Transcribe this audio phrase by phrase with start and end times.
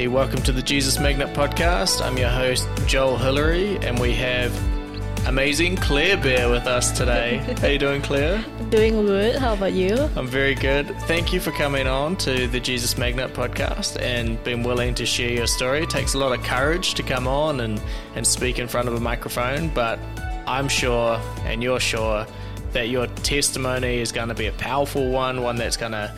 [0.00, 2.00] Hey, welcome to the Jesus Magnet podcast.
[2.00, 4.50] I'm your host, Joel Hillary, and we have
[5.26, 7.36] amazing Claire Bear with us today.
[7.60, 8.42] How are you doing, Claire?
[8.70, 9.36] Doing good.
[9.36, 10.08] How about you?
[10.16, 10.86] I'm very good.
[11.00, 15.32] Thank you for coming on to the Jesus Magnet podcast and being willing to share
[15.32, 15.82] your story.
[15.82, 17.78] It takes a lot of courage to come on and,
[18.14, 19.98] and speak in front of a microphone, but
[20.46, 22.26] I'm sure, and you're sure,
[22.72, 26.14] that your testimony is going to be a powerful one, one that's going to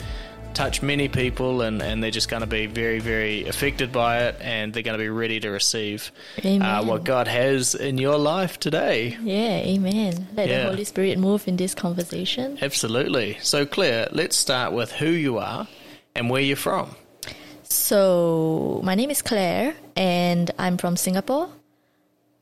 [0.53, 4.35] touch many people and, and they're just going to be very, very affected by it
[4.41, 6.11] and they're going to be ready to receive
[6.43, 9.17] uh, what God has in your life today.
[9.21, 10.27] Yeah, amen.
[10.35, 10.63] Let Yeah.
[10.63, 12.57] the Holy Spirit move in this conversation.
[12.61, 13.37] Absolutely.
[13.41, 15.67] So, Claire, let's start with who you are
[16.15, 16.95] and where you're from.
[17.63, 21.49] So, my name is Claire and I'm from Singapore.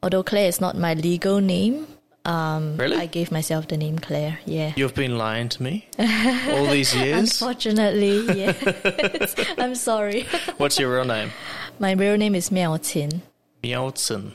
[0.04, 1.88] Although Claire is not my legal name,
[2.26, 2.98] um, Really?
[2.98, 4.40] I gave myself the name Claire.
[4.46, 4.74] Yeah.
[4.76, 7.20] You've been lying to me all these years.
[7.42, 9.36] Unfortunately, yes.
[9.58, 10.28] I'm sorry.
[10.58, 11.32] What's your real name?
[11.80, 13.22] My real name is Miao Qin.
[13.64, 14.32] Miaotsen.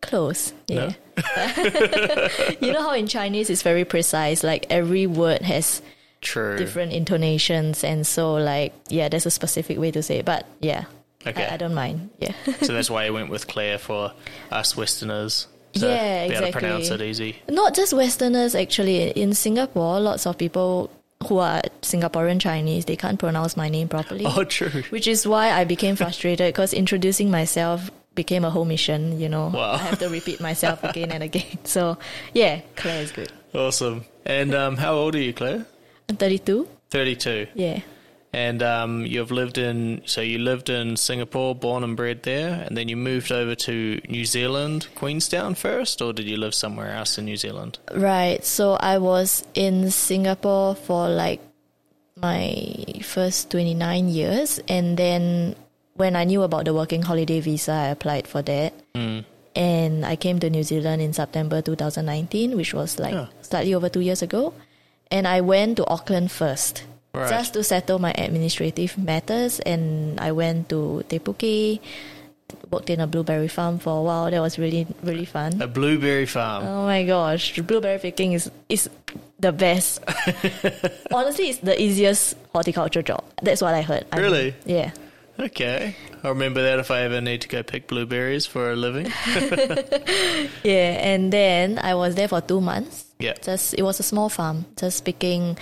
[0.00, 0.52] Close.
[0.70, 0.90] No?
[1.16, 2.56] Yeah.
[2.60, 5.82] you know how in Chinese it's very precise, like every word has
[6.20, 6.56] True.
[6.56, 10.84] different intonations and so like yeah there's a specific way to say it but yeah
[11.26, 11.46] Okay.
[11.46, 14.12] I, I don't mind yeah so that's why I went with Claire for
[14.50, 15.46] us Westerners.
[15.80, 16.60] To Yeah, be able to exactly.
[16.60, 17.36] pronounce it easy.
[17.48, 20.90] not just westerners actually in singapore lots of people
[21.26, 24.82] who are singaporean chinese they can't pronounce my name properly Oh, true.
[24.90, 29.48] which is why i became frustrated because introducing myself became a whole mission you know
[29.54, 29.72] Wow.
[29.72, 31.98] i have to repeat myself again and again so
[32.34, 34.04] yeah claire is good Awesome.
[34.26, 35.64] And um, how old are you, Claire?
[36.08, 37.46] i'm 32 32.
[37.54, 37.80] yeah
[38.38, 42.76] And um, you've lived in, so you lived in Singapore, born and bred there, and
[42.76, 47.18] then you moved over to New Zealand, Queenstown first, or did you live somewhere else
[47.18, 47.80] in New Zealand?
[47.92, 48.44] Right.
[48.44, 51.40] So I was in Singapore for like
[52.14, 54.60] my first 29 years.
[54.68, 55.56] And then
[55.94, 58.72] when I knew about the working holiday visa, I applied for that.
[59.56, 63.26] And I came to New Zealand in September 2019, which was like Yeah.
[63.42, 64.54] slightly over two years ago.
[65.10, 66.84] And I went to Auckland first.
[67.18, 67.30] Right.
[67.30, 71.82] Just to settle my administrative matters, and I went to Te Puke,
[72.70, 74.30] worked in a blueberry farm for a while.
[74.30, 75.60] That was really, really fun.
[75.60, 76.62] A blueberry farm.
[76.64, 78.88] Oh my gosh, blueberry picking is is
[79.40, 79.98] the best.
[81.12, 83.24] Honestly, it's the easiest horticulture job.
[83.42, 84.06] That's what I heard.
[84.12, 84.54] I mean, Really?
[84.64, 84.90] yeah.
[85.38, 85.94] Okay.
[86.24, 89.06] I'll remember that if I ever need to go pick blueberries for a living.
[90.64, 93.04] Yeah, and then I was there for two months.
[93.18, 93.34] Yeah.
[93.42, 95.56] Just it was a small farm, just picking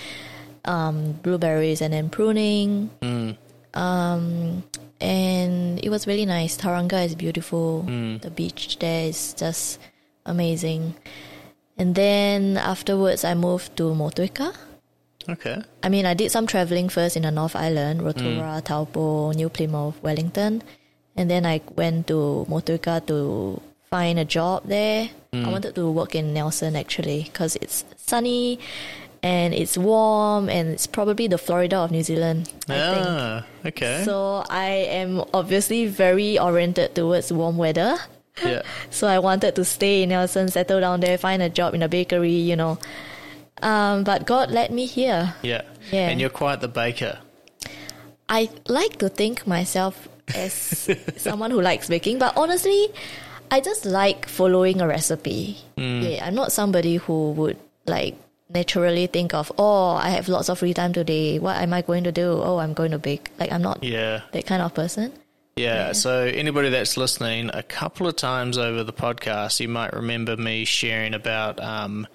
[0.67, 2.89] um, blueberries and then pruning.
[3.01, 3.37] Mm.
[3.73, 4.63] Um,
[4.99, 6.57] and it was really nice.
[6.57, 7.85] Tauranga is beautiful.
[7.87, 8.21] Mm.
[8.21, 9.79] The beach there is just
[10.25, 10.95] amazing.
[11.77, 14.53] And then afterwards, I moved to Motueka.
[15.29, 15.61] Okay.
[15.83, 20.01] I mean, I did some traveling first in the North Island, Rotorua, Taupo, New Plymouth,
[20.01, 20.63] Wellington,
[21.15, 25.09] and then I went to Motueka to find a job there.
[25.33, 28.59] I wanted to work in Nelson actually because it's sunny
[29.23, 32.51] and it's warm and it's probably the Florida of New Zealand.
[32.69, 33.05] I think.
[33.07, 34.01] Ah, okay.
[34.05, 34.69] So I
[35.01, 37.97] am obviously very oriented towards warm weather.
[38.43, 38.61] yeah.
[38.89, 41.89] So I wanted to stay in Nelson, settle down there, find a job in a
[41.89, 42.77] bakery, you know.
[43.61, 45.33] Um, but God led me here.
[45.41, 45.63] Yeah.
[45.91, 46.09] Yeah.
[46.09, 47.17] And you're quite the baker.
[48.29, 50.53] I like to think myself as
[51.17, 52.89] someone who likes baking, but honestly,
[53.49, 55.57] I just like following a recipe.
[55.77, 57.57] Yeah, I'm not somebody who would
[57.87, 58.15] like
[58.49, 61.39] naturally think of, oh, I have lots of free time today.
[61.39, 62.31] What am I going to do?
[62.31, 63.31] Oh, I'm going to bake.
[63.39, 64.21] Like I'm not Yeah.
[64.31, 65.11] that kind of person.
[65.55, 70.37] Yeah, so anybody that's listening, a couple of times over the podcast, you might remember
[70.37, 72.05] me sharing about um,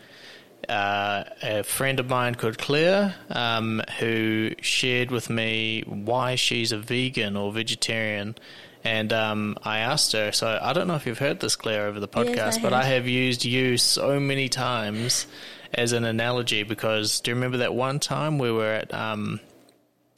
[0.69, 6.79] uh, a friend of mine called Claire, um, who shared with me why she's a
[6.79, 8.37] vegan or vegetarian.
[8.85, 11.99] And um, I asked her, so I don't know if you've heard this, Claire, over
[11.99, 15.27] the podcast, Yes, I but I have used you so many times
[15.75, 19.41] as an analogy because do you remember that one time we were at um,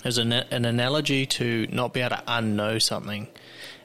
[0.05, 3.27] as an, an analogy to not be able to unknow something.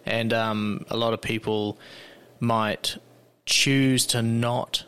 [0.05, 1.77] And um, a lot of people
[2.39, 2.97] might
[3.45, 4.83] choose to not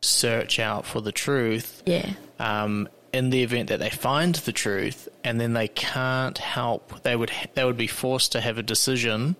[0.00, 2.12] search out for the truth Yeah.
[2.38, 7.02] um, in the event that they find the truth, and then they can't help.
[7.02, 9.36] They would they would be forced to have a decision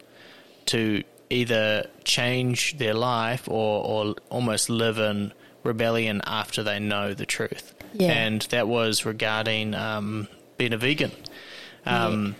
[0.66, 5.32] to either change their life or, or almost live in
[5.66, 7.74] rebellion after they know the truth.
[7.92, 8.12] Yeah.
[8.12, 10.28] And that was regarding um,
[10.58, 11.12] being a vegan.
[11.84, 12.34] Um,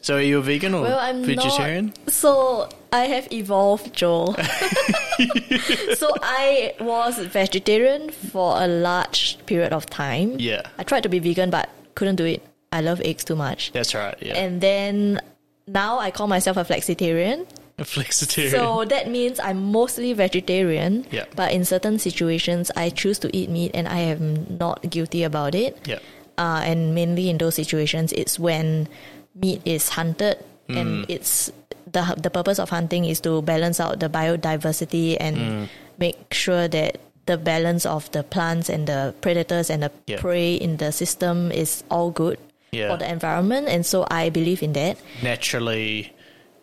[0.00, 1.86] So are you a vegan or Well, I'm vegetarian?
[1.86, 2.10] not.
[2.10, 4.34] So I have evolved, Joel.
[5.94, 10.36] so I was vegetarian for a large period of time.
[10.38, 10.62] Yeah.
[10.78, 12.42] I tried to be vegan, but couldn't do it.
[12.72, 13.70] I love eggs too much.
[13.72, 14.16] That's right.
[14.20, 14.34] Yeah.
[14.34, 15.20] And then
[15.66, 17.46] now I call myself a flexitarian.
[17.78, 18.50] A flexitarian.
[18.50, 21.06] So that means I'm mostly vegetarian.
[21.10, 21.24] Yeah.
[21.34, 25.54] But in certain situations, I choose to eat meat and I am not guilty about
[25.54, 25.78] it.
[25.86, 25.98] yeah.
[26.38, 28.88] Uh, and mainly in those situations, it's when
[29.34, 30.38] meat is hunted
[30.68, 30.76] Mm.
[30.80, 31.50] and it's
[31.90, 35.68] the the purpose of hunting is to balance out the biodiversity and Mm.
[35.98, 40.20] make sure that the balance of the plants and the predators and the Yeah.
[40.20, 42.38] prey in the system is all good
[42.70, 42.90] Yeah.
[42.94, 43.68] for the environment.
[43.68, 44.96] And so I believe in that.
[45.22, 46.12] naturally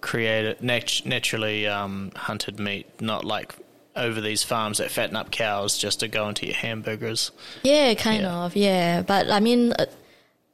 [0.01, 3.53] created, nat- naturally um, hunted meat, not like
[3.95, 7.31] over these farms that fatten up cows just to go into your hamburgers.
[7.63, 8.35] Yeah, kind Yeah.
[8.45, 8.55] of.
[8.55, 9.85] Yeah, but I mean, uh,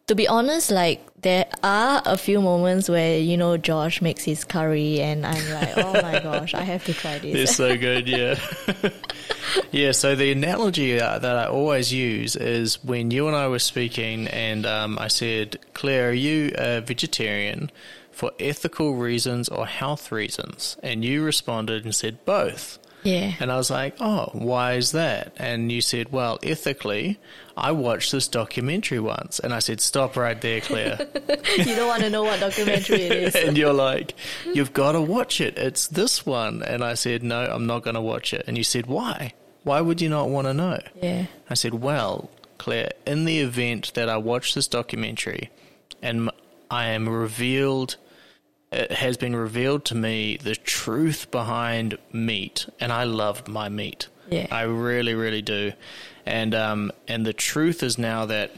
[0.08, 4.44] to be honest, like there are a few moments where you know Josh makes his
[4.44, 7.36] curry, and I'm like, oh my gosh, I have to try this.
[7.50, 8.40] It's so good, yeah.
[9.72, 13.60] yeah, so the analogy uh, that I always use is when you and I were
[13.60, 17.72] speaking, and um, I said, Claire, are you a vegetarian
[18.16, 20.78] for ethical reasons or health reasons?
[20.82, 22.80] And you responded and said both.
[23.04, 25.34] Yeah, And I was like, oh, why is that?
[25.38, 27.20] And you said, well, ethically,
[27.56, 29.38] I watched this documentary once.
[29.38, 30.98] And I said, stop right there, Claire.
[31.58, 33.36] you don't want to know what documentary it is.
[33.48, 34.16] and you're like,
[34.52, 35.60] you've got to watch it.
[35.60, 36.64] It's this one.
[36.64, 38.46] And I said, no, I'm not going to watch it.
[38.48, 39.34] And you said, why?
[39.62, 40.80] Why would you not want to know?
[41.00, 45.52] Yeah, I said, well, Claire, in the event that I watch this documentary
[46.02, 46.32] and
[46.72, 47.98] I am revealed,
[48.76, 54.08] it has been revealed to me the truth behind meat, and I love my meat.
[54.30, 54.48] Yeah.
[54.52, 55.72] I really, really do.
[56.26, 58.52] And um, and the truth is now that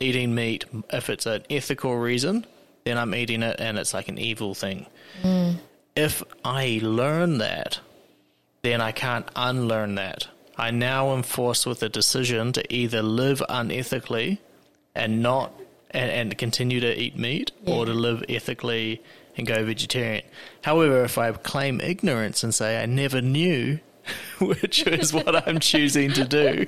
[0.00, 2.46] eating meat, if it's an ethical reason,
[2.84, 4.86] then I'm eating it, and it's like an evil thing.
[5.94, 7.80] If I learn that,
[8.62, 10.28] then I can't unlearn that.
[10.56, 14.38] I now am forced with a decision to either live unethically
[14.94, 15.52] and not
[15.90, 19.00] and, and continue to eat meat or to live ethically
[19.36, 20.24] and go vegetarian.
[20.62, 23.80] However, if I claim ignorance and say I never knew,
[24.40, 26.66] which is what I'm choosing to do,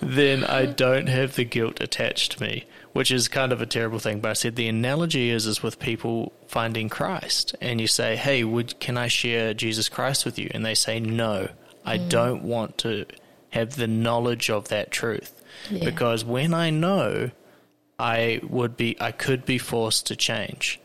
[0.00, 3.98] then I don't have the guilt attached to me, which is kind of a terrible
[3.98, 4.20] thing.
[4.20, 8.44] But I said the analogy is is with people finding Christ, and you say, "Hey,
[8.44, 11.48] would can I share Jesus Christ with you?" And they say, "No,
[11.84, 12.08] I mm.
[12.08, 13.06] don't want to
[13.50, 15.40] have the knowledge of that truth
[15.70, 15.84] Yeah.
[15.84, 17.30] because when I know,
[17.98, 20.80] I would be I could be forced to change."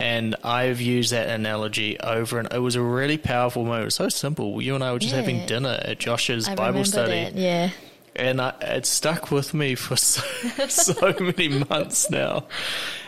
[0.00, 3.82] And I've used that analogy over and it was a really powerful moment.
[3.82, 4.62] It was so simple.
[4.62, 7.34] You and I were just having dinner at Josh's I Bible study that.
[7.34, 7.70] Yeah,
[8.14, 10.22] and I, it stuck with me for so,
[10.68, 12.46] so many months now,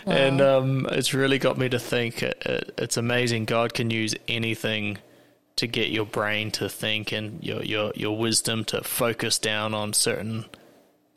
[0.06, 2.22] and um, it's really got me to think.
[2.22, 4.98] It, it, it's amazing God can use anything
[5.56, 9.92] to get your brain to think and your your your wisdom to focus down on
[9.92, 10.44] certain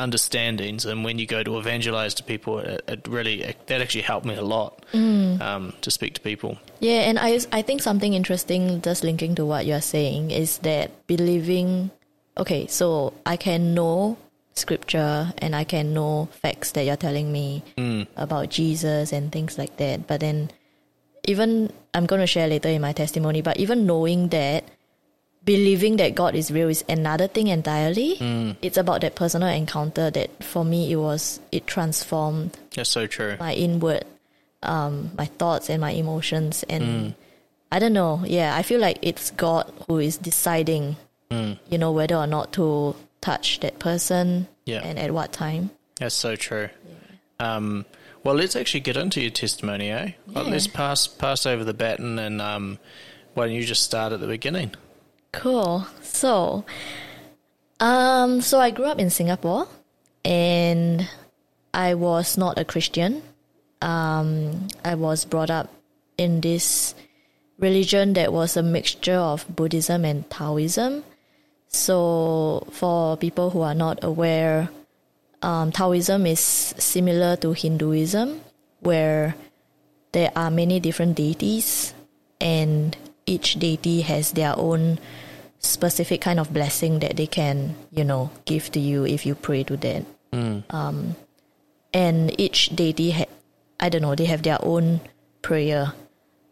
[0.03, 0.85] understandings.
[0.85, 4.25] And when you go to evangelize to people, it, it really it, that actually helped
[4.25, 6.59] me a lot um, to speak to people.
[6.79, 10.91] yeah, and I I think something interesting, just linking to what you're saying, is that
[11.07, 11.91] believing.
[12.35, 14.17] Okay, so I can know
[14.55, 17.61] scripture and I can know facts that you're telling me
[18.17, 20.05] about Jesus and things like that.
[20.05, 20.50] But then,
[21.25, 24.65] even I'm going to share later in my testimony, but even knowing that,
[25.45, 28.56] believing that God is real is another thing entirely.
[28.62, 33.36] It's about that personal encounter that for me, it was, it transformed That's so true.
[33.39, 34.06] my inward,
[34.62, 36.63] um, my thoughts and my emotions.
[36.70, 37.13] And
[37.72, 38.24] I don't know.
[38.25, 40.96] Yeah, I feel like it's God who is deciding,
[41.29, 44.82] you know, whether or not to touch that person Yeah.
[44.84, 45.72] and at what time.
[46.00, 46.70] That's so true.
[47.39, 47.86] Um,
[48.24, 50.12] well, let's actually get into your testimony, eh?
[50.27, 50.51] Well, Yeah.
[50.51, 52.79] let's pass pass over the baton, and um,
[53.34, 54.72] why don't you just start at the beginning?
[55.34, 55.86] Cool.
[56.02, 56.63] So,
[57.80, 59.68] um, so I grew up in Singapore,
[60.24, 61.10] and
[61.74, 63.22] I was not a Christian.
[63.82, 65.74] Um, I was brought up
[66.18, 66.96] in this
[67.58, 71.04] religion that was a mixture of Buddhism and Taoism.
[71.68, 74.70] So, for people who are not aware,
[75.42, 78.40] um, Taoism is similar to Hinduism,
[78.80, 79.36] where
[80.12, 81.94] there are many different deities,
[82.40, 85.00] and each deity has their own
[85.63, 89.63] specific kind of blessing that they can, you know, give to you if you pray
[89.63, 90.05] to them.
[90.70, 91.15] Um,
[91.93, 93.32] and each deity, ha-
[93.79, 95.00] I don't know, they have their own
[95.41, 95.93] prayer.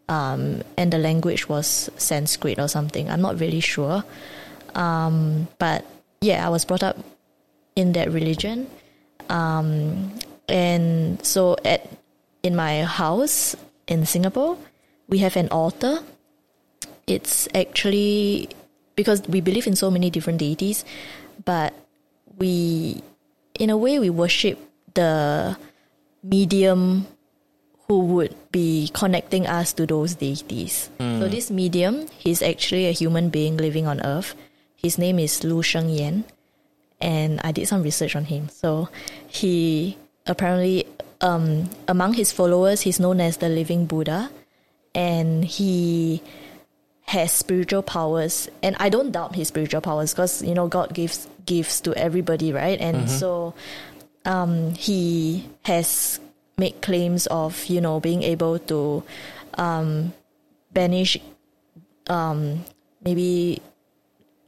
[0.08, 3.10] Um, and the language was Sanskrit or something.
[3.10, 4.04] I'm not really sure.
[4.74, 5.84] Um, but
[6.20, 6.98] yeah, I was brought up
[7.76, 8.66] in that religion.
[9.28, 10.12] Um,
[10.48, 11.88] and so at
[12.42, 13.54] in my house
[13.86, 14.58] in Singapore,
[15.08, 16.00] we have an altar.
[17.06, 18.48] It's actually
[18.96, 20.84] because we believe in so many different deities,
[21.44, 21.72] but
[22.38, 23.02] we,
[23.58, 24.58] in a way, we worship
[24.94, 25.56] the
[26.22, 27.06] medium
[27.88, 30.88] who would be connecting us to those deities.
[31.20, 34.34] So this medium, he's actually a human being living on Earth.
[34.76, 36.24] His name is Lu Sheng Yan,
[37.00, 38.48] and I did some research on him.
[38.48, 38.88] So
[39.28, 39.96] he
[40.26, 40.86] apparently,
[41.20, 44.30] um, among his followers, he's known as the living Buddha,
[44.94, 46.22] and he
[47.04, 48.48] has spiritual powers.
[48.62, 52.52] And I don't doubt his spiritual powers because you know God gives gifts to everybody,
[52.52, 52.80] right?
[52.80, 53.54] And so
[54.24, 56.20] um, he has
[56.58, 59.02] made claims of you know being able to
[59.54, 60.12] um,
[60.72, 61.18] banish
[62.08, 62.64] um,
[63.02, 63.60] maybe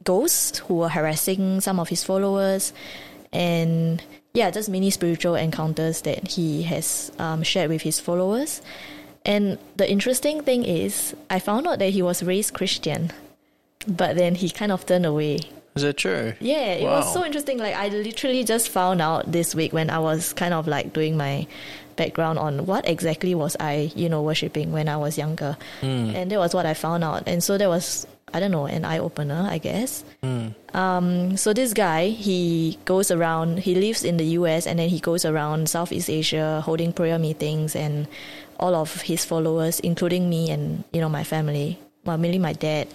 [0.05, 2.73] ghosts who were harassing some of his followers
[3.33, 4.03] and
[4.35, 8.61] yeah just many spiritual encounters that he has um, shared with his followers
[9.25, 13.11] and the interesting thing is i found out that he was raised christian
[13.87, 15.39] but then he kind of turned away
[15.75, 16.33] Is that true?
[16.41, 17.59] yeah, it was so interesting.
[17.59, 21.17] Like I literally just found out this week when I was kind of like doing
[21.19, 21.47] my
[21.97, 25.57] background on what exactly was I, you know, worshipping when I was younger.
[25.83, 27.25] And that was what I found out.
[27.27, 30.03] And so that was I don't know, an eye opener, I guess.
[30.73, 34.99] Um, so this guy, he goes around, he lives in the US and then he
[34.99, 38.07] goes around Southeast Asia holding prayer meetings and
[38.59, 42.89] all of his followers, including me and, you know, my family, well, mainly my dad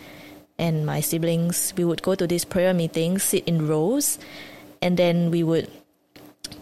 [0.57, 4.19] and my siblings, we would go to these prayer meetings, sit in rows,
[4.81, 5.69] and then we would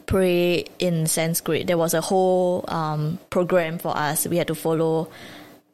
[0.05, 1.67] pray in Sanskrit.
[1.67, 4.27] There was a whole um, program for us.
[4.27, 5.09] We had to follow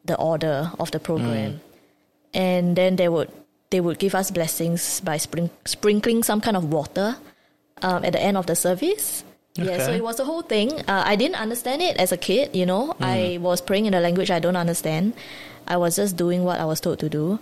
[0.04, 1.60] the order of the program,
[2.34, 3.30] and then they would
[3.70, 7.16] they would give us blessings by sprinkling some kind of water
[7.82, 9.24] um, at the end of the service.
[9.56, 10.72] Yeah, so it was the whole thing.
[10.88, 12.54] Uh, I didn't understand it as a kid.
[12.56, 15.14] You know, I was praying in a language I don't understand.
[15.68, 17.38] I was just doing what I was told to do.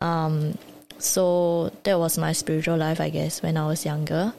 [0.00, 0.56] Um,
[0.98, 4.32] so that was my spiritual life, I guess, when I was younger.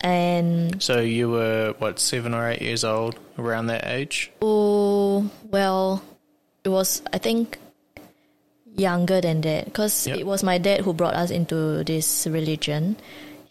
[0.00, 4.30] And So you were what seven or eight years old around that age?
[4.42, 6.02] oh, well,
[6.62, 7.58] it was I think
[8.76, 10.18] younger than that because Yep.
[10.18, 12.96] it was my dad who brought us into this religion.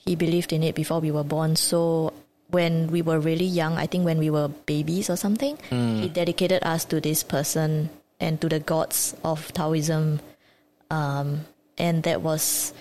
[0.05, 1.55] He believed in it before we were born.
[1.55, 2.13] So
[2.49, 5.57] when we were really young, I think when we were babies or something,
[6.01, 10.19] he dedicated us to this person and to the gods of Taoism.
[10.89, 11.45] Um,
[11.77, 12.73] and that was,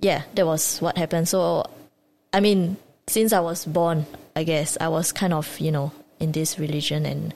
[0.00, 1.28] yeah, that was what happened.
[1.28, 1.70] So,
[2.32, 2.76] I mean,
[3.06, 4.04] since I was born,
[4.36, 7.32] I guess I was kind of, you know, in this religion and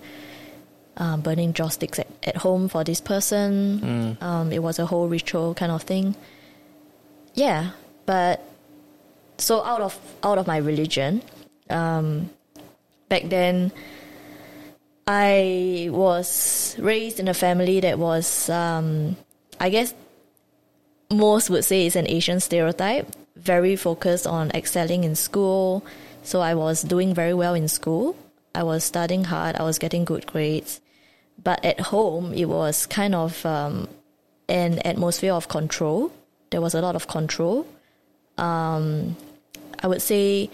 [0.97, 3.81] um, burning joss sticks at, at home for this person.
[4.21, 6.14] Um, it was a whole ritual kind of thing.
[7.35, 7.71] Yeah,
[8.04, 8.45] but
[9.38, 11.23] so out of out of my religion,
[11.72, 12.30] um,
[13.08, 13.72] back then,
[15.06, 19.16] I was raised in a family that was, um,
[19.58, 19.94] I guess,
[21.10, 23.08] most would say it's an Asian stereotype.
[23.36, 25.84] Very focused on excelling in school.
[26.22, 28.16] So I was doing very well in school.
[28.54, 29.56] I was studying hard.
[29.56, 30.80] I was getting good grades.
[31.42, 33.88] But at home, it was kind of um,
[34.48, 36.12] an atmosphere of control.
[36.50, 37.66] There was a lot of control.
[38.38, 39.16] Um,
[39.82, 40.50] I would say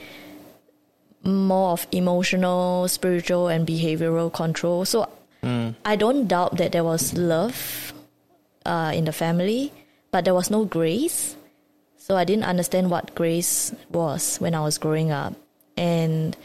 [1.24, 4.84] more of emotional, spiritual, and behavioral control.
[4.84, 5.08] So
[5.84, 7.92] I don't doubt that there was love
[8.66, 9.72] uh, in the family,
[10.10, 11.36] but there was no grace.
[11.96, 15.34] So I didn't understand what grace was when I was growing up,
[15.76, 16.36] and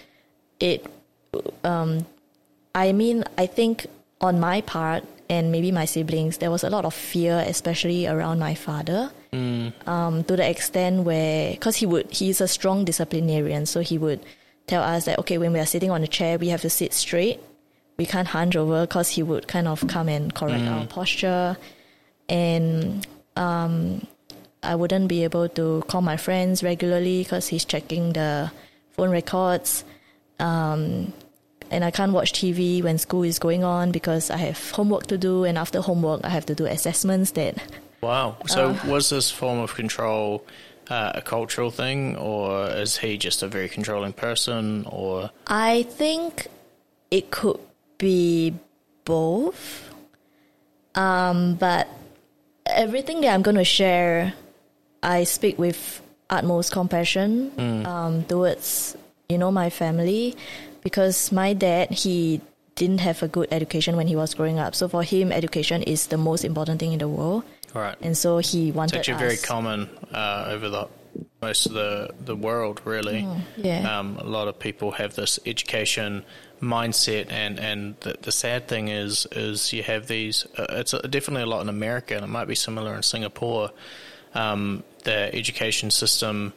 [0.59, 0.85] it.
[1.63, 2.05] Um,
[2.75, 3.87] I mean, I think
[4.19, 8.39] on my part and maybe my siblings, there was a lot of fear, especially around
[8.39, 9.11] my father.
[9.87, 14.19] Um, to the extent where, because he would, he's a strong disciplinarian, so he would
[14.67, 16.93] tell us that okay, when we are sitting on a chair, we have to sit
[16.93, 17.39] straight.
[17.97, 21.57] We can't hunch over because he would kind of come and correct our posture,
[22.27, 23.05] and
[23.35, 24.07] um,
[24.63, 28.51] I wouldn't be able to call my friends regularly because he's checking the
[28.91, 29.83] phone records.
[30.39, 31.13] Um,
[31.69, 35.17] and I can't watch TV when school is going on because I have homework to
[35.17, 37.57] do, and after homework, I have to do assessments that
[38.01, 38.35] Wow.
[38.47, 38.79] So Uh.
[38.87, 40.45] was this form of control
[40.89, 46.47] uh, a cultural thing, or is he just a very controlling person, or I think
[47.11, 47.59] it could
[47.97, 48.53] be
[49.05, 49.89] both.
[50.95, 51.87] Um, but
[52.65, 54.33] everything that I'm going to share,
[55.01, 57.51] I speak with utmost compassion
[57.85, 58.97] um, towards
[59.29, 60.35] you know my family
[60.81, 62.41] because my dad he
[62.75, 64.73] didn't have a good education when he was growing up.
[64.75, 67.97] So for him, education is the most important thing in the world, right?
[68.01, 68.95] and so he wanted.
[68.95, 69.19] It's actually us.
[69.19, 70.87] very common uh, over the
[71.41, 73.27] most of the the world, really.
[73.57, 73.99] yeah.
[73.99, 76.25] Um, a lot of people have this education
[76.61, 80.45] mindset, and and the, the sad thing is is you have these.
[80.57, 83.71] Uh, it's definitely a lot in America, and it might be similar in Singapore.
[84.35, 86.53] Um, the education system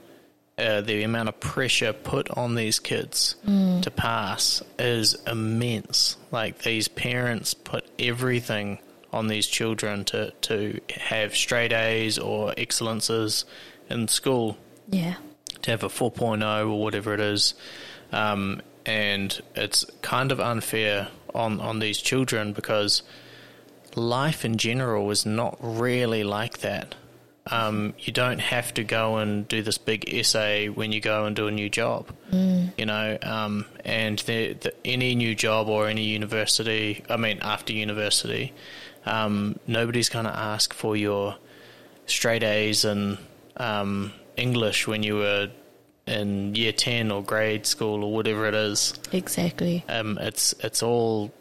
[0.58, 3.37] uh, the amount of pressure put on these kids
[3.82, 6.16] to pass is immense.
[6.30, 8.78] Like these parents put everything
[9.13, 13.45] on these children to, to have straight A's or excellences
[13.89, 14.57] in school,
[14.91, 15.15] Yeah.
[15.63, 17.55] to have a 4.0 or whatever it is.
[18.13, 23.03] Um, and it's kind of unfair on, on these children because
[23.95, 26.95] life in general is not really like that.
[27.49, 31.37] Um, you don't have to go and do this big essay when you go and
[31.37, 33.17] do a new job, you know.
[33.23, 38.53] Um, and the, the, any new job or any university, I mean, after university,
[39.07, 41.37] um, nobody's going to ask for your
[42.07, 43.19] straight A's in
[43.57, 45.51] um, English when you were
[46.07, 48.95] in year ten or grade school or whatever it is.
[49.13, 49.85] Exactly.
[49.89, 51.33] Um, it's it's all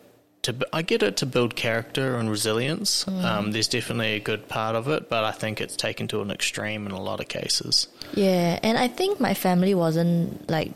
[0.44, 3.08] to I get it to build character and resilience.
[3.08, 6.32] Um, there's definitely a good part of it, but I think it's taken to an
[6.32, 7.88] extreme in a lot of cases.
[8.14, 10.72] Yeah, and I think my family wasn't like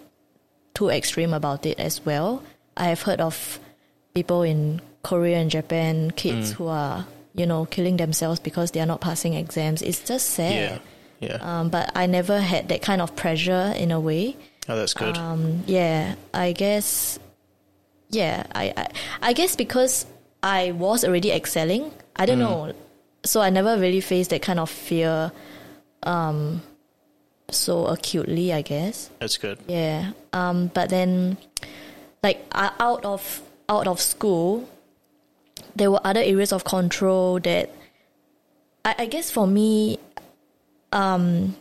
[0.74, 2.44] too extreme about it as well.
[2.76, 3.60] I have heard of
[4.14, 8.86] people in Korea and Japan, kids who are, you know, killing themselves because they are
[8.86, 9.82] not passing exams.
[9.82, 10.82] It's just sad.
[11.20, 11.38] Yeah, yeah.
[11.42, 14.36] Um, but I never had that kind of pressure in a way.
[14.68, 15.18] oh, that's good.
[15.18, 17.18] Um, yeah, I guess.
[18.10, 18.88] Yeah, I, I
[19.22, 20.06] I guess because
[20.42, 21.92] I was already excelling.
[22.16, 22.74] I don't know,
[23.24, 25.32] so I never really faced that kind of fear,
[26.04, 26.62] um,
[27.50, 28.52] so acutely.
[28.52, 29.10] I guess.
[29.20, 29.60] that's good.
[29.68, 30.12] Yeah.
[30.34, 31.38] Um, but then,
[32.24, 34.68] like out of out of school,
[35.76, 37.70] there were other areas of control that
[38.86, 40.00] I, I guess for me,
[40.92, 41.56] um,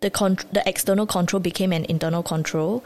[0.00, 2.84] the con- the external control became an internal control.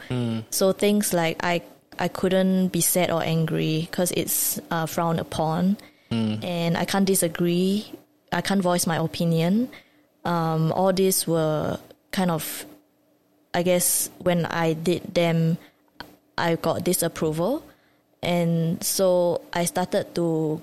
[0.51, 1.61] So things like I
[1.97, 5.77] I couldn't be sad or angry because it's uh, frowned upon,
[6.43, 7.91] and I can't disagree.
[8.31, 9.69] I can't voice my opinion.
[10.25, 11.77] Um, all these were
[12.11, 12.65] kind of
[13.53, 15.57] I guess when I did them,
[16.37, 17.63] I got disapproval,
[18.21, 20.61] and so I started to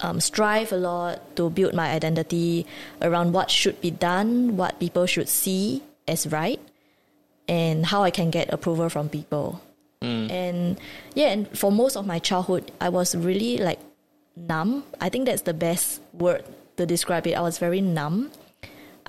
[0.00, 2.66] um, strive a lot to build my identity
[3.02, 6.60] around what should be done, what people should see as right,
[7.48, 9.60] and how I can get approval from people.
[10.30, 10.78] And
[11.14, 13.80] yeah, and for most of my childhood, I was really like
[14.36, 14.84] numb.
[15.00, 16.44] I think that's the best word
[16.76, 17.34] to describe it.
[17.34, 18.30] I was very numb.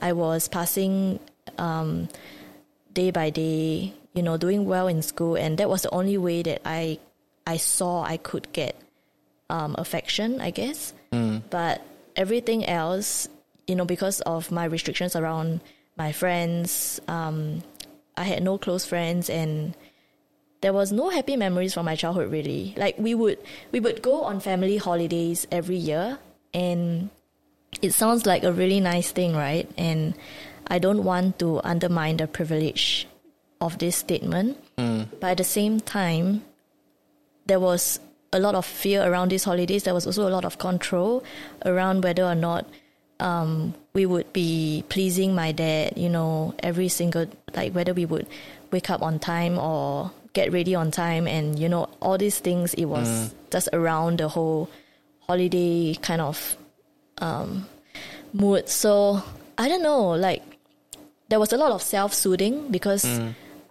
[0.01, 1.19] I was passing
[1.59, 2.09] um,
[2.93, 6.41] day by day, you know, doing well in school, and that was the only way
[6.41, 6.97] that I
[7.49, 8.77] I saw I could get
[9.49, 10.93] um, affection, I guess.
[11.49, 11.81] But
[12.15, 13.27] everything else,
[13.65, 15.61] you know, because of my restrictions around
[15.97, 17.63] my friends, um,
[18.13, 19.73] I had no close friends, and
[20.61, 22.29] there was no happy memories from my childhood.
[22.29, 23.39] Really, like we would
[23.73, 26.19] we would go on family holidays every year,
[26.53, 27.09] and
[27.81, 29.65] it sounds like a really nice thing, right?
[29.73, 30.13] And
[30.69, 33.07] I don't want to undermine the privilege
[33.57, 34.61] of this statement,
[35.19, 36.45] but at the same time,
[37.49, 37.99] there was
[38.31, 39.83] a lot of fear around these holidays.
[39.83, 41.23] There was also a lot of control
[41.65, 42.69] around whether or not
[43.19, 45.97] um, we would be pleasing my dad.
[45.97, 48.27] You know, every single like whether we would
[48.71, 52.73] wake up on time or get ready on time, and you know all these things.
[52.75, 54.69] It was just around the whole
[55.25, 56.55] holiday kind of
[57.17, 57.65] um,
[58.31, 58.69] mood.
[58.69, 59.23] So
[59.57, 60.43] I don't know, like
[61.29, 63.03] there was a lot of self soothing because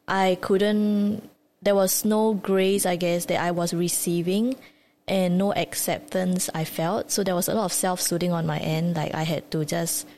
[0.08, 1.22] I couldn't.
[1.68, 4.56] There was no grace, I guess, that I was receiving,
[5.06, 7.10] and no acceptance I felt.
[7.12, 8.96] So there was a lot of self soothing on my end.
[8.96, 10.08] Like I had to just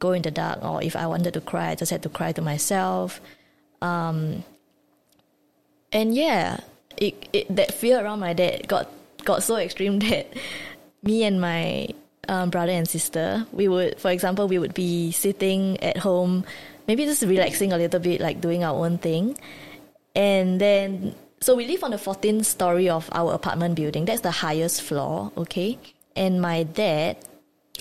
[0.00, 2.32] go in the dark, or if I wanted to cry, I just had to cry
[2.32, 3.20] to myself.
[3.80, 4.42] Um,
[5.92, 6.58] and yeah,
[6.96, 8.90] it, it that fear around my dad got
[9.22, 10.26] got so extreme that
[11.04, 11.86] me and my
[12.26, 16.42] um, brother and sister, we would, for example, we would be sitting at home,
[16.88, 19.38] maybe just relaxing a little bit, like doing our own thing.
[20.16, 24.06] And then, so we live on the 14th story of our apartment building.
[24.06, 25.78] That's the highest floor, okay?
[26.16, 27.18] And my dad,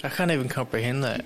[0.04, 1.24] I can't even comprehend that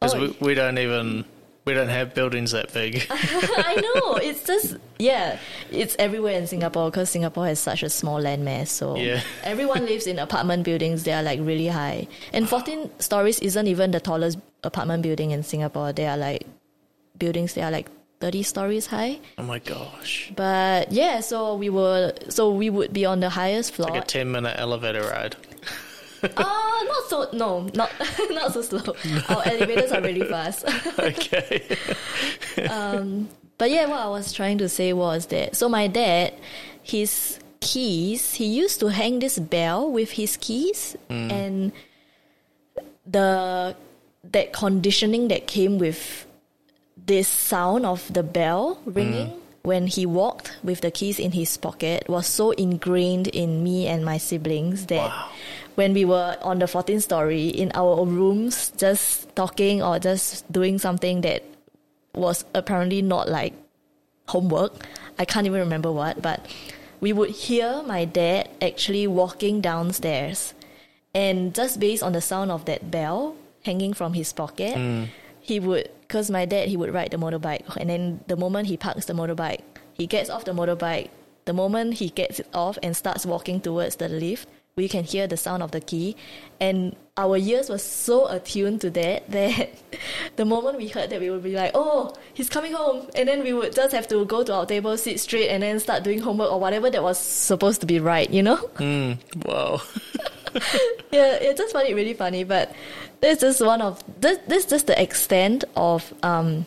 [0.00, 1.24] because Oh, we, we don't even
[1.64, 3.06] we don't have buildings that big.
[3.10, 5.38] I know, it's just, yeah,
[5.70, 8.68] it's everywhere in Singapore because Singapore has such a small landmass.
[8.68, 9.22] So Yeah.
[9.44, 11.04] everyone lives in apartment buildings.
[11.04, 12.06] They are like really high.
[12.34, 15.92] And 14 stories isn't even the tallest apartment building in Singapore.
[15.94, 16.44] They are like
[17.16, 17.88] buildings, they are like
[18.20, 19.18] 30 stories high.
[19.38, 20.32] oh my gosh!
[20.34, 23.90] But yeah, so we were, so we would be on the highest floor.
[23.90, 25.36] Like a ten minute elevator ride.
[26.36, 27.90] Oh, not so, no, not,
[28.30, 28.94] not so slow.
[29.28, 30.64] Our elevators are really fast.
[30.98, 31.76] okay.
[32.70, 36.32] um, But yeah, what I was trying to say was that so my dad,
[36.82, 41.72] his keys, he used to hang this bell with his keys, and
[43.06, 43.76] the
[44.32, 46.26] that conditioning that came with
[47.06, 49.40] this sound of the bell ringing mm.
[49.62, 54.04] when he walked with the keys in his pocket was so ingrained in me and
[54.04, 55.28] my siblings that Wow.
[55.74, 60.78] when we were on the 14th story in our rooms just talking or just doing
[60.78, 61.44] something that
[62.14, 63.52] was apparently not like
[64.28, 64.86] homework
[65.18, 66.40] i can't even remember what but
[67.04, 70.54] we would hear my dad actually walking downstairs.
[71.14, 75.08] And just based on the sound of that bell hanging from his pocket mm.
[75.44, 77.76] He would because my dad he would ride the motorbike.
[77.76, 79.60] And then the moment he parks the motorbike
[79.92, 81.10] he gets off the motorbike.
[81.44, 85.28] The moment he gets it off and starts walking towards the lift we can hear
[85.28, 86.16] the sound of the key.
[86.58, 89.70] And our ears were so attuned to that that
[90.36, 93.08] the moment we heard that we would be like oh he's coming home.
[93.14, 95.78] And then we would just have to go to our table sit straight and then
[95.78, 98.56] start doing homework or whatever that was supposed to be right you know?
[98.76, 99.80] Mm, whoa.
[101.12, 102.74] yeah, it just it really funny, but
[103.24, 106.66] this is one of this this just the extent of um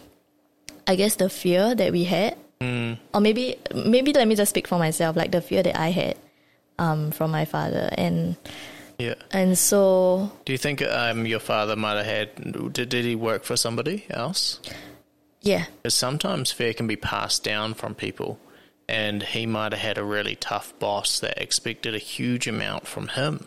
[0.88, 2.36] I guess the fear that we had.
[2.62, 2.98] Mm.
[3.14, 6.16] Or maybe maybe let me just speak for myself, like the fear that I had
[6.80, 8.36] um from my father and
[8.98, 9.14] Yeah.
[9.32, 12.74] and so Do you think um, your father might have had?
[12.74, 14.60] Did, did he work for somebody else?
[15.42, 15.66] yeah.
[15.84, 18.40] Because sometimes fear can be passed down from people,
[18.90, 23.08] and he might have had a really tough boss that expected a huge amount from
[23.10, 23.46] him,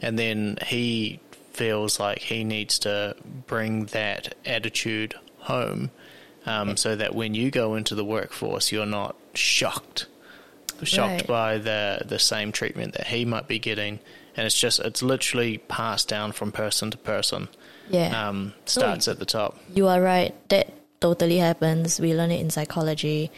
[0.00, 1.18] and then he
[1.54, 5.90] feels like he needs to bring that attitude home,
[6.46, 10.06] um, so that when you go into the workforce, you're not shocked,
[10.82, 11.26] shocked Right.
[11.26, 14.00] by the the same treatment that he might be getting,
[14.36, 17.48] and it's just it's literally passed down from person to person.
[17.88, 18.28] Yeah.
[18.28, 19.58] Um, starts at the top.
[19.74, 20.34] You are right.
[20.48, 22.00] That totally happens.
[22.00, 23.30] We learn it in psychology.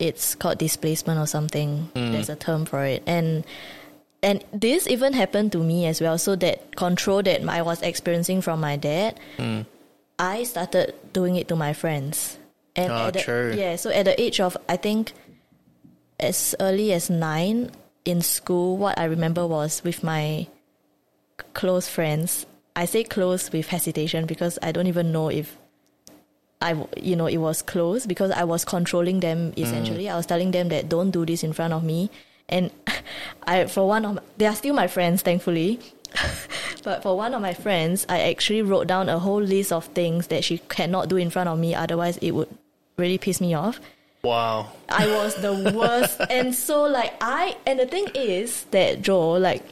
[0.00, 1.88] It's called displacement or something.
[1.94, 3.04] There's a term for it.
[3.06, 3.44] And
[4.22, 6.16] and this even happened to me as well.
[6.16, 9.62] So that control that I was experiencing from my dad, hmm.
[10.18, 12.38] I started doing it to my friends.
[12.76, 13.54] And Oh, at the, true.
[13.56, 15.12] yeah, so at the age of I think
[16.20, 17.70] as early as nine
[18.04, 20.46] in school, what I remember was with my
[21.52, 22.46] close friends.
[22.74, 25.58] I say close with hesitation because I don't even know if
[26.62, 29.60] I, you know, it was close because I was controlling them hmm.
[29.60, 30.08] essentially.
[30.08, 32.08] I was telling them that don't do this in front of me.
[32.48, 32.70] And
[33.44, 35.80] I, for one of, they are still my friends, thankfully.
[36.84, 40.26] but for one of my friends, I actually wrote down a whole list of things
[40.28, 41.74] that she cannot do in front of me.
[41.74, 42.48] Otherwise, it would
[42.96, 43.80] really piss me off.
[44.22, 44.70] Wow.
[44.88, 46.20] I was the worst.
[46.30, 49.64] and so like I and the thing is that Joe, like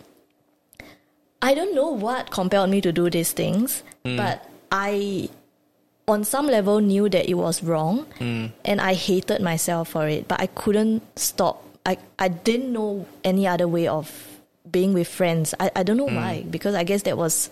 [1.40, 4.16] I don't know what compelled me to do these things, hmm.
[4.16, 5.28] but I
[6.08, 8.46] on some level knew that it was wrong hmm.
[8.64, 11.64] and I hated myself for it, but I couldn't stop.
[11.86, 14.10] I, I didn't know any other way of
[14.70, 15.54] being with friends.
[15.58, 17.50] I, I don't know why, because I guess that was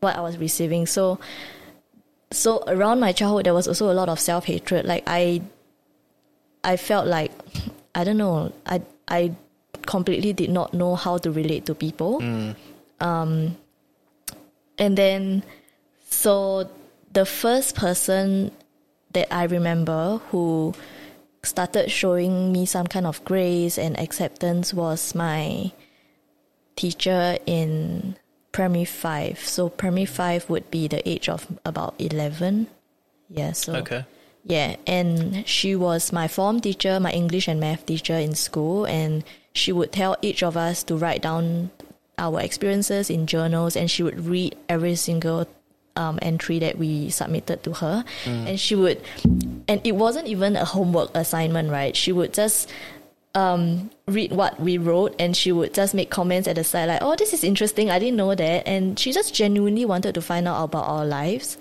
[0.00, 0.86] what I was receiving.
[0.86, 1.18] So
[2.32, 4.84] so around my childhood there was also a lot of self hatred.
[4.86, 5.42] Like I
[6.62, 7.32] I felt like
[7.94, 8.52] I don't know.
[8.66, 9.34] I I
[9.86, 12.22] completely did not know how to relate to people.
[13.00, 13.56] Um,
[14.78, 15.42] and then
[16.08, 16.68] so
[17.12, 18.52] the first person
[19.12, 20.74] that I remember who
[21.42, 25.72] started showing me some kind of grace and acceptance was my
[26.76, 28.16] teacher in
[28.52, 29.38] primary five.
[29.40, 32.66] So primary five would be the age of about eleven.
[33.28, 33.52] Yeah.
[33.52, 34.04] So Okay.
[34.44, 39.24] yeah, and she was my form teacher, my English and math teacher in school, and
[39.52, 41.70] she would tell each of us to write down
[42.18, 45.46] our experiences in journals, and she would read every single
[45.96, 49.00] um, entry that we submitted to her, and she would,
[49.68, 51.96] and it wasn't even a homework assignment, right?
[51.96, 52.70] She would just
[53.34, 57.02] um, read what we wrote and she would just make comments at the side like,
[57.02, 57.90] oh, this is interesting.
[57.90, 58.66] I didn't know that.
[58.66, 61.56] And she just genuinely wanted to find out about our lives.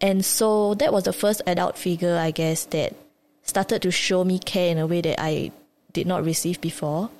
[0.00, 2.94] And so that was the first adult figure, I guess, that
[3.42, 5.52] started to show me care in a way that I
[5.92, 7.10] did not receive before.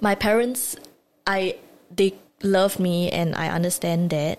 [0.00, 0.76] My parents,
[1.26, 1.56] I
[1.94, 4.38] they love me, and I understand that.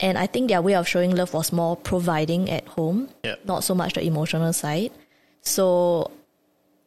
[0.00, 3.34] And I think their way of showing love was more providing at home, Yeah.
[3.44, 4.92] not so much the emotional side.
[5.42, 6.10] So,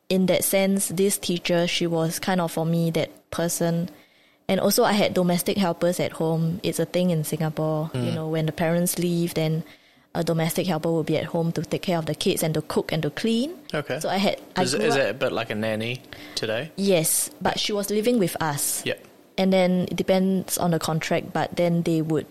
[0.08, 3.90] in that sense, this teacher, she was kind of for me that person.
[4.48, 6.60] And also, I had domestic helpers at home.
[6.64, 7.92] It's a thing in Singapore.
[7.94, 8.16] You mm.
[8.16, 9.64] know, when the parents leave, then
[10.14, 12.62] a domestic helper will be at home to take care of the kids and to
[12.62, 13.56] cook and to clean.
[13.74, 14.00] Okay.
[14.00, 14.42] So I had.
[14.56, 16.02] I is up- it a bit like a nanny
[16.36, 16.72] today?
[16.76, 18.86] Yes, but she was living with us.
[18.86, 19.00] Yep.
[19.38, 22.28] And then it depends on the contract, but then they would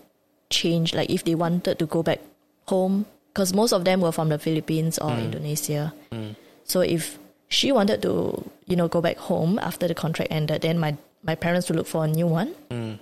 [0.50, 2.20] change, like if they wanted to go back
[2.66, 5.24] home, because most of them were from the Philippines or mm.
[5.24, 5.94] Indonesia.
[6.12, 6.36] Mm.
[6.64, 10.78] So if she wanted to, you know, go back home after the contract ended, then
[10.78, 12.54] my, my parents would look for a new one.
[12.70, 12.98] Mm.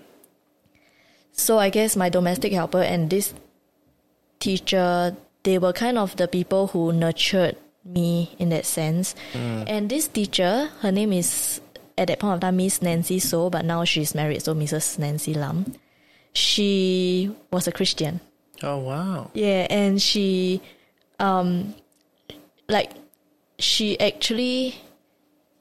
[1.33, 3.33] So I guess my domestic helper and this
[4.41, 9.15] teacher, they were kind of the people who nurtured me in that sense.
[9.35, 11.61] And this teacher, her name is
[11.97, 14.99] at that point of time Miss Nancy So, but now she's married, so Mrs.
[14.99, 15.75] Nancy Lam.
[16.33, 18.21] She was a Christian.
[18.63, 19.31] Oh wow.
[19.35, 20.61] Yeah, and she,
[21.19, 21.75] um,
[22.69, 22.93] like,
[23.59, 24.77] she actually,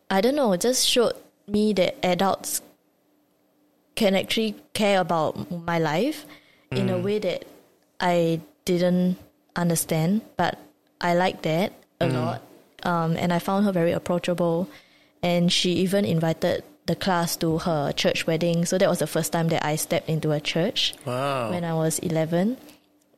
[0.10, 1.14] I don't know, just showed
[1.48, 2.62] me that adults
[3.96, 6.26] can actually care about my life
[6.72, 7.46] in a way that
[8.00, 9.18] I didn't
[9.56, 10.60] understand, but
[11.02, 12.42] I like that a lot.
[12.84, 14.70] Um, and I found her very approachable,
[15.24, 18.66] and she even invited the class to her church wedding.
[18.66, 21.52] So that was the first time that I stepped into a church Wow.
[21.52, 22.58] when I was 11.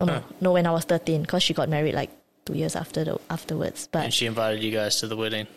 [0.02, 0.22] Oh, no, Huh.
[0.42, 2.10] no, when I was 13, because she got married like
[2.46, 3.88] two years after the, afterwards.
[3.92, 5.48] But and she invited you guys to the wedding.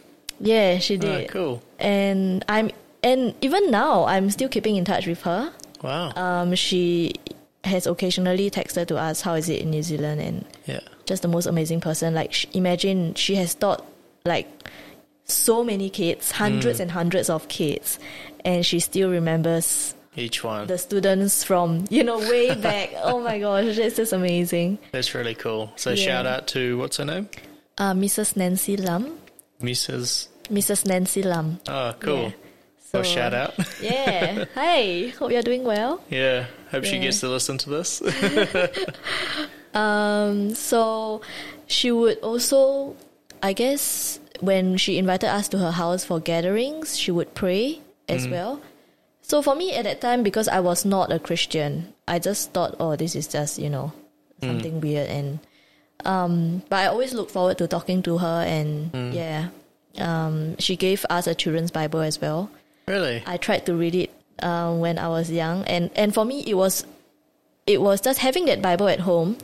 [0.40, 1.28] yeah, she Oh, did.
[1.30, 1.62] cool.
[1.78, 2.70] And I'm
[3.02, 5.52] and even now I'm still keeping in touch with her.
[5.82, 6.12] Wow.
[6.14, 7.14] Um, she
[7.64, 10.80] has occasionally texted to us how is it in New Zealand and yeah.
[11.06, 12.14] just the most amazing person.
[12.14, 13.84] Like imagine she has taught
[14.24, 14.46] like
[15.24, 17.98] so many kids, hundreds and hundreds of kids,
[18.44, 20.66] and she still remembers Each one.
[20.66, 22.90] the students from you know way back.
[23.02, 24.78] oh my gosh, this is amazing.
[24.92, 25.72] That's really cool.
[25.76, 26.04] So Yeah.
[26.04, 27.28] shout out to what's her name?
[27.78, 28.36] Uh, Mrs.
[28.36, 29.18] Nancy Lam,
[29.60, 30.28] Mrs.
[30.50, 30.84] Mrs.
[30.86, 31.60] Nancy Lam.
[31.68, 32.16] Oh, cool.
[32.24, 32.30] Yeah.
[32.92, 33.54] Well, So- shout out.
[33.80, 34.44] Yeah.
[34.54, 36.02] hey, hope you're doing well.
[36.10, 36.46] yeah.
[36.70, 38.02] Hope she gets to listen to this.
[39.74, 41.22] Um, so
[41.66, 42.94] she would also,
[43.42, 48.26] I guess, when she invited us to her house for gatherings, she would pray as
[48.26, 48.60] well.
[49.22, 52.74] So for me at that time, because I was not a Christian, I just thought,
[52.82, 53.92] oh, this is just you know
[54.42, 55.38] something weird, and
[56.04, 59.48] um, but I always look forward to talking to her, and yeah,
[59.98, 62.50] um, she gave us a children's Bible as well.
[62.88, 63.22] really?
[63.24, 64.10] I tried to read it
[64.42, 66.84] um, when I was young, and and for me it was
[67.64, 69.38] it was just having that Bible at home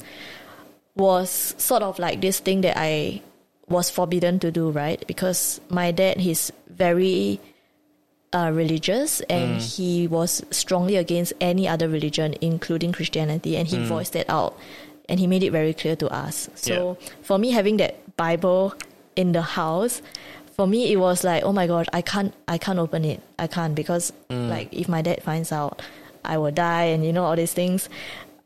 [0.99, 3.23] was sort of like this thing that I
[3.69, 5.03] was forbidden to do, right?
[5.07, 7.41] Because my dad he's very
[8.33, 14.13] uh, religious and he was strongly against any other religion, including Christianity, and he voiced
[14.13, 14.59] that out
[15.09, 16.49] and he made it very clear to us.
[16.55, 18.75] So for me, having that Bible
[19.17, 20.03] in the house,
[20.53, 23.47] for me it was like, oh my god, I can't, I can't open it, I
[23.47, 25.81] can't because like if my dad finds out,
[26.25, 27.89] I will die, and you know all these things.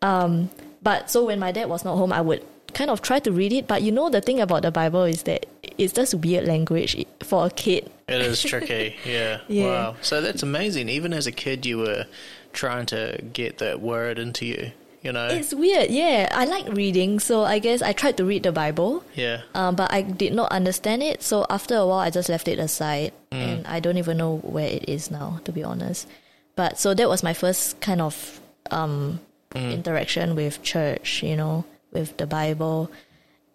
[0.03, 0.51] Um,
[0.83, 3.53] but so when my dad was not home, I would kind of try to read
[3.53, 3.67] it.
[3.67, 7.47] But you know the thing about the Bible is that it's just weird language for
[7.47, 7.91] a kid.
[8.09, 8.97] It is tricky.
[9.05, 9.41] Yeah.
[9.49, 9.65] Yeah.
[9.65, 9.97] Wow.
[10.03, 10.89] So that's amazing.
[10.89, 12.07] Even as a kid, you were
[12.53, 14.73] trying to get that word into you.
[15.03, 15.27] You know.
[15.27, 16.29] It's weird, yeah.
[16.31, 19.41] I like reading, so I guess I tried to read the Bible, yeah.
[19.53, 21.25] um, but I did not understand it.
[21.25, 24.69] So after a while, I just left it aside, and I don't even know where
[24.69, 26.07] it is now, to be honest.
[26.55, 29.19] But so that was my first kind of um,
[29.55, 32.91] interaction with church, you know, with the Bible.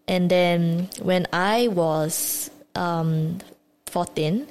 [0.08, 3.39] And then when I was um,
[3.88, 4.47] 14,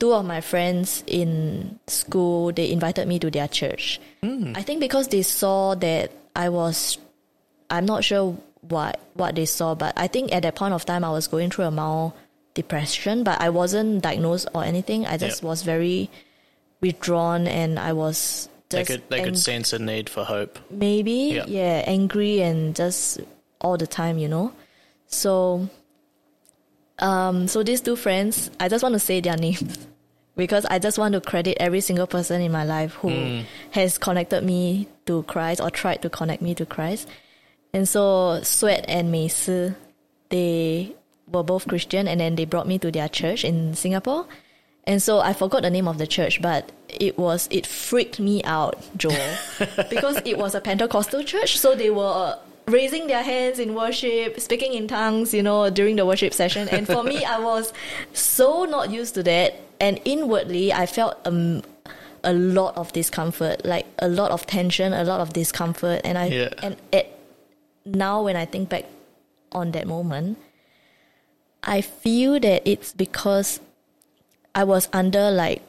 [0.00, 4.00] two of my friends in school, they invited me to their church.
[4.22, 6.98] I think because they saw that I was,
[7.70, 11.04] I'm not sure what what they saw, but I think at that point of time
[11.04, 12.12] I was going through a mild
[12.54, 15.04] depression, but I wasn't diagnosed or anything.
[15.06, 15.48] I just Yep.
[15.48, 16.08] was very
[16.80, 20.58] withdrawn, and I was They could they ang- could sense a need for hope.
[20.70, 21.44] maybe Yeah.
[21.46, 23.20] yeah angry and just
[23.60, 24.52] all the time you know
[25.06, 25.68] so
[26.98, 29.78] um so these two friends i just want to say their names
[30.36, 34.42] because i just want to credit every single person in my life who has connected
[34.44, 37.08] me to christ or tried to connect me to christ
[37.72, 39.72] and so sweat and mei Si,
[40.30, 40.94] they
[41.28, 44.26] were both christian and then they brought me to their church in singapore
[44.86, 48.42] and so I forgot the name of the church, but it was it freaked me
[48.44, 49.36] out, Joel,
[49.90, 51.58] because it was a Pentecostal church.
[51.58, 56.06] So they were raising their hands in worship, speaking in tongues, you know, during the
[56.06, 56.68] worship session.
[56.68, 57.72] And for me, I was
[58.12, 61.62] so not used to that, and inwardly, I felt um,
[62.22, 66.00] a lot of discomfort, like a lot of tension, a lot of discomfort.
[66.04, 66.48] And I Yeah.
[66.62, 67.06] and at
[67.84, 68.84] now when I think back
[69.52, 70.38] on that moment,
[71.62, 73.60] I feel that it's because
[74.54, 75.62] I was under like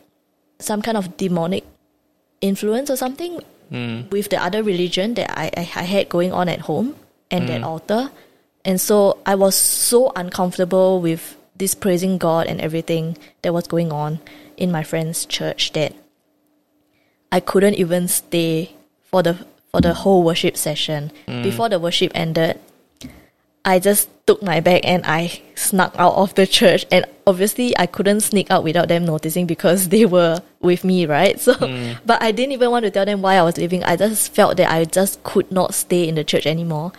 [0.60, 1.64] some kind of demonic
[2.42, 4.02] influence or something hmm.
[4.10, 6.96] with the other religion that I, I, I had going on at home
[7.32, 7.68] and that hmm.
[7.68, 8.12] altar.
[8.64, 13.92] And so I was so uncomfortable with this praising God and everything that was going
[13.92, 14.20] on
[14.58, 15.94] in my friend's church that
[17.32, 21.12] I couldn't even stay for the for the whole worship session.
[21.28, 21.44] Hmm.
[21.44, 22.60] Before the worship ended,
[23.66, 26.86] I just took my bag and I snuck out of the church.
[26.92, 31.40] And obviously, I couldn't sneak out without them noticing because they were with me, right?
[31.46, 31.54] So,
[32.06, 33.84] but I didn't even want to tell them why I was leaving.
[33.84, 36.92] I just felt that I just could not stay in the church anymore.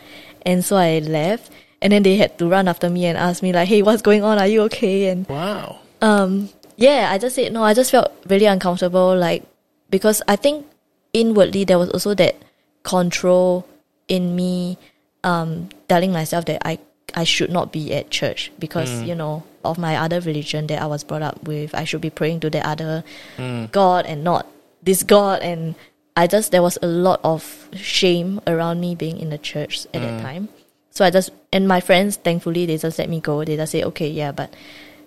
[0.45, 1.51] and so I left.
[1.83, 4.25] And then they had to run after me and ask me like, "Hey, what's going
[4.25, 4.39] on?
[4.39, 5.79] Are you okay?" And Wow.
[6.01, 7.63] um, yeah, I just said no.
[7.63, 9.45] I just felt really uncomfortable, like
[9.91, 10.65] because I think
[11.13, 12.37] inwardly there was also that
[12.83, 13.67] control
[14.09, 14.79] in me,
[15.25, 16.79] um, telling myself that I
[17.15, 19.07] I should not be at church because mm.
[19.07, 21.75] you know of my other religion that I was brought up with.
[21.75, 23.05] I should be praying to the other
[23.37, 23.71] mm.
[23.73, 24.47] God and not
[24.83, 25.43] this God.
[25.43, 25.75] And
[26.17, 30.01] I just there was a lot of shame around me being in the church at
[30.01, 30.23] that mm.
[30.23, 30.49] time.
[30.91, 33.45] So I just and my friends, thankfully, they just let me go.
[33.45, 34.55] They just say, okay, yeah, but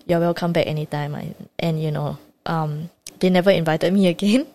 [0.06, 1.14] you're welcome back anytime.
[1.14, 4.46] I, and you know, um, they never invited me again.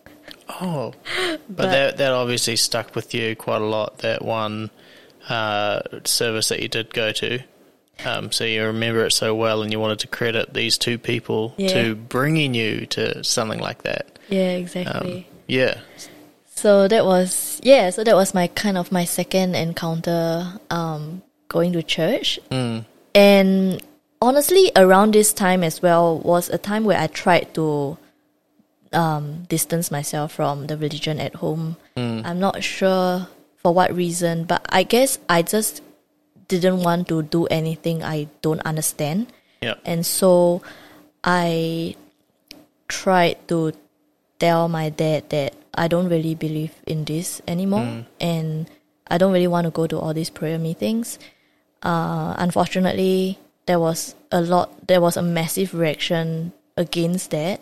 [0.61, 3.99] Oh, but, But- that that obviously stuck with you quite a lot.
[3.99, 4.69] That one
[5.29, 7.39] uh, service that you did go to,
[8.05, 11.53] um, so you remember it so well, and you wanted to credit these two people
[11.57, 11.69] Yeah.
[11.69, 14.19] to bringing you to something like that.
[14.29, 15.27] Yeah, Um, exactly.
[15.47, 15.79] yeah,
[16.55, 17.89] So that was yeah.
[17.91, 22.39] So that was my kind of my second encounter um, going to church,
[23.13, 23.81] and
[24.21, 27.97] honestly, around this time as well was a time where I tried to
[28.93, 31.75] um, distance myself from the religion at home.
[31.97, 33.27] I'm not sure
[33.65, 35.81] for what reason, but I guess I just
[36.47, 39.33] didn't want to do anything I don't understand.
[39.65, 40.61] yeah, And so
[41.23, 41.95] I
[42.87, 43.73] tried to
[44.37, 48.69] tell my dad that I don't really believe in this anymore and
[49.09, 51.17] I don't really want to go to all these prayer meetings.
[51.81, 57.61] Uh, unfortunately, there was a lot, there was a massive reaction against that.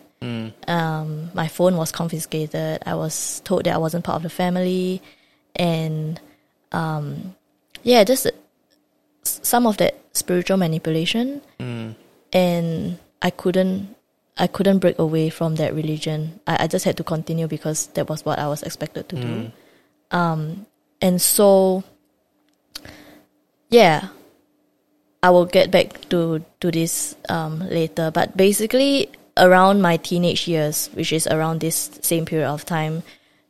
[0.67, 2.83] Um, my phone was confiscated.
[2.85, 5.01] I was told that I wasn't part of the family.
[5.55, 6.19] And
[6.71, 7.35] um,
[7.83, 8.27] yeah, just
[9.23, 11.41] some of that spiritual manipulation
[12.33, 13.95] and I couldn't
[14.37, 16.39] I couldn't break away from that religion.
[16.47, 19.51] I, I just had to continue because that was what I was expected to do.
[20.11, 20.65] Um
[21.01, 21.83] and so
[23.69, 24.09] yeah.
[25.21, 28.11] I will get back to to this um later.
[28.11, 33.03] But basically around my teenage years, which is around this same period of time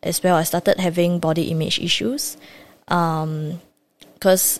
[0.05, 2.37] as well, I started having body image issues.
[2.87, 3.61] Um
[4.13, 4.59] because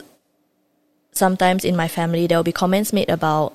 [1.12, 3.53] sometimes in my family there will be comments made about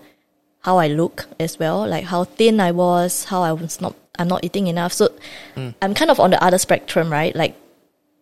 [0.60, 4.28] how I look as well, like how thin I was, how I was not I'm
[4.28, 4.92] not eating enough.
[4.92, 5.08] So
[5.56, 7.34] I'm kind of on the other spectrum, right?
[7.34, 7.54] Like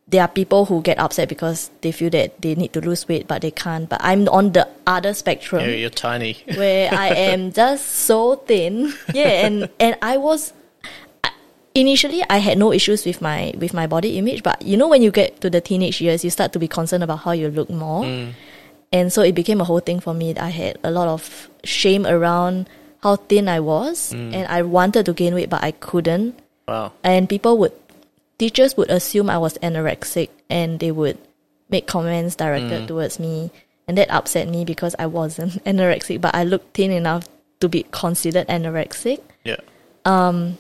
[0.09, 3.27] there are people who get upset because they feel that they need to lose weight
[3.27, 3.89] but they can't.
[3.89, 6.37] But I'm on the other spectrum you're, you're tiny.
[6.55, 8.93] where I am just so thin.
[9.13, 10.53] Yeah, and and I was
[11.77, 15.03] initially I had no issues with my with my body image, but you know when
[15.03, 17.71] you get to the teenage years, you start to be concerned about how you look
[17.71, 18.03] more.
[18.05, 18.33] Mm.
[18.93, 20.35] And so it became a whole thing for me.
[20.37, 22.69] I had a lot of shame around
[23.03, 24.33] how thin I was, mm.
[24.33, 26.39] and I wanted to gain weight, but I couldn't.
[26.67, 26.93] Wow.
[27.05, 27.73] And people would,
[28.39, 31.19] teachers would assume I was anorexic, and they would
[31.69, 32.87] make comments directed mm.
[32.87, 33.51] towards me,
[33.87, 37.29] and that upset me because I wasn't anorexic, but I looked thin enough
[37.61, 39.21] to be considered anorexic.
[39.45, 39.57] Yeah.
[40.05, 40.59] Um,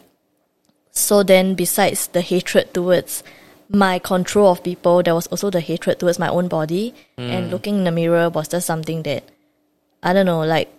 [0.96, 3.22] So then, besides the hatred towards
[3.68, 6.94] my control of people, there was also the hatred towards my own body.
[7.18, 9.24] And looking in the mirror was just something that,
[10.02, 10.72] I don't know, like,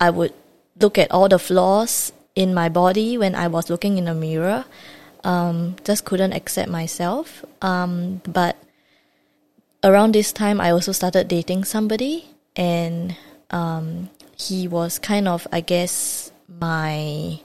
[0.00, 0.34] I would
[0.80, 4.64] look at all the flaws in my body when I was looking in the mirror.
[5.22, 7.44] Um, just couldn't accept myself.
[7.62, 8.56] Um, but
[9.84, 13.14] around this time, I also started dating somebody, and
[13.50, 17.38] um, he was kind of, I guess, my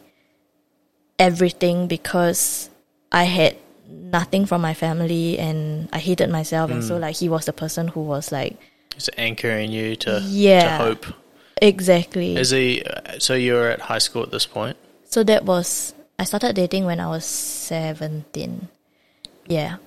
[1.19, 2.69] everything because
[3.11, 3.57] I had
[3.89, 7.87] nothing from my family and I hated myself and so like he was the person
[7.87, 8.57] who was like
[8.95, 10.77] It's anchoring you to Yeah.
[10.77, 11.05] to hope.
[11.61, 12.83] exactly Is he?
[12.83, 14.77] uh, So you're at high school at this point.
[15.05, 18.67] so that was I started dating when I was 17
[19.47, 19.77] yeah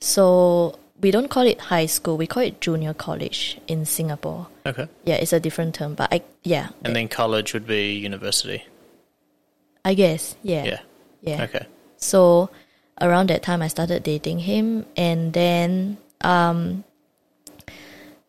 [0.00, 4.86] so we don't call it high school we call it junior college in Singapore Okay.
[5.04, 8.64] yeah it's a different term but I yeah And then college would be university.
[9.86, 10.80] I guess yeah Yeah.
[11.22, 11.64] yeah Okay.
[11.96, 12.50] So
[13.00, 16.84] around that time, I started dating him, and then um,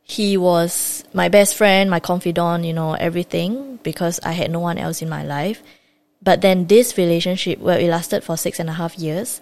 [0.03, 4.77] he was my best friend, my confidant, you know, everything because I had no one
[4.77, 5.63] else in my life.
[6.21, 9.41] But then this relationship, well, it lasted for six and a half years,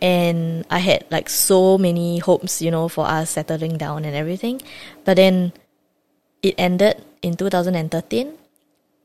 [0.00, 4.60] and I had like so many hopes, you know, for us settling down and everything.
[5.04, 5.52] But then
[6.42, 8.32] it ended in 2013,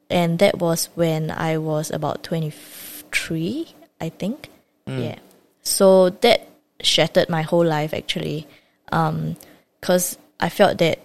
[0.09, 3.67] and that was when I was about 23,
[4.01, 4.49] I think.
[4.87, 5.03] Mm.
[5.03, 5.19] Yeah.
[5.61, 6.47] So that
[6.81, 8.47] shattered my whole life actually,
[8.91, 9.35] um,
[9.79, 10.99] because I felt that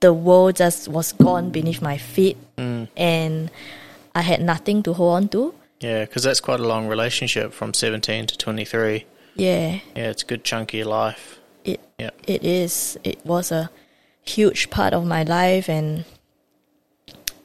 [0.00, 2.88] the world just was gone beneath my feet, mm.
[2.96, 3.50] and
[4.14, 5.54] I had nothing to hold on to.
[5.80, 9.04] Yeah, because that's quite a long relationship from 17 to 23.
[9.36, 11.38] Yeah, Yeah, it's a good chunk of your life.
[11.64, 12.10] it Yeah.
[12.26, 12.98] it is.
[13.04, 13.70] It was a
[14.22, 16.04] huge part of my life and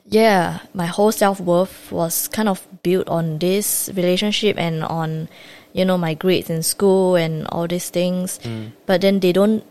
[0.09, 5.29] yeah, my whole self worth was kind of built on this relationship and on,
[5.73, 8.39] you know, my grades in school and all these things.
[8.85, 9.63] But then they don't,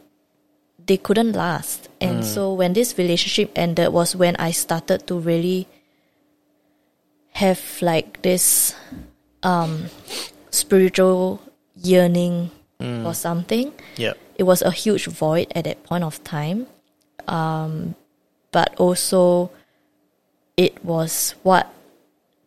[0.87, 1.89] they couldn't last.
[2.01, 5.67] And so when this relationship ended was when I started to really
[7.33, 8.75] have like this
[9.43, 9.87] um,
[10.51, 11.41] spiritual
[11.77, 14.13] yearning for something Yeah.
[14.37, 16.67] it was a huge void at that point of time.
[17.27, 17.97] Um,
[18.53, 19.51] but also,
[20.59, 21.73] it was what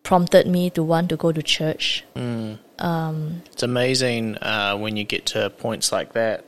[0.04, 2.04] prompted me to want to go to church.
[2.16, 6.46] It's amazing uh, when you get to points like that.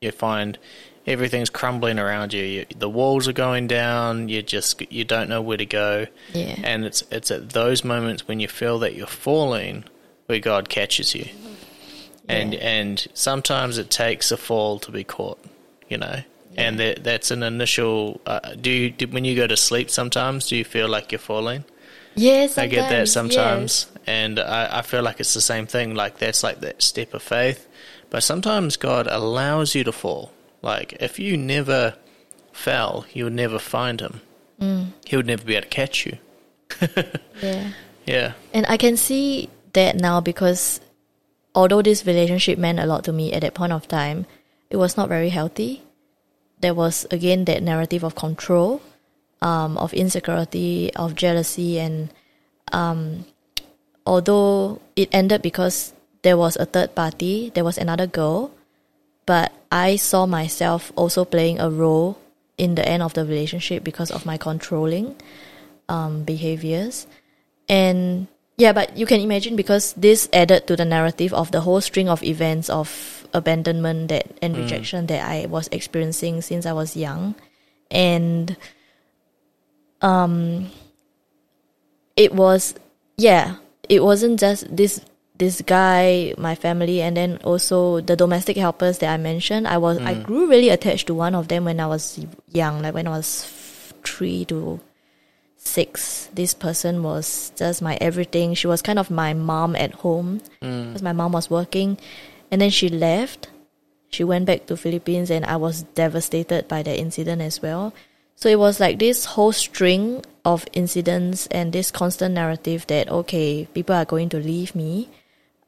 [0.00, 0.58] You find
[1.06, 2.42] everything's crumbling around you.
[2.42, 2.66] you.
[2.76, 4.28] The walls are going down.
[4.28, 6.06] You just you don't know where to go.
[6.32, 6.56] Yeah.
[6.64, 9.84] And it's it's at those moments when you feel that you're falling
[10.26, 11.28] where God catches you.
[12.28, 12.60] And Yeah.
[12.60, 15.38] and sometimes it takes a fall to be caught,
[15.88, 16.22] you know.
[16.56, 18.20] And that that's an initial.
[18.26, 19.90] Uh, do you do, when you go to sleep?
[19.90, 21.64] Sometimes do you feel like you're falling?
[22.16, 25.94] Yes, I get that sometimes, sometimes, and I, I feel like it's the same thing.
[25.94, 27.68] Like that's like that step of faith,
[28.10, 30.32] but sometimes God allows you to fall.
[30.60, 31.94] Like if you never
[32.52, 34.20] fell, you would never find Him.
[34.60, 34.86] Mm.
[35.06, 36.18] He would never be able to catch you.
[37.42, 37.70] Yeah.
[38.06, 40.80] Yeah, And I can see that now because
[41.54, 44.26] although this relationship meant a lot to me at that point of time,
[44.68, 45.82] it was not very healthy.
[46.60, 48.82] There was again that narrative of control,
[49.40, 52.12] um, of insecurity, of jealousy, and
[52.72, 53.24] um,
[54.06, 55.92] although it ended because
[56.22, 58.52] there was a third party, there was another girl,
[59.26, 62.18] but I saw myself also playing a role
[62.58, 65.16] in the end of the relationship because of my controlling
[65.88, 67.06] um, behaviors.
[67.68, 68.26] And
[68.58, 72.08] yeah, but you can imagine because this added to the narrative of the whole string
[72.08, 74.62] of events of abandonment that and mm.
[74.62, 77.34] rejection that I was experiencing since I was young.
[77.90, 78.56] And
[80.00, 80.70] um
[82.16, 82.74] it was
[83.16, 83.56] yeah,
[83.88, 85.00] it wasn't just this
[85.40, 89.66] this guy, my family, and then also the domestic helpers that I mentioned.
[89.66, 90.22] I was I mm.
[90.22, 92.20] grew really attached to one of them when I was
[92.52, 93.48] young, like when I was
[94.04, 94.80] three to
[95.56, 96.28] six.
[96.34, 98.54] This person was just my everything.
[98.54, 100.88] She was kind of my mom at home mm.
[100.88, 101.98] because my mom was working,
[102.50, 103.48] and then she left.
[104.10, 107.94] She went back to Philippines, and I was devastated by that incident as well.
[108.34, 113.68] So it was like this whole string of incidents and this constant narrative that okay,
[113.74, 115.08] people are going to leave me.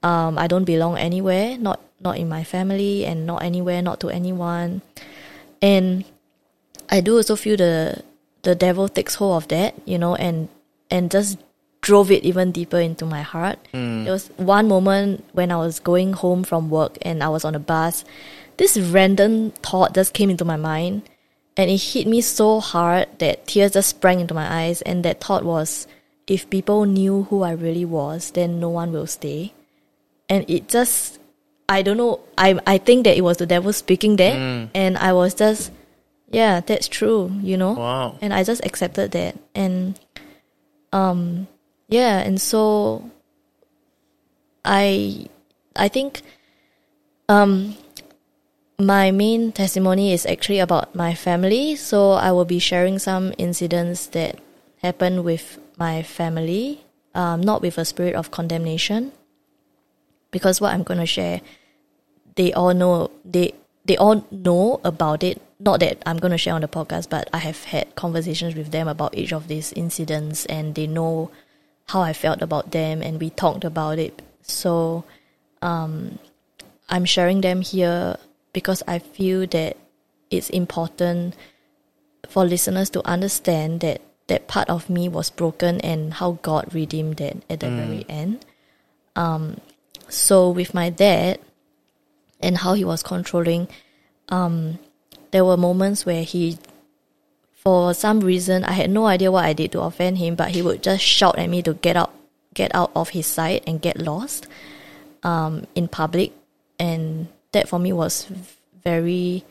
[0.02, 4.08] Um, I don't belong anywhere, not not in my family, and not anywhere, not to
[4.08, 4.82] anyone.
[5.60, 6.04] And
[6.90, 8.02] I do also feel the
[8.42, 10.48] the devil takes hold of that, you know, and
[10.90, 11.38] and just
[11.82, 13.58] drove it even deeper into my heart.
[14.04, 17.54] There was one moment when I was going home from work and I was on
[17.54, 18.04] a bus.
[18.56, 21.02] This random thought just came into my mind
[21.56, 25.20] and it hit me so hard that tears just sprang into my eyes and that
[25.20, 25.86] thought was
[26.28, 29.52] if people knew who I really was, then no one will stay.
[30.28, 31.18] And it just
[31.68, 35.12] I don't know, I I think that it was the devil speaking there and I
[35.12, 35.72] was just
[36.30, 37.72] yeah, that's true, you know?
[37.72, 38.16] wow.
[38.22, 39.98] and I just accepted that and
[40.92, 41.48] um
[41.92, 43.04] yeah and so
[44.64, 45.28] I
[45.76, 46.22] I think
[47.28, 47.76] um
[48.80, 54.06] my main testimony is actually about my family so I will be sharing some incidents
[54.16, 54.40] that
[54.80, 56.80] happened with my family
[57.14, 59.12] um not with a spirit of condemnation
[60.32, 61.44] because what I'm going to share
[62.36, 63.52] they all know they
[63.84, 65.40] they all know about it.
[65.58, 68.70] Not that I'm going to share on the podcast, but I have had conversations with
[68.70, 71.30] them about each of these incidents, and they know
[71.86, 74.22] how I felt about them, and we talked about it.
[74.42, 75.04] So,
[75.60, 76.18] um,
[76.88, 78.16] I'm sharing them here
[78.52, 79.76] because I feel that
[80.30, 81.34] it's important
[82.28, 87.20] for listeners to understand that that part of me was broken and how God redeemed
[87.20, 88.44] it at the very end.
[89.16, 89.58] Um,
[90.08, 91.38] so with my dad
[92.40, 93.68] and how he was controlling,
[94.28, 94.78] um,
[95.32, 96.58] there were moments where he,
[97.62, 100.62] for some reason, I had no idea what I did to offend him, but he
[100.62, 102.12] would just shout at me to get out,
[102.54, 104.48] get out of his sight and get lost,
[105.22, 106.32] um, in public,
[106.80, 108.26] and that for me was
[108.82, 109.44] very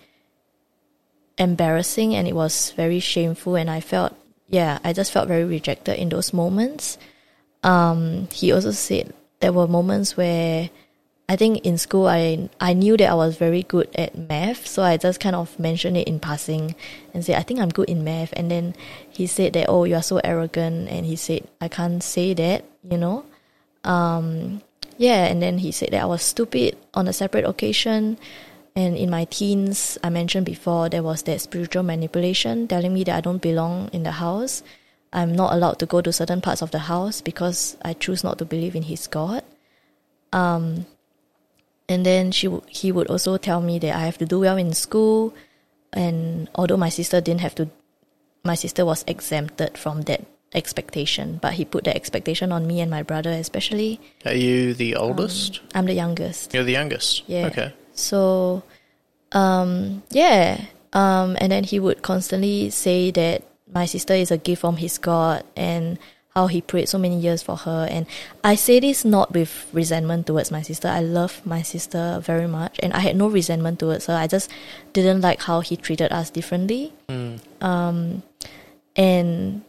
[1.37, 4.13] embarrassing and it was very shameful, and I felt,
[4.49, 6.97] yeah, I just felt very rejected in those moments.
[7.63, 10.69] Um, he also said there were moments where
[11.31, 14.83] I think in school I I knew that I was very good at math, so
[14.83, 16.75] I just kind of mentioned it in passing
[17.13, 18.35] and said I think I'm good in math.
[18.35, 18.75] And then
[19.07, 22.65] he said that oh you are so arrogant, and he said I can't say that,
[22.83, 23.23] you know.
[23.87, 24.59] Um,
[24.99, 28.19] yeah, and then he said that I was stupid on a separate occasion,
[28.75, 33.15] And in my teens, I mentioned before, there was that spiritual manipulation telling me that
[33.15, 34.63] I don't belong in the house.
[35.11, 38.37] I'm not allowed to go to certain parts of the house because I choose not
[38.39, 39.43] to believe in his God.
[40.31, 40.85] Um,
[41.91, 44.57] and then she w- he would also tell me that I have to do well
[44.57, 45.33] in school,
[45.93, 47.69] and although my sister didn't have to,
[48.43, 52.91] my sister was exempted from that expectation, but he put that expectation on me and
[52.91, 53.99] my brother especially.
[54.25, 55.61] Are you the oldest?
[55.73, 56.53] I'm the youngest.
[56.53, 57.23] You're the youngest.
[57.27, 57.47] Yeah.
[57.47, 57.73] Okay.
[57.93, 58.63] So,
[59.31, 60.65] um, yeah.
[60.93, 64.97] Um, and then he would constantly say that my sister is a gift from his
[64.97, 65.97] God and
[66.35, 67.87] how he prayed so many years for her.
[67.89, 68.05] And
[68.43, 70.87] I say this not with resentment towards my sister.
[70.87, 74.15] I love my sister very much and I had no resentment towards her.
[74.15, 74.49] I just
[74.93, 76.93] didn't like how he treated us differently.
[77.59, 78.23] Um,
[78.95, 79.63] and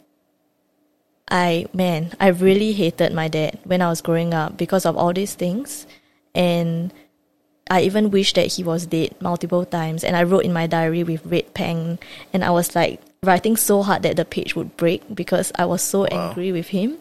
[1.27, 5.11] I, man, I really hated my dad when I was growing up because of all
[5.13, 5.85] these things.
[6.33, 6.93] And
[7.69, 10.03] I even wished that he was dead multiple times.
[10.03, 11.99] And I wrote in my diary with red pen,
[12.33, 15.81] and I was like writing so hard that the page would break because I was
[15.81, 16.97] so angry with him.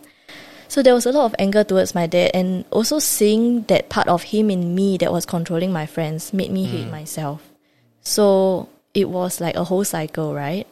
[0.68, 4.08] So there was a lot of anger towards my dad, and also seeing that part
[4.08, 7.52] of him in me that was controlling my friends made me hate myself.
[8.00, 10.66] So it was like a whole cycle, right?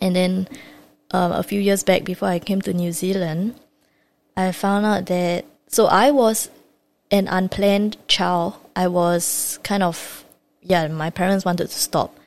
[0.00, 0.48] And then
[1.12, 3.54] um, a few years back, before I came to New Zealand,
[4.36, 6.50] I found out that so I was
[7.10, 8.54] an unplanned child.
[8.74, 10.24] I was kind of
[10.62, 10.88] yeah.
[10.88, 12.18] My parents wanted to stop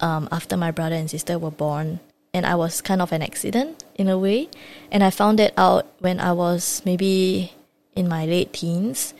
[0.00, 2.00] um, after my brother and sister were born,
[2.32, 4.48] and I was kind of an accident in a way.
[4.90, 7.52] And I found that out when I was maybe
[7.94, 9.14] in my late teens.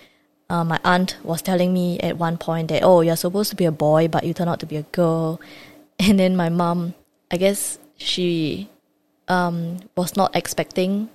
[0.51, 3.65] Uh, my aunt was telling me at one point that oh you're supposed to be
[3.65, 5.41] a boy but you turn out to be a girl,
[5.99, 6.95] and then my mom,
[7.31, 8.69] I guess she
[9.29, 11.09] um, was not expecting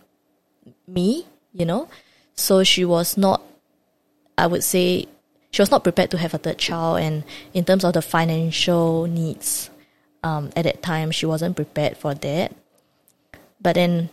[0.87, 1.89] me, you know.
[2.35, 3.43] So she was not,
[4.37, 5.07] I would say,
[5.51, 6.99] she was not prepared to have a third child.
[6.99, 7.23] And
[7.53, 9.69] in terms of the financial needs,
[10.23, 12.55] um, at that time, she wasn't prepared for that.
[13.61, 14.09] But then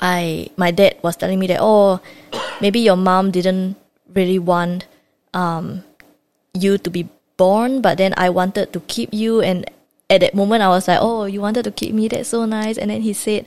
[0.00, 2.00] I, my dad was telling me that, oh,
[2.60, 3.76] maybe your mom didn't
[4.12, 4.86] really want
[5.34, 5.84] um,
[6.52, 9.40] you to be born, but then I wanted to keep you.
[9.40, 9.70] And
[10.08, 12.08] at that moment, I was like, oh, you wanted to keep me?
[12.08, 12.78] That's so nice.
[12.78, 13.46] And then he said,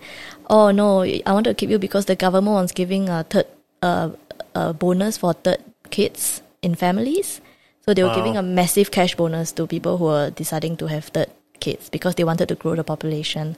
[0.49, 3.47] oh, no, I wanted to keep you because the government was giving a third
[3.81, 4.09] uh,
[4.55, 7.41] a bonus for third kids in families.
[7.85, 8.15] So they were Wow.
[8.15, 11.29] giving a massive cash bonus to people who were deciding to have third
[11.59, 13.55] kids because they wanted to grow the population.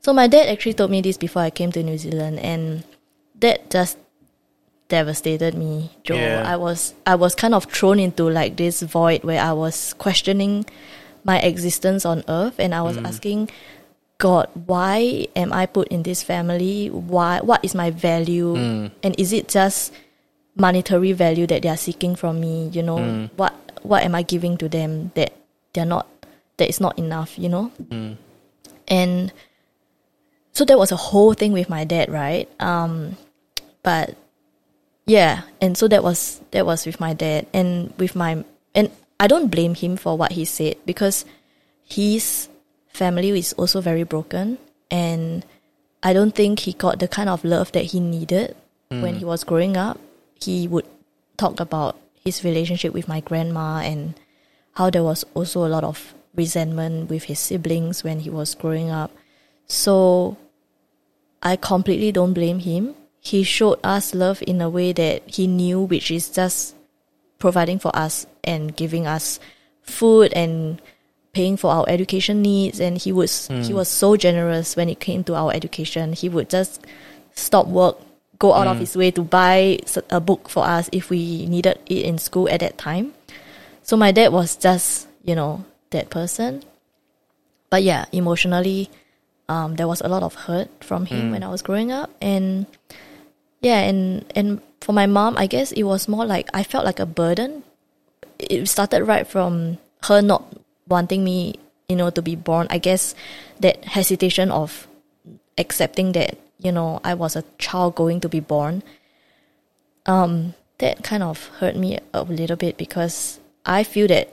[0.00, 2.84] So my dad actually told me this before I came to New Zealand, and
[3.40, 3.98] that just
[4.88, 6.18] devastated me, Joel.
[6.18, 6.42] Yeah.
[6.46, 10.66] I was I was kind of thrown into like this void where I was questioning
[11.24, 13.06] my existence on earth, and I was mm.
[13.06, 13.50] asking
[14.18, 16.90] God, why am I put in this family?
[16.90, 17.40] Why?
[17.40, 18.54] What is my value?
[18.54, 18.90] Mm.
[19.02, 19.92] And is it just
[20.58, 22.68] monetary value that they are seeking from me?
[22.68, 23.30] You know, mm.
[23.36, 25.32] what what am I giving to them that
[25.72, 26.06] they're not
[26.58, 27.38] that is not enough?
[27.38, 28.16] You know, mm.
[28.88, 29.32] and
[30.52, 32.48] so that was a whole thing with my dad, right?
[32.60, 33.16] Um,
[33.82, 34.16] but
[35.06, 38.44] yeah, and so that was that was with my dad and with my
[38.74, 38.90] and
[39.20, 41.24] I don't blame him for what he said because
[41.84, 42.48] his
[42.88, 44.58] family is also very broken
[44.90, 45.44] and
[46.02, 48.54] I don't think he got the kind of love that he needed
[48.88, 49.18] when mm.
[49.18, 49.98] he was growing up.
[50.40, 50.86] He would
[51.36, 54.14] talk about his relationship with my grandma and
[54.74, 58.90] how there was also a lot of resentment with his siblings when he was growing
[58.90, 59.10] up.
[59.66, 60.36] So
[61.42, 62.94] I completely don't blame him.
[63.20, 66.74] He showed us love in a way that he knew, which is just
[67.38, 69.38] providing for us and giving us
[69.82, 70.80] food and
[71.32, 72.80] paying for our education needs.
[72.80, 73.74] And he was he hmm.
[73.74, 76.12] was so generous when it came to our education.
[76.12, 76.86] He would just
[77.34, 77.98] stop work,
[78.38, 79.78] go out of his way to buy
[80.10, 83.12] a book for us if we needed it in school at that time.
[83.82, 86.62] So my dad was just you know that person.
[87.70, 88.88] But yeah, emotionally,
[89.48, 92.66] um, there was a lot of hurt from him when I was growing up, and
[93.60, 97.00] yeah, and and for my mom, I guess it was more like I felt like
[97.00, 97.64] a burden.
[98.38, 100.46] It started right from her not
[100.86, 101.58] wanting me,
[101.88, 102.68] you know, to be born.
[102.70, 103.14] I guess
[103.60, 104.86] that hesitation of
[105.58, 108.82] accepting that you know I was a child going to be born.
[110.06, 114.32] Um, that kind of hurt me a little bit because I feel that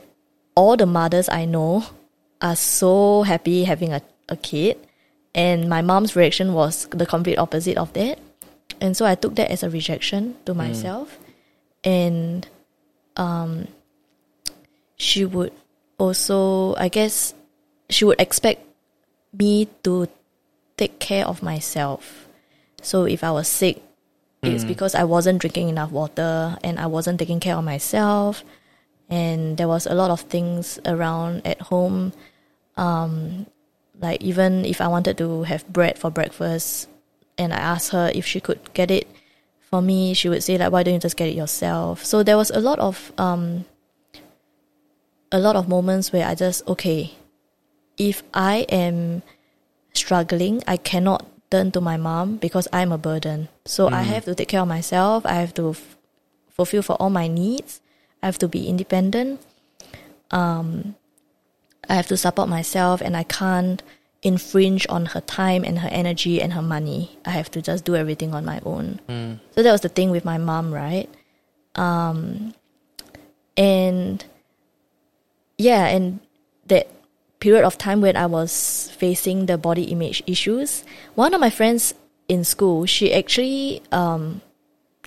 [0.54, 1.84] all the mothers I know
[2.40, 4.78] are so happy having a, a kid
[5.34, 8.18] and my mom's reaction was the complete opposite of that
[8.80, 11.18] and so i took that as a rejection to myself
[11.84, 12.48] and
[13.16, 13.68] um
[14.96, 15.52] she would
[15.98, 17.34] also i guess
[17.88, 18.60] she would expect
[19.32, 20.08] me to
[20.76, 22.28] take care of myself
[22.82, 23.82] so if i was sick
[24.42, 28.44] it's because i wasn't drinking enough water and i wasn't taking care of myself
[29.08, 32.12] and there was a lot of things around at home.
[32.76, 33.46] Um,
[34.00, 36.88] like even if I wanted to have bread for breakfast,
[37.38, 39.08] and I asked her if she could get it
[39.60, 42.36] for me, she would say like, "Why don't you just get it yourself?" So there
[42.36, 43.64] was a lot of um,
[45.32, 47.12] a lot of moments where I just okay,
[47.96, 49.22] if I am
[49.96, 53.48] struggling, I cannot turn to my mom because I'm a burden.
[53.64, 55.24] So I have to take care of myself.
[55.26, 55.96] I have to f-
[56.50, 57.80] fulfill for all my needs.
[58.22, 59.40] I have to be independent.
[60.30, 60.96] Um,
[61.88, 63.82] I have to support myself, and I can't
[64.22, 67.16] infringe on her time and her energy and her money.
[67.24, 68.98] I have to just do everything on my own.
[69.54, 71.08] So that was the thing with my mom, right?
[71.76, 72.54] Um,
[73.56, 74.24] and
[75.58, 76.18] yeah, and
[76.66, 76.88] that
[77.40, 80.84] period of time when I was facing the body image issues,
[81.14, 81.94] one of my friends
[82.28, 84.40] in school, she actually um,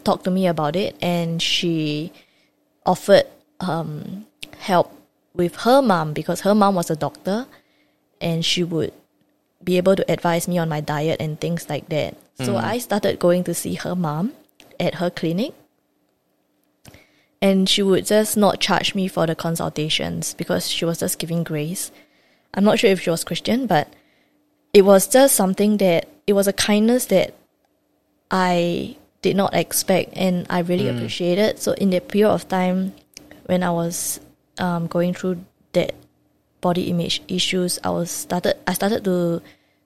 [0.03, 2.11] talked to me about it and she
[2.86, 3.25] offered
[3.59, 4.25] um,
[4.57, 4.93] help
[5.34, 7.45] with her mom because her mom was a doctor
[8.21, 8.93] and she would
[9.63, 12.15] be able to advise me on my diet and things like that.
[12.41, 14.32] So I started going to see her mom
[14.80, 15.53] at her clinic
[17.41, 21.43] and she would just not charge me for the consultations because she was just giving
[21.43, 21.91] grace.
[22.53, 23.91] I'm not sure if she was Christian, but
[24.73, 27.33] it was just something that it was a kindness that
[28.31, 31.59] I did not expect and I really appreciated.
[31.59, 32.93] So in that period of time
[33.45, 34.19] when I was
[34.57, 35.43] um, going through
[35.73, 35.93] that
[36.61, 39.41] body image issues, I was started I started to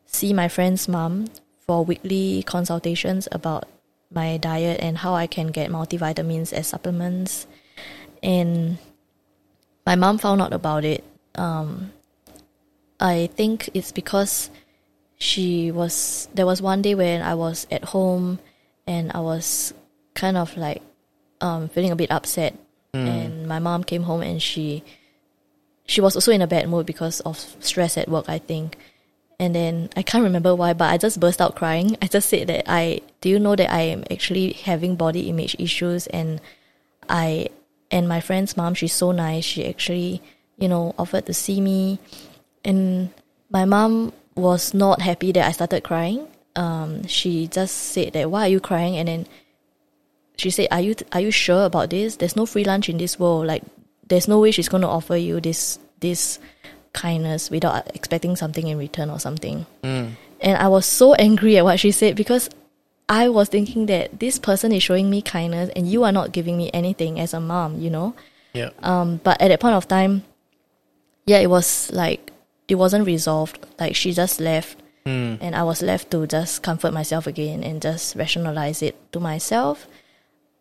[0.06, 1.28] see my friend's mom
[1.66, 3.68] for weekly consultations about
[4.12, 7.48] my diet and how I can get multivitamins as supplements.
[8.22, 8.78] And
[9.86, 11.04] my mom found out about it.
[11.36, 11.92] Um,
[13.04, 14.50] I think it's because
[15.18, 18.40] she was there was one day when I was at home
[18.88, 19.74] and I was
[20.16, 20.82] kind of like
[21.42, 22.56] um, feeling a bit upset.
[22.94, 24.84] And my mom came home and she
[25.86, 28.78] she was also in a bad mood because of stress at work I think.
[29.38, 31.98] And then I can't remember why but I just burst out crying.
[32.02, 35.58] I just said that I do you know that I am actually having body image
[35.60, 36.08] issues?
[36.08, 36.40] And
[37.10, 37.50] I
[37.92, 39.44] and my friend's mom she's so nice.
[39.44, 40.22] She actually
[40.58, 42.00] you know offered to see me
[42.66, 43.10] and
[43.50, 46.28] my mom was not happy that I started crying.
[46.56, 48.98] Um, she just said that why are you crying?
[48.98, 49.28] And then
[50.38, 52.18] she said, "Are you are you sure about this?
[52.18, 53.48] There's no free lunch in this world.
[53.48, 53.64] Like,
[54.08, 56.40] there's no way she's going to offer you this this
[56.94, 59.66] kindness without expecting something in return or something."
[60.42, 62.50] And I was so angry at what she said because
[63.08, 66.58] I was thinking that this person is showing me kindness and you are not giving
[66.58, 68.14] me anything as a mom, you know.
[68.54, 68.72] Yeah.
[68.84, 70.24] Um, but at that point of time,
[71.26, 72.33] yeah, it was like
[72.68, 73.60] it wasn't resolved.
[73.80, 74.78] Like she just left,
[75.42, 79.88] and I was left to just comfort myself again and just rationalize it to myself.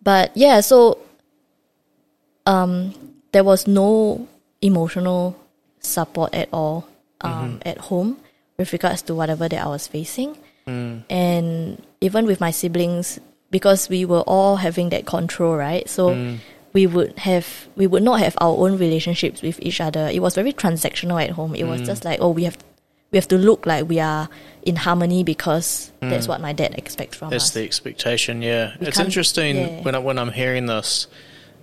[0.03, 0.99] But yeah, so
[2.47, 2.95] um,
[3.33, 4.27] there was no
[4.61, 5.37] emotional
[5.81, 6.87] support at all
[7.21, 8.17] um, at home
[8.59, 10.37] with regards to whatever that I was facing,
[11.09, 13.19] and even with my siblings
[13.51, 15.89] because we were all having that control, right?
[15.89, 16.11] So
[16.73, 20.09] we would have we would not have our own relationships with each other.
[20.09, 21.55] It was very transactional at home.
[21.55, 22.57] It was just like, oh, we have
[23.11, 24.29] we have to look like we are
[24.63, 27.51] in harmony because that's what my dad expects from That's us.
[27.51, 28.41] That's the expectation.
[28.41, 29.83] Yeah, We it's interesting yeah.
[29.83, 31.07] when I, when I'm hearing this.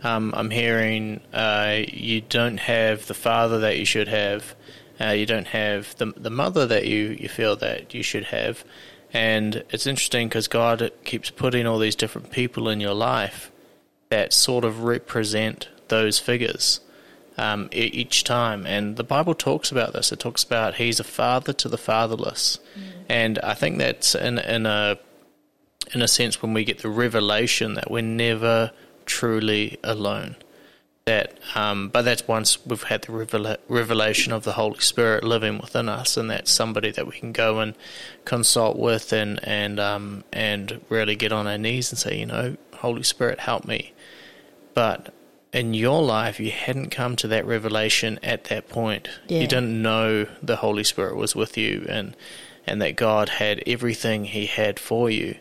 [0.02, 4.56] Um, I'm hearing uh, you don't have the father that you should have.
[5.02, 8.64] Uh, you don't have the the mother that you, you feel that you should have,
[9.12, 13.52] and it's interesting because God keeps putting all these different people in your life
[14.10, 16.80] that sort of represent those figures
[17.38, 18.66] um, each time.
[18.66, 20.12] And the Bible talks about this.
[20.12, 22.60] It talks about He's a father to the fatherless,
[23.08, 24.98] and I think that's in in a
[25.94, 28.72] in a sense when we get the revelation that we're never
[29.06, 30.36] truly alone.
[31.06, 35.58] That, um, but that's once we've had the revela- revelation of the Holy Spirit living
[35.58, 37.74] within us, and that's somebody that we can go and
[38.26, 42.58] consult with, and and um, and really get on our knees and say, you know,
[42.76, 43.94] Holy Spirit, help me.
[44.80, 45.14] But
[45.52, 49.10] in your life, you hadn't come to that revelation at that point.
[49.28, 49.42] Yeah.
[49.42, 52.16] You didn't know the Holy Spirit was with you, and
[52.66, 55.36] and that God had everything He had for you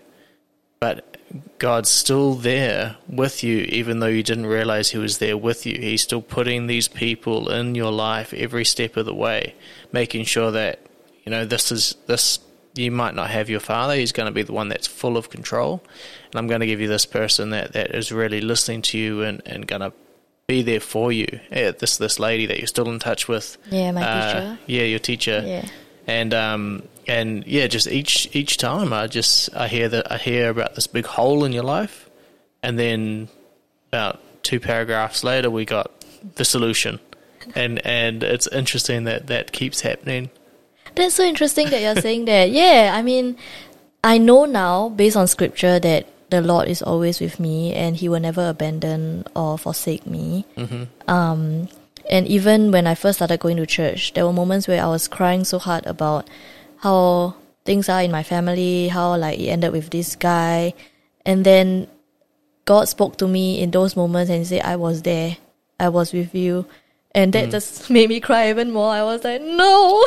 [0.80, 1.16] but
[1.58, 5.78] God's still there with you, even though you didn't realize He was there with you.
[5.78, 9.54] He's still putting these people in your life every step of the way,
[9.92, 10.80] making sure that
[11.24, 12.38] you know this is this.
[12.74, 15.30] You might not have your father; he's going to be the one that's full of
[15.30, 15.82] control,
[16.30, 19.22] and I'm going to give you this person that, that is really listening to you
[19.22, 19.92] and, and going to
[20.46, 21.26] be there for you.
[21.50, 23.56] Yeah, this this lady that you're still in touch with.
[23.70, 24.58] Yeah, my Uh, teacher.
[24.66, 25.68] Yeah, your teacher Yeah.
[26.06, 30.50] and um and yeah, just each each time I just I hear that I hear
[30.50, 32.08] about this big hole in your life,
[32.62, 33.28] and then
[33.92, 35.90] about two paragraphs later we got
[36.36, 37.00] the solution,
[37.54, 40.30] and and it's interesting that that keeps happening.
[40.98, 42.50] That's so interesting that you're saying that.
[42.58, 43.36] Yeah, I mean,
[44.02, 48.08] I know now based on scripture that the Lord is always with me and He
[48.08, 50.44] will never abandon or forsake me.
[51.06, 51.68] Um,
[52.10, 55.06] and even when I first started going to church, there were moments where I was
[55.06, 56.28] crying so hard about
[56.78, 60.74] how things are in my family, how like it ended with this guy,
[61.24, 61.86] and then
[62.64, 65.36] God spoke to me in those moments and said, "I was there,
[65.78, 66.66] I was with you."
[67.14, 67.50] And that mm.
[67.50, 68.90] just made me cry even more.
[68.92, 70.04] I was like, "No,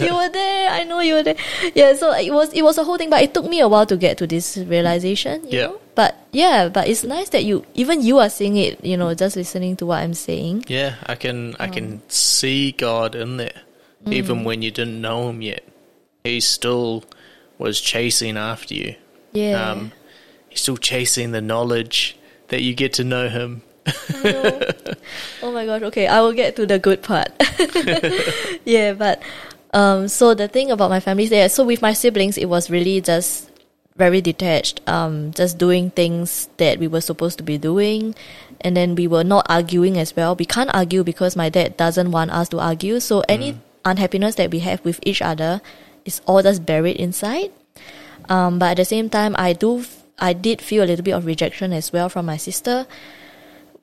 [0.00, 0.70] you were there.
[0.70, 1.36] I know you were there."
[1.74, 3.86] Yeah, so it was it was a whole thing, but it took me a while
[3.86, 5.42] to get to this realization.
[5.44, 5.66] You Yeah.
[5.66, 5.78] know?
[5.94, 8.82] But yeah, but it's nice that you even you are seeing it.
[8.84, 10.64] You know, just listening to what I'm saying.
[10.68, 13.62] Yeah, I can I can um, see God in there,
[14.06, 14.44] even mm.
[14.44, 15.64] when you didn't know Him yet.
[16.24, 17.04] He still
[17.58, 18.94] was chasing after you.
[19.32, 19.70] Yeah.
[19.70, 19.92] Um,
[20.48, 22.16] he's still chasing the knowledge
[22.48, 23.62] that you get to know Him.
[25.42, 25.82] Oh my gosh.
[25.82, 27.28] Okay, I will get to the good part.
[28.64, 29.22] yeah, but
[29.72, 32.70] um, so the thing about my family is that so with my siblings, it was
[32.70, 33.50] really just
[33.96, 34.80] very detached.
[34.86, 38.14] Um, just doing things that we were supposed to be doing,
[38.60, 40.36] and then we were not arguing as well.
[40.36, 43.00] We can't argue because my dad doesn't want us to argue.
[43.00, 45.60] So any unhappiness that we have with each other
[46.04, 47.50] is all just buried inside.
[48.28, 49.84] Um, but at the same time, I do,
[50.18, 52.86] I did feel a little bit of rejection as well from my sister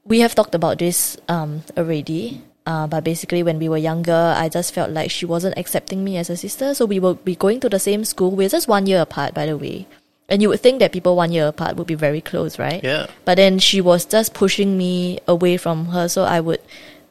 [0.06, 2.42] we have talked about this um, already.
[2.66, 6.18] Uh, but basically, when we were younger, I just felt like she wasn't accepting me
[6.18, 6.76] as a sister.
[6.76, 8.30] So we will be going to the same school.
[8.30, 9.88] We're just one year apart, by the way.
[10.28, 12.84] And you would think that people one year apart would be very close, right?
[12.84, 13.08] Yeah.
[13.26, 16.08] But then she was just pushing me away from her.
[16.08, 16.62] So I would,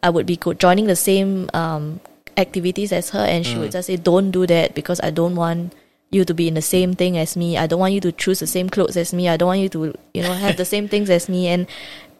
[0.01, 1.99] I would be go- joining the same um,
[2.36, 5.74] activities as her, and she would just say, "Don't do that because I don't want."
[6.11, 7.59] You to be in the same thing as me.
[7.59, 9.28] I don't want you to choose the same clothes as me.
[9.28, 11.49] I don't want you to, you know, have the same things as me.
[11.49, 11.66] And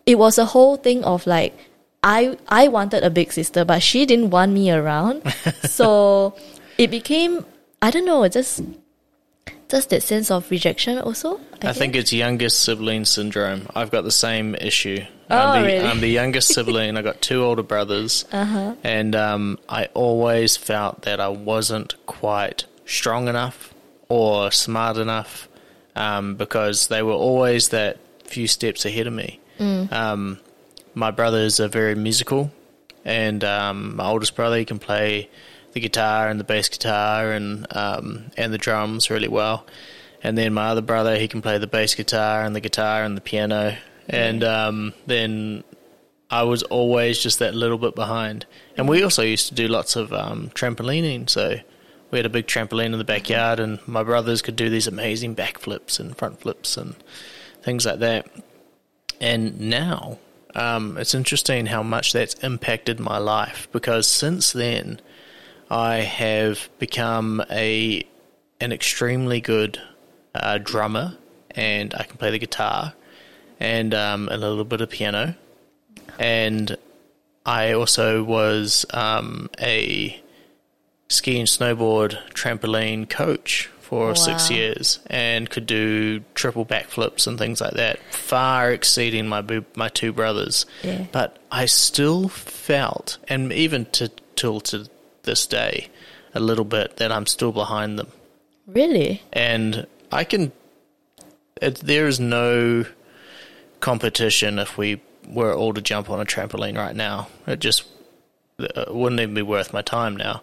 [0.09, 1.55] it was a whole thing of like
[2.03, 5.23] I I wanted a big sister, but she didn't want me around.
[5.65, 6.35] so
[6.79, 7.45] it became
[7.83, 8.63] I don't know, just
[9.69, 11.39] just that sense of rejection also.
[11.61, 13.69] I think it's youngest sibling syndrome.
[13.75, 15.05] I've got the same issue.
[15.31, 15.87] Oh, I'm, the, really?
[15.87, 16.97] I'm the youngest sibling.
[16.97, 18.77] I got two older brothers, uh-huh.
[18.83, 23.75] and um, I always felt that I wasn't quite strong enough
[24.09, 25.49] or smart enough
[25.95, 29.41] um, because they were always that few steps ahead of me.
[29.93, 30.39] Um,
[30.95, 32.51] my brothers are very musical,
[33.05, 35.29] and um, my oldest brother he can play
[35.73, 39.67] the guitar and the bass guitar and um, and the drums really well.
[40.23, 43.17] And then my other brother he can play the bass guitar and the guitar and
[43.17, 43.77] the piano.
[44.09, 45.65] And um, then
[46.31, 48.47] I was always just that little bit behind.
[48.77, 51.59] And we also used to do lots of um, trampolining, so
[52.11, 55.37] we had a big trampoline in the backyard, and my brothers could do these amazing
[55.37, 56.97] backflips and front flips and
[57.63, 58.27] things like that.
[59.21, 60.19] And now,
[60.55, 65.01] um, it's interesting how much that's impacted my life because since then,
[65.71, 68.07] I have become a
[68.61, 69.81] an extremely good
[70.35, 71.17] uh, drummer,
[71.53, 72.95] and I can play the guitar
[73.61, 75.35] and um, a little bit of piano.
[76.19, 76.77] And
[77.47, 80.21] I also was um, a
[81.09, 87.59] ski and snowboard trampoline coach for six years and could do triple backflips and things
[87.61, 89.43] like that, far exceeding my
[89.75, 90.67] my two brothers.
[90.83, 91.07] Yeah.
[91.11, 94.89] But I still felt, and even to till to
[95.23, 95.89] this day,
[96.35, 98.09] a little bit that I'm still behind them
[98.67, 99.23] Really?
[99.33, 100.53] and I can.
[101.63, 102.85] It, there is no
[103.81, 107.29] competition if we were all to jump on a trampoline right now.
[107.47, 107.85] It just
[108.59, 110.43] it wouldn't even be worth my time now.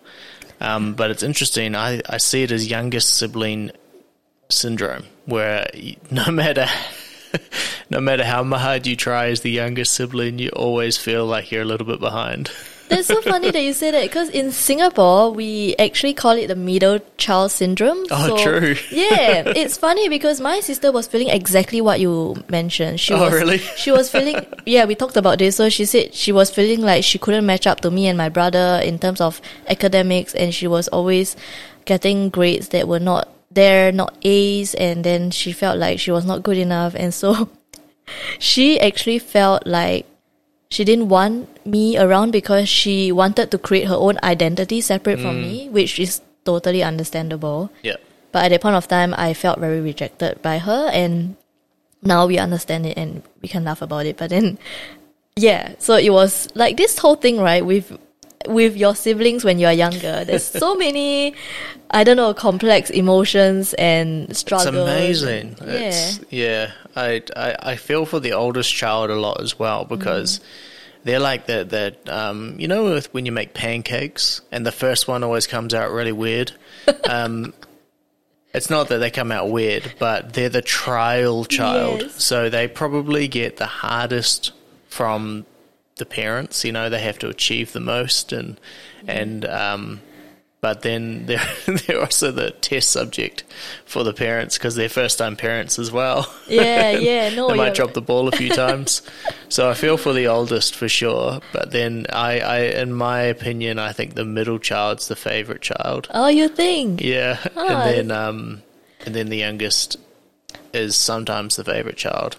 [0.61, 1.75] Um, but it's interesting.
[1.75, 3.71] I, I see it as youngest sibling
[4.49, 5.67] syndrome, where
[6.11, 6.67] no matter
[7.89, 11.61] no matter how hard you try as the youngest sibling, you always feel like you're
[11.61, 12.51] a little bit behind.
[12.87, 16.55] That's so funny that you say that because in Singapore we actually call it the
[16.55, 18.05] middle child syndrome.
[18.11, 18.75] Oh, So, true.
[18.91, 22.99] yeah, it's funny because my sister was feeling exactly what you mentioned.
[22.99, 23.57] She Oh, was really?
[23.77, 25.55] she was feeling yeah, we talked about this.
[25.55, 28.29] So she said she was feeling like she couldn't match up to me and my
[28.29, 31.35] brother in terms of academics and she was always
[31.85, 36.25] getting grades that were not there, not A's and then she felt like she was
[36.25, 37.49] not good enough and so
[38.39, 40.05] she actually felt like
[40.75, 45.39] she didn't want me around because she wanted to create her own identity separate from
[45.39, 45.43] mm.
[45.47, 47.71] me, which is totally understandable.
[47.81, 47.95] Yeah.
[48.33, 51.37] But at that point of time, I felt very rejected by her, and
[52.01, 54.17] now we understand it and we can laugh about it.
[54.17, 54.59] But then,
[55.37, 57.65] yeah, so it was like this whole thing, right?
[57.65, 57.95] With
[58.47, 61.33] with your siblings when you are younger, there's so many,
[61.91, 64.67] I don't know, complex emotions and struggles.
[64.67, 65.55] It's amazing.
[65.61, 65.71] Yeah.
[65.73, 66.71] It's, yeah.
[66.95, 70.39] I, I I feel for the oldest child a lot as well because
[71.03, 71.69] They're like that.
[71.69, 75.73] the um, you know with- when you make pancakes and the first one always comes
[75.73, 76.51] out really weird.
[77.09, 77.53] Um,
[78.53, 82.23] it's not that they come out weird, but they're the trial child, Yes.
[82.23, 84.53] so they probably get the hardest
[84.87, 85.45] from
[85.97, 86.63] the parents.
[86.65, 88.59] You know, they have to achieve the most, and
[89.07, 90.01] and um,
[90.61, 93.43] but then they're they're also the test subject
[93.85, 96.33] for the parents because they're first time parents as well.
[96.47, 99.01] Yeah, yeah, no, they might drop the ball a few times.
[99.49, 103.79] so I feel for the oldest for sure, but then I, I, in my opinion,
[103.79, 106.07] I think the middle child's the favorite child.
[106.13, 107.01] Oh, you think?
[107.01, 108.63] Yeah, Oh, and then um,
[109.05, 109.97] and then the youngest
[110.73, 112.35] is sometimes the favorite child,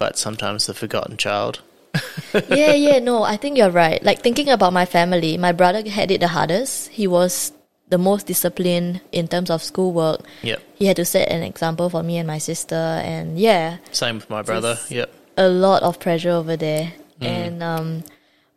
[0.00, 1.60] but sometimes the forgotten child.
[2.48, 4.02] yeah, yeah, no, I think you're right.
[4.02, 6.88] Like thinking about my family, my brother had it the hardest.
[6.88, 7.52] He was
[7.88, 10.24] the most disciplined in terms of schoolwork.
[10.42, 14.16] Yep, He had to set an example for me and my sister, and yeah, same
[14.16, 14.78] with my brother.
[14.88, 16.92] Yep, a lot of pressure over there.
[17.20, 18.02] And um,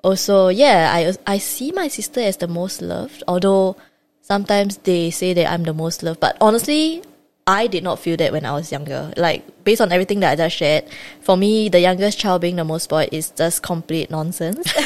[0.03, 3.21] also, yeah, I I see my sister as the most loved.
[3.27, 3.77] Although
[4.21, 7.03] sometimes they say that I'm the most loved, but honestly,
[7.47, 9.13] I did not feel that when I was younger.
[9.17, 10.85] Like based on everything that I just shared,
[11.21, 14.71] for me, the youngest child being the most spoiled is just complete nonsense.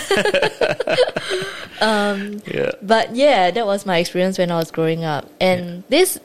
[1.82, 5.30] Um, yeah, But yeah, that was my experience when I was growing up.
[5.39, 6.20] And this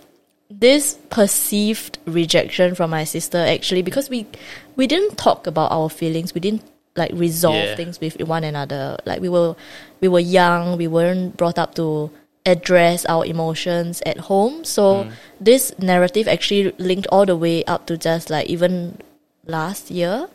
[0.50, 4.26] this perceived rejection from my sister actually because we
[4.74, 6.62] we didn't talk about our feelings, we didn't
[6.96, 7.76] like resolve Yeah.
[7.76, 8.98] things with one another.
[9.06, 9.54] Like we were
[10.00, 12.10] we were young, we weren't brought up to
[12.46, 14.64] address our emotions at home.
[14.64, 15.08] So
[15.40, 18.98] this narrative actually linked all the way up to just like even
[19.46, 20.28] last year.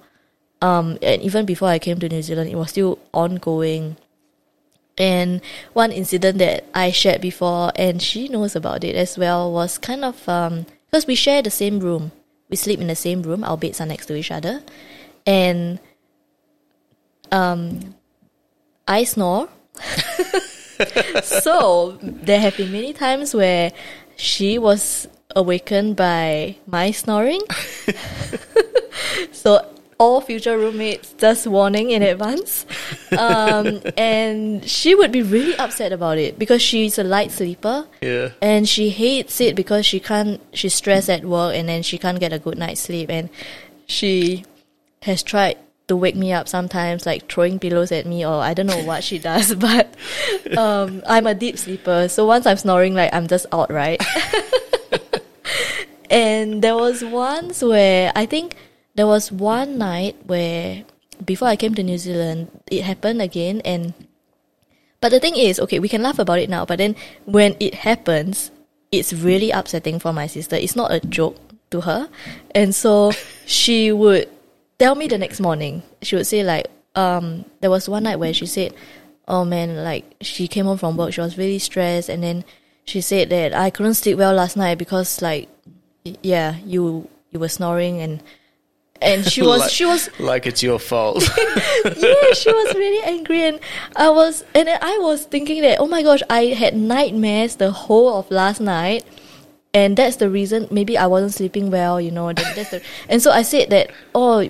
[0.62, 3.98] Um and even before I came to New Zealand, it was still ongoing.
[4.98, 5.42] And
[5.72, 10.04] one incident that I shared before, and she knows about it as well, was kind
[10.04, 12.12] of um because we share the same room,
[12.50, 13.44] we sleep in the same room.
[13.44, 14.62] Our beds are next to each other,
[15.26, 15.80] and
[17.32, 17.96] um,
[18.88, 19.50] I snore.
[21.24, 23.72] so there have been many times where
[24.16, 27.42] she was awakened by my snoring.
[29.32, 29.66] so
[30.00, 32.66] all future roommates just warning in advance.
[33.18, 38.30] Um, and she would be really upset about it because she's a light sleeper yeah,
[38.42, 42.20] and she hates it because she can't she's stressed at work and then she can't
[42.20, 43.30] get a good night's sleep and
[43.88, 44.46] she
[45.02, 45.58] has tried
[45.90, 49.04] to wake me up sometimes like throwing pillows at me or I don't know what
[49.04, 49.94] she does but
[50.58, 54.02] um, I'm a deep sleeper so once I'm snoring like I'm just out right
[56.10, 58.56] and there was once where I think
[58.96, 60.86] there was one night where
[61.24, 63.94] before I came to New Zealand it happened again and
[65.02, 67.74] but the thing is, okay, we can laugh about it now, but then when it
[67.74, 68.52] happens,
[68.92, 70.56] it's really upsetting for my sister.
[70.56, 71.38] It's not a joke
[71.72, 72.10] to her.
[72.54, 73.12] And so
[73.46, 74.30] she would
[74.80, 75.84] tell me the next morning.
[76.02, 78.74] She would say like, um, there was one night where she said,
[79.28, 82.44] Oh man, like she came home from work, she was really stressed and then
[82.86, 85.48] she said that I couldn't sleep well last night because like
[86.24, 88.24] yeah, you you were snoring and
[89.02, 91.22] and she was Like- she was like it's your fault.
[91.86, 93.60] yeah, she was really angry, and
[93.96, 98.18] I was, and I was thinking that, oh my gosh, I had nightmares the whole
[98.20, 99.06] of last night,
[99.74, 100.68] and that's the reason.
[100.72, 102.34] Maybe I wasn't sleeping well, you know.
[102.34, 104.50] That, that's the, and so I said that, oh,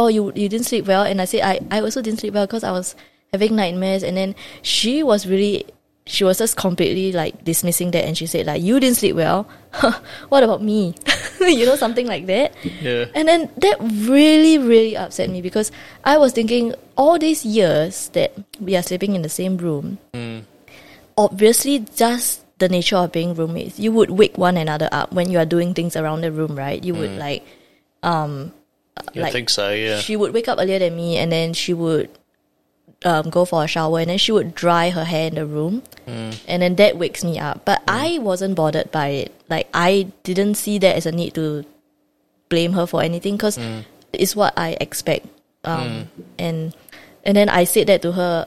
[0.00, 2.46] oh, you you didn't sleep well, and I said I I also didn't sleep well
[2.48, 2.96] because I was
[3.32, 4.34] having nightmares, and then
[4.64, 5.68] she was really.
[6.08, 9.46] She was just completely like dismissing that, and she said like, "You didn't sleep well.
[10.32, 10.96] what about me?
[11.40, 13.76] you know, something like that." yeah, And then that
[14.08, 15.70] really, really upset me because
[16.02, 19.98] I was thinking all these years that we are sleeping in the same room,
[21.16, 25.38] obviously, just the nature of being roommates, you would wake one another up when you
[25.38, 26.82] are doing things around the room, right?
[26.82, 27.44] You would like,
[28.02, 28.52] um,
[29.16, 29.70] I like think so.
[29.70, 32.10] Yeah, she would wake up earlier than me and then she would
[33.04, 35.82] um, go for a shower and then she would dry her hair in the room.
[36.06, 37.64] And then that wakes me up.
[37.64, 39.34] But i wasn't bothered by it.
[39.48, 41.64] Like i didn't see that as a need to
[42.48, 43.58] blame her for anything because
[44.12, 45.26] it's what i expect.
[45.64, 46.74] Um, and
[47.24, 48.46] and then i said that to her.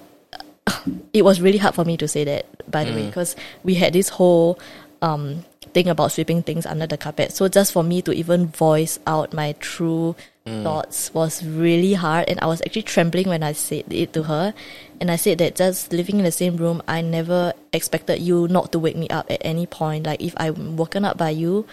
[1.14, 3.94] It was really hard for me to say that by the way because we had
[3.94, 4.60] this whole
[5.02, 5.44] um,
[5.74, 7.32] thing about sweeping things under the carpet.
[7.34, 10.16] So just for me to even voice out my true
[10.46, 10.64] mm.
[10.64, 12.30] thoughts was really hard.
[12.30, 14.54] And i was actually trembling when i said it to her.
[15.02, 18.72] And i said that just living in the same room i never expected you not
[18.72, 20.06] to wake me up at any point.
[20.06, 21.66] Like if i'm woken up by you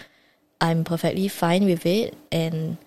[0.59, 2.15] i'm perfectly fine with it.
[2.31, 2.77] And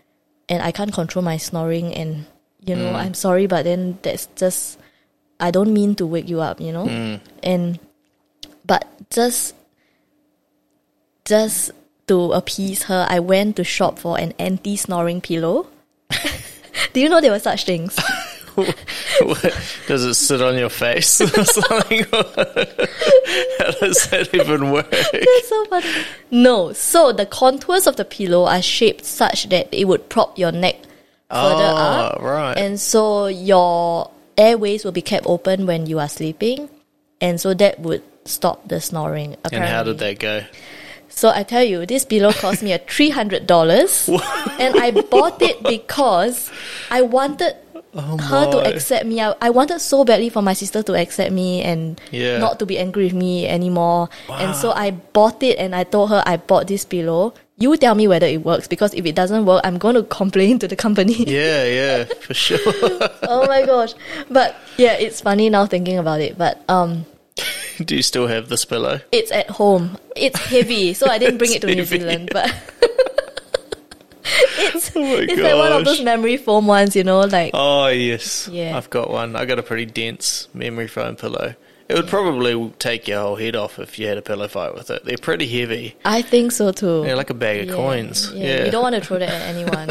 [0.49, 2.27] and i can't control my snoring and
[2.61, 2.97] you know mm.
[2.97, 4.79] i'm sorry but then that's just
[5.41, 6.87] i don't mean to wake you up you know?
[6.87, 7.21] Mm.
[7.43, 7.79] And
[8.67, 9.55] but just
[11.25, 11.71] just
[12.07, 15.67] to appease her i went to shop for an anti-snoring pillow
[16.93, 17.97] do you know there were such things
[19.89, 22.05] Does it sit on your face or something?
[22.05, 24.89] How does that even work?
[24.93, 25.89] That's so funny.
[26.31, 30.53] No, so the contours of the pillow are shaped such that it would prop your
[30.53, 30.77] neck
[31.31, 32.23] further Oh, up.
[32.23, 32.57] right.
[32.57, 36.69] And so your airways will be kept open when you are sleeping.
[37.21, 39.33] And so that would stop the snoring.
[39.45, 39.59] Apparently.
[39.59, 40.43] And how did that go?
[41.15, 44.09] So I tell you, this pillow cost me a three hundred dollars,
[44.59, 46.51] and I bought it because
[46.91, 47.55] I wanted
[47.95, 49.21] her to accept me.
[49.23, 52.39] I, I wanted so badly for my sister to accept me and Yeah.
[52.39, 54.09] not to be angry with me anymore.
[54.29, 57.33] And so I bought it, and I told her I bought this pillow.
[57.57, 60.59] You tell me whether it works because if it doesn't work, I'm going to complain
[60.59, 61.15] to the company.
[61.31, 62.59] Yeah, yeah, for sure.
[63.31, 63.95] oh my gosh!
[64.29, 66.37] But yeah, it's funny now thinking about it.
[66.37, 67.07] But um,
[67.85, 69.01] Do you still have this pillow?
[69.13, 69.99] It's at home.
[70.17, 71.99] It's heavy, so I didn't bring it to It's New.
[71.99, 72.31] Zealand.
[72.33, 72.55] But
[74.25, 78.49] it's Oh it's like one of those memory foam ones, you know, like Oh yes,
[78.51, 78.77] Yeah.
[78.77, 79.37] I've got one.
[79.37, 81.55] I got a pretty dense memory foam pillow.
[81.87, 84.89] It would probably take your whole head off if you had a pillow fight with
[84.91, 85.05] it.
[85.05, 85.95] They're pretty heavy.
[86.05, 87.03] I think so too.
[87.03, 88.33] They're like a bag of Yeah, coins.
[88.33, 89.89] Yeah, Yeah, you don't want to throw that at anyone.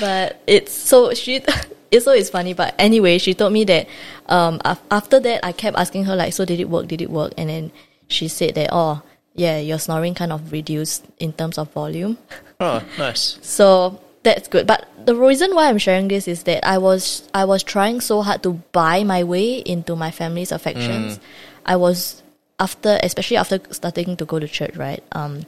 [0.00, 1.42] but it's so she.
[1.90, 3.88] It's so it's funny, but anyway, she told me that
[4.26, 4.60] um,
[4.90, 6.86] after that, I kept asking her like, "So did it work?
[6.86, 7.72] Did it work?" And then
[8.06, 9.02] she said that, "Oh,
[9.34, 12.18] yeah, your snoring kind of reduced in terms of volume."
[12.60, 13.38] Oh, nice.
[13.42, 14.66] So that's good.
[14.66, 18.22] But the reason why I'm sharing this is that I was I was trying so
[18.22, 21.18] hard to buy my way into my family's affections.
[21.64, 22.22] I was
[22.58, 25.02] after especially after starting to go to church, right?
[25.12, 25.42] Um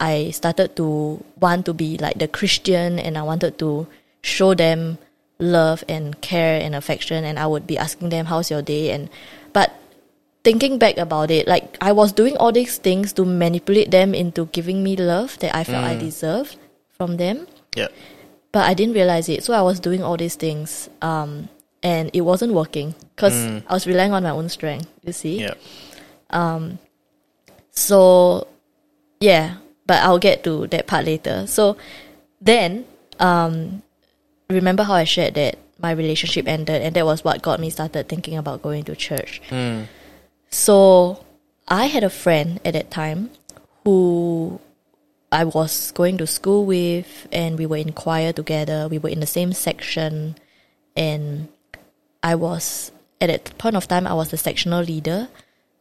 [0.00, 3.86] I started to want to be like the Christian and I wanted to
[4.22, 4.98] show them
[5.38, 9.10] love and care and affection and I would be asking them how's your day and
[9.52, 9.72] but
[10.44, 14.44] thinking back about it, like I was doing all these things to manipulate them into
[14.52, 16.56] giving me love that I felt I deserved
[16.90, 17.88] from them, Yeah.
[18.52, 19.42] but I didn't realize it.
[19.42, 21.48] So I was doing all these things, um,
[21.82, 23.34] and it wasn't working because
[23.66, 24.86] I was relying on my own strength.
[25.02, 25.54] You see, Yeah.
[26.30, 26.78] Um
[27.70, 28.46] so
[29.20, 29.56] yeah,
[29.86, 31.46] but I'll get to that part later.
[31.46, 31.76] So
[32.40, 32.84] then,
[33.18, 33.82] um,
[34.54, 38.08] remember how I shared that my relationship ended, and that was what got me started
[38.08, 39.40] thinking about going to church.
[39.48, 39.82] Hmm.
[40.50, 41.24] So
[41.66, 43.30] I had a friend at that time
[43.84, 44.60] who
[45.32, 48.88] I was going to school with, and we were in choir together.
[48.88, 50.36] We were in the same section,
[50.96, 51.48] and
[52.22, 55.28] I was at that point of time I was the sectional leader.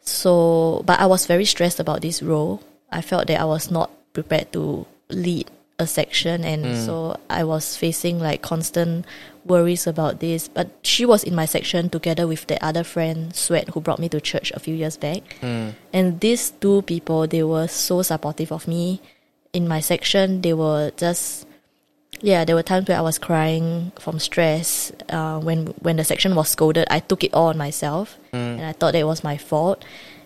[0.01, 2.61] So, but I was very stressed about this role.
[2.91, 5.49] I felt that I was not prepared to lead
[5.83, 6.85] a section, and mm.
[6.85, 9.05] so I was facing like constant
[9.45, 10.47] worries about this.
[10.47, 14.09] But she was in my section together with the other friend, Sweat, who brought me
[14.09, 15.21] to church a few years back.
[15.41, 15.75] Mm.
[15.91, 19.01] And these two people, they were so supportive of me
[19.51, 20.41] in my section.
[20.41, 21.45] They were just
[22.21, 24.91] yeah, there were times where I was crying from stress.
[25.09, 28.39] Uh, when when the section was scolded, I took it all on myself, mm.
[28.39, 29.83] and I thought that it was my fault.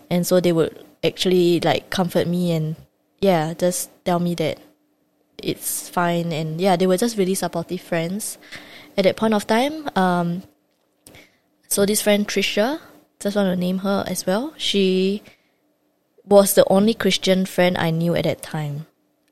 [0.10, 2.76] And so they would actually like comfort me and
[3.20, 4.60] yeah, just tell me that
[5.42, 6.32] it's fine.
[6.32, 8.38] And yeah, they were just really supportive friends
[8.98, 9.90] at that point of time.
[9.96, 10.44] Um,
[11.68, 12.80] so this friend Trisha,
[13.20, 14.54] just want to name her as well.
[14.58, 15.24] She
[16.26, 18.86] was the only Christian friend I knew at that time,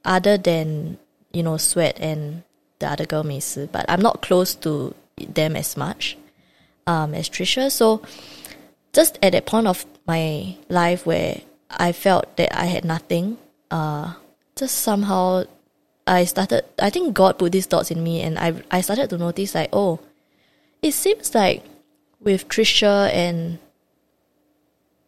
[0.03, 0.97] other than
[1.31, 2.43] you know Sweat and
[2.79, 3.67] the other girl Macy.
[3.71, 6.17] But I'm not close to them as much
[6.87, 7.71] um, as Trisha.
[7.71, 8.01] So
[8.93, 13.37] just at that point of my life where I felt that I had nothing,
[13.71, 14.13] uh,
[14.55, 15.43] just somehow
[16.07, 16.65] I started.
[16.79, 19.69] I think God put these thoughts in me, and I I started to notice like,
[19.73, 19.99] oh,
[20.81, 21.63] it seems like
[22.21, 23.59] with Trisha and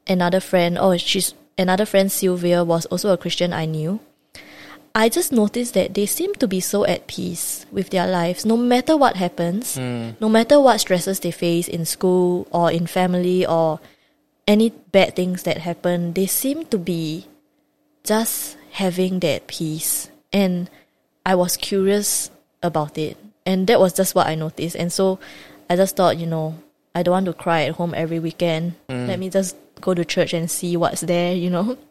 [0.08, 4.00] another friend, oh, she's another friend Sylvia was also a Christian I knew.
[4.98, 8.58] I just noticed that they seem to be so at peace with their lives, no
[8.58, 10.18] matter what happens, hmm.
[10.20, 13.80] no matter what stresses they face in school or in family or
[14.48, 17.28] any bad things that happen, they seem to be
[18.04, 20.10] just having that peace.
[20.34, 20.68] And
[21.28, 22.32] I was curious
[22.64, 23.18] about it.
[23.46, 24.78] And that was just what I noticed.
[24.78, 25.20] And so
[25.70, 26.56] I just thought, you know,
[26.96, 28.76] I don't want to cry at home every weekend.
[28.88, 31.78] Let me just go to church and see what's there, you know.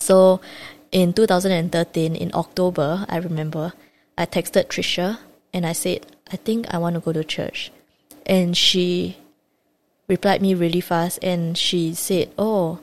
[0.00, 0.42] So
[0.92, 3.72] in 2013, in October, I remember,
[4.18, 5.18] I texted Trisha
[5.54, 7.72] and I said, I think I want to go to church.
[8.26, 9.16] And she
[10.06, 12.80] replied me really fast and she said, Oh,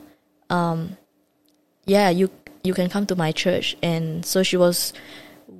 [0.50, 0.96] um,
[1.86, 2.30] yeah, you
[2.64, 3.76] you can come to my church.
[3.82, 4.92] And so she was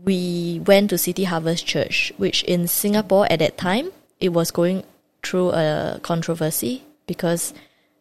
[0.04, 3.90] we went to City Harvest Church, which in Singapore at that time
[4.20, 4.84] it was going
[5.22, 7.54] through a controversy because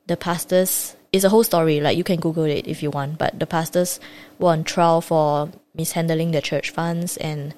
[0.07, 3.37] the pastors it's a whole story, like you can Google it if you want, but
[3.37, 3.99] the pastors
[4.39, 7.53] were on trial for mishandling the church funds and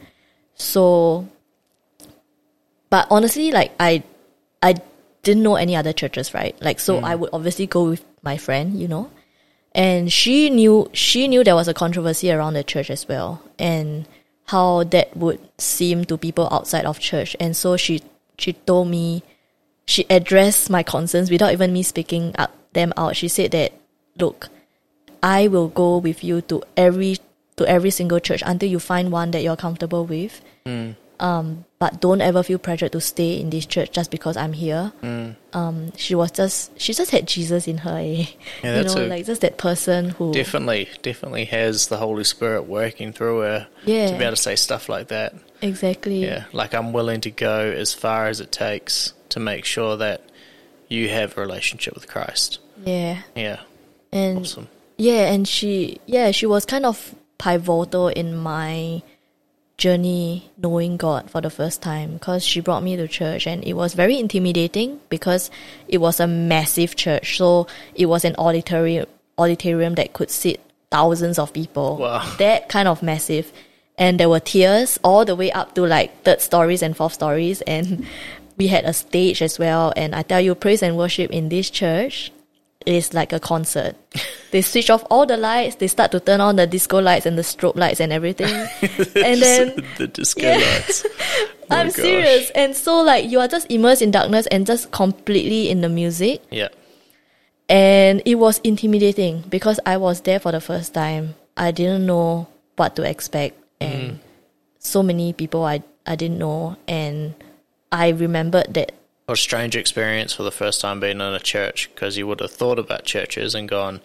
[0.55, 1.27] so
[2.93, 4.03] but honestly, like I,
[4.61, 4.75] I
[5.23, 6.55] didn't know any other churches, right?
[6.61, 7.03] Like so, mm.
[7.03, 9.09] I would obviously go with my friend, you know,
[9.71, 14.07] and she knew she knew there was a controversy around the church as well, and
[14.45, 18.01] how that would seem to people outside of church, and so she
[18.37, 19.23] she told me,
[19.85, 23.15] she addressed my concerns without even me speaking up them out.
[23.15, 23.71] She said that,
[24.17, 24.49] look,
[25.21, 27.17] I will go with you to every
[27.57, 30.41] to every single church until you find one that you're comfortable with.
[31.19, 34.93] Um, but don't ever feel pressured to stay in this church just because I'm here.
[35.53, 38.25] Um, she was just she just had Jesus in her, eh?
[38.63, 43.11] Yeah, you know, like just that person who Definitely, definitely has the Holy Spirit working
[43.11, 44.07] through her Yeah.
[44.11, 45.33] to be able to say stuff like that.
[45.61, 49.97] exactly Yeah, like I'm willing to go as far as it takes to make sure
[49.97, 50.21] that
[50.87, 52.59] you have a relationship with Christ.
[52.85, 53.23] yeah.
[53.35, 53.59] Yeah,
[54.13, 54.67] And awesome.
[54.97, 59.01] yeah, and she yeah, she was kind of pivotal in my
[59.77, 63.73] journey knowing God for the first time because she brought me to church and it
[63.73, 65.49] was very intimidating because
[65.87, 67.37] it was a massive church.
[67.37, 69.07] So it was an auditorium
[69.37, 70.61] auditorium that could sit
[70.91, 71.97] thousands of people.
[71.97, 72.35] Wow.
[72.37, 73.51] That kind of massive.
[73.97, 77.61] And there were tiers all the way up to like third stories and fourth stories
[77.61, 78.05] and
[78.57, 81.71] we had a stage as well and I tell you praise and worship in this
[81.71, 82.31] church
[82.85, 83.95] is like a concert.
[84.51, 87.37] they switch off all the lights, they start to turn on the disco lights and
[87.37, 88.47] the strobe lights and everything.
[89.15, 90.57] and then the disco Yeah.
[90.57, 91.05] lights.
[91.71, 91.95] Oh I'm gosh.
[91.95, 92.49] serious.
[92.51, 96.41] And so like you are just immersed in darkness and just completely in the music.
[96.51, 96.67] Yeah,
[97.69, 101.35] And it was intimidating because I was there for the first time.
[101.55, 104.19] I didn't know what to expect and mm.
[104.77, 107.33] so many people I I didn't know and
[107.91, 108.91] I remembered that
[109.27, 112.51] a strange experience for the first time being in a church because you would have
[112.51, 114.01] thought about churches and gone,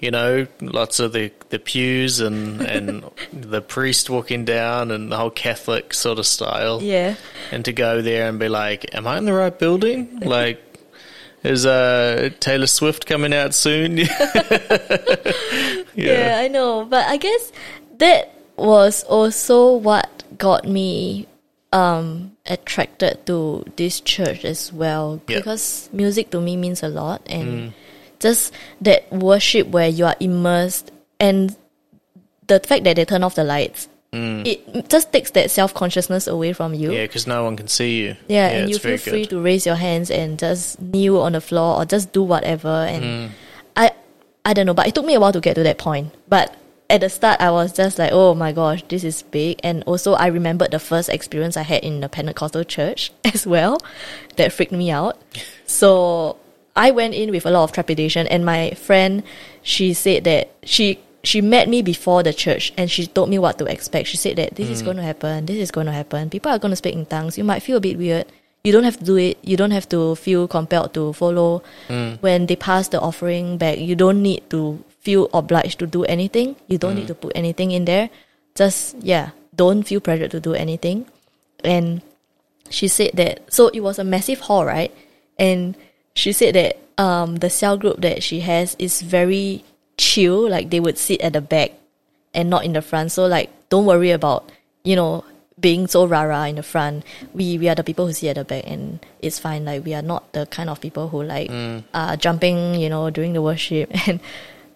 [0.00, 5.16] you know, lots of the, the pews and, and the priest walking down and the
[5.16, 6.82] whole Catholic sort of style.
[6.82, 7.14] yeah.
[7.52, 10.20] And to go there and be like, am I in the right building?
[10.28, 10.62] Like,
[11.44, 13.98] is uh, Taylor Swift coming out soon?
[15.94, 16.84] Yeah, I know.
[16.84, 17.52] But I guess
[17.98, 21.26] that was also what got me
[21.72, 25.20] um attracted to this church as well.
[25.28, 25.38] Yeah.
[25.38, 27.72] Because music to me means a lot and mm.
[28.18, 30.90] just that worship where you are immersed
[31.20, 31.54] and
[32.46, 33.88] the fact that they turn off the lights.
[34.12, 34.46] Mm.
[34.46, 36.92] It just takes that self consciousness away from you.
[36.92, 38.16] Yeah, because no one can see you.
[38.26, 39.30] Yeah, and you feel free good.
[39.30, 42.68] to raise your hands and just kneel on the floor or just do whatever.
[42.68, 43.28] And mm.
[43.76, 43.92] I,
[44.46, 46.14] I don't know, but it took me a while to get to that point.
[46.26, 46.56] But
[46.90, 49.60] at the start, I was just like, oh my gosh, this is big.
[49.62, 53.78] And also, I remembered the first experience I had in the Pentecostal church as well,
[54.36, 55.20] that freaked me out.
[55.70, 56.38] So
[56.74, 59.22] I went in with a lot of trepidation, and my friend,
[59.60, 63.58] she said that she she met me before the church and she told me what
[63.58, 64.08] to expect.
[64.08, 64.86] She said that this is mm.
[64.86, 66.30] going to happen, this is going to happen.
[66.30, 67.36] People are going to speak in tongues.
[67.36, 68.24] You might feel a bit weird.
[68.64, 69.36] You don't have to do it.
[69.42, 71.62] You don't have to feel compelled to follow.
[71.88, 72.22] Mm.
[72.22, 76.52] When they pass the offering back, you don't need to feel obliged to do anything.
[76.68, 78.12] You don't need to put anything in there.
[78.52, 81.08] Just, yeah, don't feel pressured to do anything.
[81.64, 82.02] And
[82.68, 84.92] she said that, so it was a massive hall, right?
[85.38, 85.80] And
[86.12, 89.64] she said that um, the cell group that she has is very
[89.96, 90.44] chill.
[90.44, 91.72] Like they would sit at the back
[92.34, 93.10] and not in the front.
[93.12, 94.52] So like, don't worry about
[94.84, 95.24] you know
[95.58, 97.04] being so rah-rah in the front.
[97.32, 99.64] We we are the people who sit at the back, and it's fine.
[99.64, 101.48] Like we are not the kind of people who like
[101.94, 103.88] are jumping, you know, during the worship.
[104.06, 104.20] And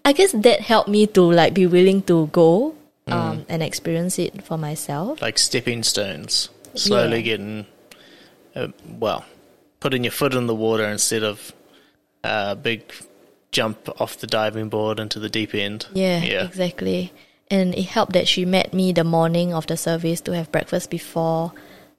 [0.05, 2.75] I guess that helped me to like be willing to go
[3.07, 5.21] um, and experience it for myself.
[5.23, 7.23] like stepping stones, slowly Yeah.
[7.23, 7.67] getting,
[8.55, 8.69] uh,
[8.99, 9.25] well,
[9.81, 11.53] putting your foot in the water instead of
[12.25, 12.83] a big
[13.51, 15.87] jump off the diving board into the deep end.
[15.93, 17.13] Yeah, yeah, exactly.
[17.51, 20.89] And it helped that she met me the morning of the service to have breakfast
[20.89, 21.53] before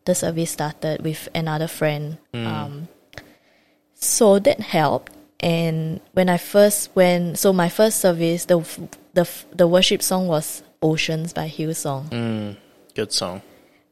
[0.05, 2.17] the service started with another friend.
[2.34, 2.88] Um,
[3.93, 5.11] so that helped.
[5.44, 8.64] And when I first went, so my first service, the
[9.14, 12.10] the the worship song was "Oceans" by Hillsong.
[12.10, 12.56] Mm,
[12.95, 13.41] good song.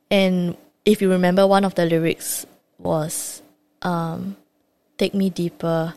[0.09, 0.55] And
[0.85, 2.45] if you remember, one of the lyrics
[2.79, 3.41] was
[3.81, 4.37] um,
[4.97, 5.93] "Take me deeper."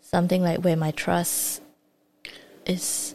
[0.00, 1.60] Something like where my trust
[2.66, 3.14] is.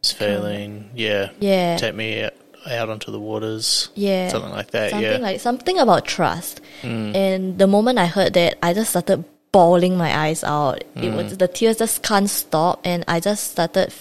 [0.00, 0.90] It's failing.
[0.94, 2.34] Yeah, Yeah, take me out,
[2.70, 3.88] out onto the waters.
[3.96, 4.90] yeah, Something like that.
[4.90, 6.60] something yeah, like something about trust.
[6.82, 7.16] Mm.
[7.16, 9.24] And the moment I heard that, I just started
[9.56, 10.84] bawling my eyes out.
[10.94, 11.16] It Mm.
[11.16, 13.92] was the tears just can't stop, and I just started.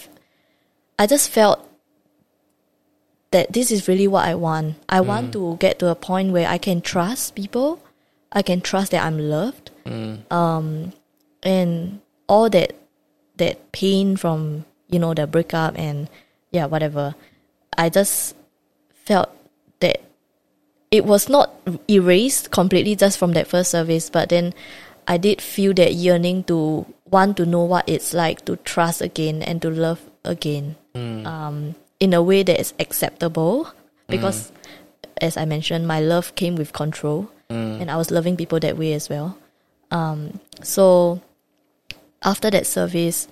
[1.00, 1.60] I just felt
[3.32, 4.76] that this is really what I want.
[4.90, 5.06] I Mm.
[5.12, 7.80] want to get to a point where I can trust people.
[8.32, 9.72] I can trust that I'm loved.
[9.86, 10.30] Mm.
[10.32, 10.94] Um,
[11.44, 12.76] and all that
[13.38, 16.08] that pain from you know the breakup and
[16.52, 17.16] yeah whatever.
[17.78, 18.36] I just
[19.08, 19.30] felt
[19.84, 20.00] that
[20.92, 21.52] it was not
[21.90, 24.54] erased completely just from that first service, but then
[25.08, 29.44] I did feel that yearning to want to know what it's like to trust again
[29.44, 33.72] and to love again um, in a way that is acceptable
[34.08, 34.52] because
[35.22, 38.94] as I mentioned, my love came with control and I was loving people that way
[38.94, 39.38] as well.
[39.92, 41.22] Um, so
[42.24, 43.28] after that service,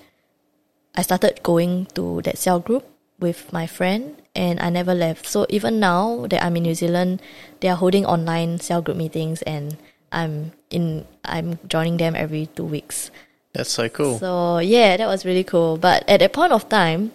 [0.96, 2.86] I started going to that cell group
[3.20, 5.28] with my friend and I never left.
[5.28, 7.22] So even now that I'm in New Zealand,
[7.60, 9.78] they are holding online cell group meetings and
[10.14, 13.12] I'm in I'm joining them every two weeks.
[13.54, 14.20] That's so cool.
[14.20, 15.78] So yeah, that was really cool.
[15.78, 17.12] But at that point of time,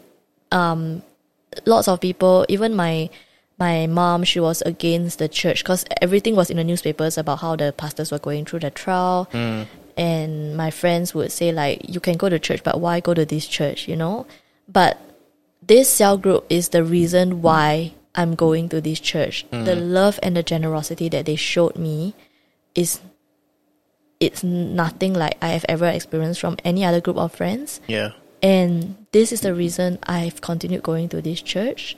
[0.53, 1.03] um,
[1.67, 3.11] lots of people, even my
[3.59, 7.57] my mom, she was against the church because everything was in the newspapers about how
[7.57, 9.29] the pastors were going through the trial.
[9.97, 13.25] And my friends would say like, you can go to church, but why go to
[13.25, 13.89] this church?
[13.89, 14.27] You know,
[14.69, 14.97] but
[15.61, 19.45] this cell group is the reason why I'm going to this church.
[19.51, 22.15] The love and the generosity that they showed me
[22.75, 23.01] is
[24.21, 27.81] it's nothing like I have ever experienced from any other group of friends.
[27.87, 28.13] Yeah.
[28.43, 31.97] And this is the reason I've continued going to this church.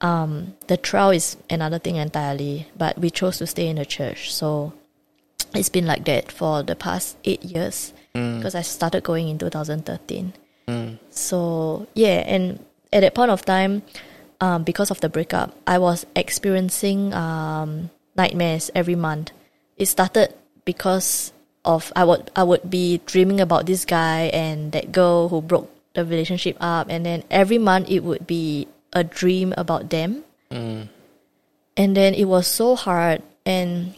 [0.00, 4.32] Um, the trial is another thing entirely, but we chose to stay in the church.
[4.32, 4.72] So
[5.54, 10.32] it's been like that for the past eight years because I started going in 2013.
[11.10, 12.58] So yeah, and
[12.92, 13.82] at that point of time,
[14.40, 19.32] um, because of the breakup, I was experiencing um, nightmares every month.
[19.78, 20.34] It started
[20.64, 21.32] because
[21.64, 25.70] of I would I would be dreaming about this guy and that girl who broke
[25.94, 30.24] the relationship up, and then every month it would be a dream about them.
[30.50, 30.88] Mm.
[31.76, 33.94] And then it was so hard, and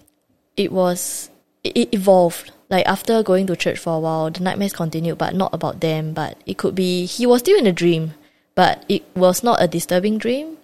[0.57, 1.31] it was
[1.65, 2.53] it it evolved.
[2.71, 6.13] Like after going to church for a while, the nightmares continued, but not about them.
[6.13, 8.15] But it could be he was still in a dream,
[8.55, 10.59] but it was not a disturbing dream.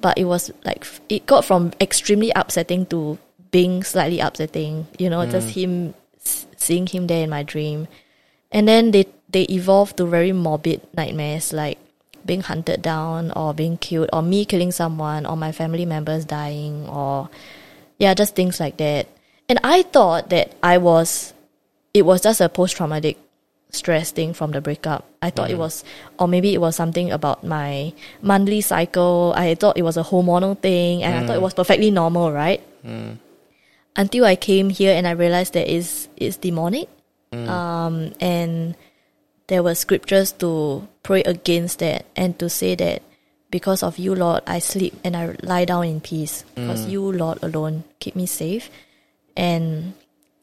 [0.00, 3.18] But it was like it got from extremely upsetting to
[3.56, 4.86] being slightly upsetting.
[5.00, 5.56] You know, just mm.
[5.56, 5.72] him
[6.60, 7.88] seeing him there in my dream,
[8.52, 11.80] and then they they evolved to very morbid nightmares like
[12.26, 16.84] being hunted down or being killed or me killing someone or my family members dying
[16.88, 17.30] or
[17.98, 19.08] yeah just things like that.
[19.48, 21.32] And i thought that i was
[21.94, 23.16] it was just a post-traumatic
[23.70, 25.06] stress thing from the breakup.
[25.22, 25.64] I thought it mm.
[25.64, 25.84] was
[26.18, 29.32] or maybe it was something about my monthly cycle.
[29.36, 31.48] I thought it was a hormonal thing and i thought it mm.
[31.48, 32.60] was perfectly normal right
[33.96, 36.88] until i came here and i realized that it's, it's demonic
[37.32, 37.48] mm.
[37.48, 38.76] um, and
[39.48, 43.02] there were scriptures to pray against that and to say that
[43.50, 46.44] because of you, Lord, I sleep and I lie down in peace.
[46.54, 46.90] Because mm.
[46.90, 48.70] you, Lord, alone keep me safe.
[49.36, 49.94] And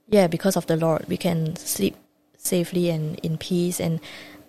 [0.10, 1.96] yeah, because of the Lord, we can sleep
[2.38, 3.80] safely and in peace.
[3.80, 4.00] And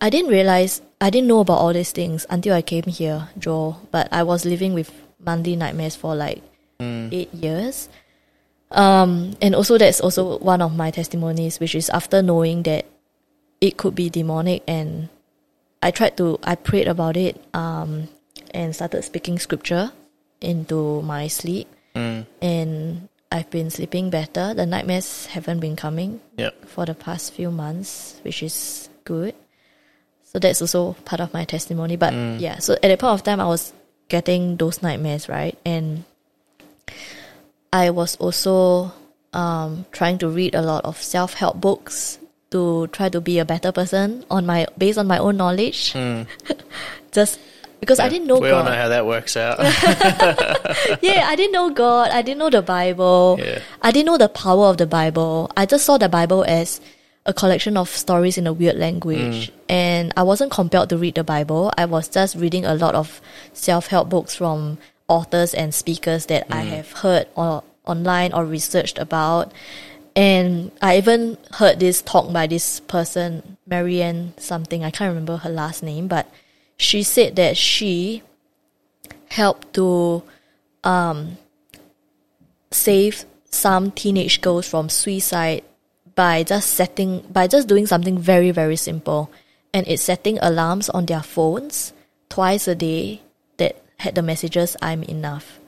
[0.01, 3.81] I didn't realize, I didn't know about all these things until I came here, Joel.
[3.90, 6.43] But I was living with monthly nightmares for like
[6.78, 7.12] mm.
[7.12, 7.89] eight years.
[8.74, 12.86] Um, and also that's also one of my testimonies, which is after knowing that
[13.60, 15.09] it could be demonic and
[15.82, 18.09] I tried to I prayed about it um
[18.52, 19.92] and started speaking scripture
[20.40, 21.68] into my sleep
[22.42, 24.52] and I've been sleeping better.
[24.55, 26.66] The nightmares haven't been coming Yep.
[26.66, 29.34] for the past few months, which is good.
[30.24, 31.96] So that's also part of my testimony.
[31.96, 33.72] But yeah, so at that point of time I was
[34.09, 35.56] getting those nightmares, right?
[35.64, 36.05] And
[37.74, 38.92] I was also
[39.32, 42.20] um, trying to read a lot of self help books
[42.52, 45.92] to try to be a better person on my based on my own knowledge.
[47.10, 47.40] Just
[47.80, 49.59] because I didn't know we all know how that works out.
[51.02, 52.10] yeah, I didn't know God.
[52.12, 53.38] I didn't know the Bible.
[53.42, 53.59] Yeah.
[53.82, 55.51] I didn't know the power of the Bible.
[55.56, 56.80] I just saw the Bible as
[57.26, 59.51] a collection of stories in a weird language.
[59.68, 61.72] And I wasn't compelled to read the Bible.
[61.76, 63.20] I was just reading a lot of
[63.52, 64.78] self help books from
[65.09, 69.52] authors and speakers that I have heard or online or researched about.
[70.16, 74.85] And I even heard this talk by this person, Marianne something.
[74.85, 76.28] I can't remember her last name, but
[76.76, 78.22] she said that she
[79.28, 80.22] helped to
[80.85, 81.36] um,
[82.70, 85.62] save some teenage girls from suicide
[86.14, 89.31] by just setting by just doing something very very simple
[89.72, 91.93] and it's setting alarms on their phones
[92.28, 93.20] twice a day
[93.99, 95.59] had the messages i'm enough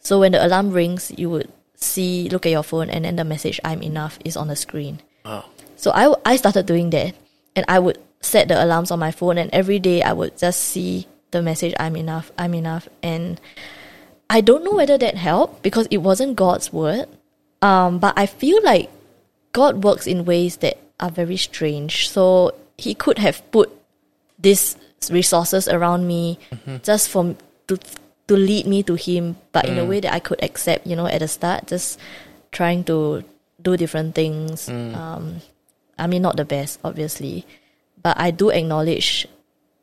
[0.00, 3.24] so when the alarm rings you would see look at your phone and then the
[3.24, 5.44] message i'm enough is on the screen Wow.
[5.76, 7.14] so I, I started doing that
[7.56, 10.60] and I would set the alarms on my phone and every day I would just
[10.62, 12.86] see the message I'm enough, I'm enough.
[13.02, 13.40] And
[14.30, 17.06] I don't know whether that helped because it wasn't God's word.
[17.62, 18.90] Um, but I feel like
[19.52, 22.08] God works in ways that are very strange.
[22.10, 23.72] So he could have put
[24.38, 24.76] these
[25.10, 26.38] resources around me
[26.82, 27.34] just for
[27.68, 27.78] to
[28.26, 31.06] to lead me to him, but in a way that I could accept, you know,
[31.06, 31.98] at the start, just
[32.50, 33.22] trying to
[33.62, 34.68] do different things.
[34.94, 35.40] Um,
[35.98, 37.46] I mean, not the best, obviously,
[38.02, 39.28] but I do acknowledge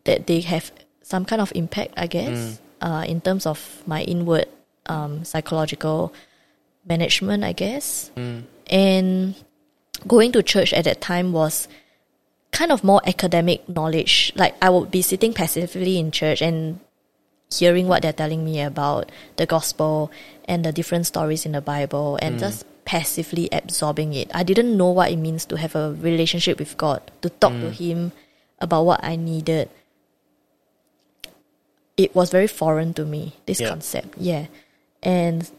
[0.03, 4.45] that they have some kind of impact, I guess, uh, in terms of my inward
[4.87, 6.13] um, psychological
[6.85, 8.11] management, I guess.
[8.67, 9.35] And
[10.05, 11.67] going to church at that time was
[12.51, 14.33] kind of more academic knowledge.
[14.35, 16.79] Like I would be sitting passively in church and
[17.59, 20.11] hearing what they're telling me about the gospel
[20.45, 22.39] and the different stories in the Bible and mm.
[22.39, 24.29] just passively absorbing it.
[24.33, 27.69] I didn't know what it means to have a relationship with God, to talk to
[27.69, 27.71] mm.
[27.71, 28.11] Him
[28.59, 29.69] about what I needed.
[31.95, 33.69] It was very foreign to me, this Yeah.
[33.69, 34.17] concept.
[34.17, 34.47] Yeah.
[35.01, 35.49] And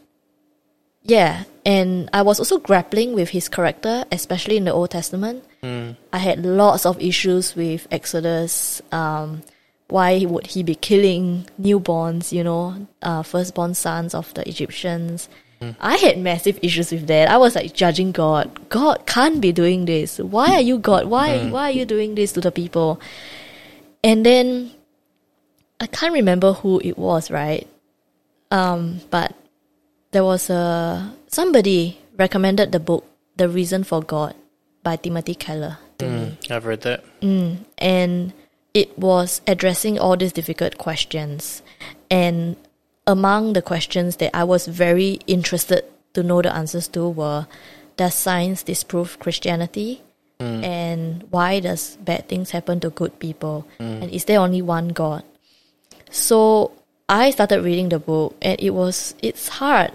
[1.05, 5.43] yeah, and I was also grappling with his character, especially in the Old Testament.
[5.61, 5.97] Mm.
[6.11, 8.81] I had lots of issues with Exodus.
[8.91, 9.43] Um,
[9.87, 15.29] why would he be killing newborns, you know, uh, firstborn sons of the Egyptians?
[15.79, 17.27] I had massive issues with that.
[17.27, 18.69] I was like judging God.
[18.69, 20.19] God can't be doing this.
[20.19, 21.05] Why are you God?
[21.05, 22.99] Why why are you doing this to the people?
[24.03, 24.71] And then
[25.79, 27.67] I can't remember who it was, right?
[28.51, 29.33] Um, but
[30.11, 33.05] there was a somebody recommended the book
[33.37, 34.35] The Reason for God
[34.83, 36.37] by Timothy Keller to me.
[36.49, 37.03] I've read that.
[37.79, 38.33] And
[38.75, 41.63] it was addressing all these difficult questions.
[42.11, 42.57] And
[43.07, 47.47] among the questions that I was very interested to know the answers to were
[47.97, 50.03] Does science disprove Christianity?
[50.41, 50.63] Mm.
[50.63, 53.65] And why does bad things happen to good people?
[53.79, 54.03] Mm.
[54.03, 55.23] And is there only one God?
[56.11, 56.73] So
[57.07, 59.93] I started reading the book and it was it's hard.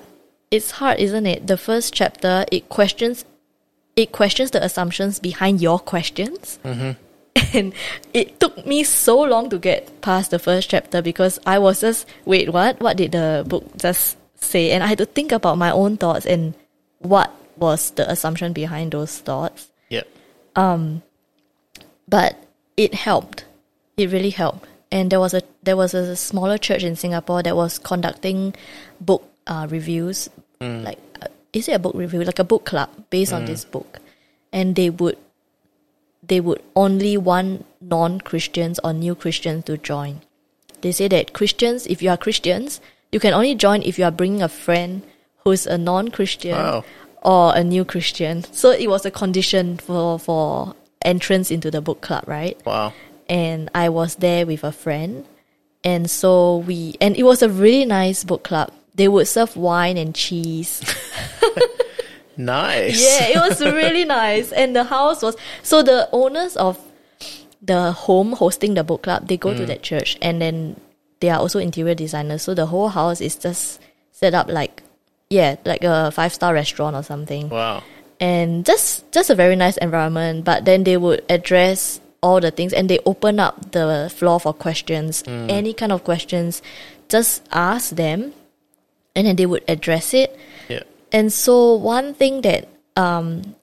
[0.51, 1.47] It's hard, isn't it?
[1.47, 3.27] The first chapter it questions
[3.97, 6.59] it questions the assumptions behind your questions.
[6.65, 6.93] Mm-hmm.
[7.55, 7.75] And
[8.15, 12.07] it took me so long to get past the first chapter because I was just
[12.25, 12.81] wait, what?
[12.81, 14.71] What did the book just say?
[14.71, 16.55] And I had to think about my own thoughts and
[16.99, 20.09] what was the assumption behind those thoughts Yep.
[20.57, 21.03] Um
[22.09, 22.37] but
[22.77, 23.45] it helped.
[23.97, 24.67] It really helped.
[24.91, 28.55] And there was a there was a smaller church in Singapore that was conducting
[29.01, 30.29] book uh, reviews,
[30.61, 34.01] like uh, is it a book review, like a book club based on this book,
[34.53, 35.17] and they would
[36.31, 40.23] they would only want non Christians or new Christians to join.
[40.81, 42.81] They say that Christians, if you are Christians,
[43.13, 45.03] you can only join if you are bringing a friend
[45.45, 46.85] who's a non Christian Wow.
[47.23, 48.45] or a new Christian.
[48.55, 52.57] So it was a condition for for entrance into the book club, right?
[52.65, 52.95] Wow.
[53.29, 55.27] And I was there with a friend,
[55.83, 58.71] and so we and it was a really nice book club.
[58.95, 60.81] They would serve wine and cheese.
[62.37, 63.01] Nice.
[63.01, 64.53] Yeah, it was really nice.
[64.53, 66.79] And the house was so the owners of
[67.63, 69.67] the home hosting the book club, they go to mm.
[69.67, 70.81] that church and then
[71.21, 72.43] they are also interior designers.
[72.43, 73.81] So the whole house is just
[74.13, 74.83] set up like
[75.29, 77.49] yeah, like a five star restaurant or something.
[77.49, 77.83] Wow.
[78.19, 80.45] And just just a very nice environment.
[80.45, 84.53] But then they would address all the things and they open up the floor for
[84.53, 85.23] questions.
[85.23, 85.51] Mm.
[85.51, 86.63] Any kind of questions.
[87.09, 88.33] Just ask them
[89.15, 90.37] and then they would address it.
[91.13, 93.55] And so one thing that um,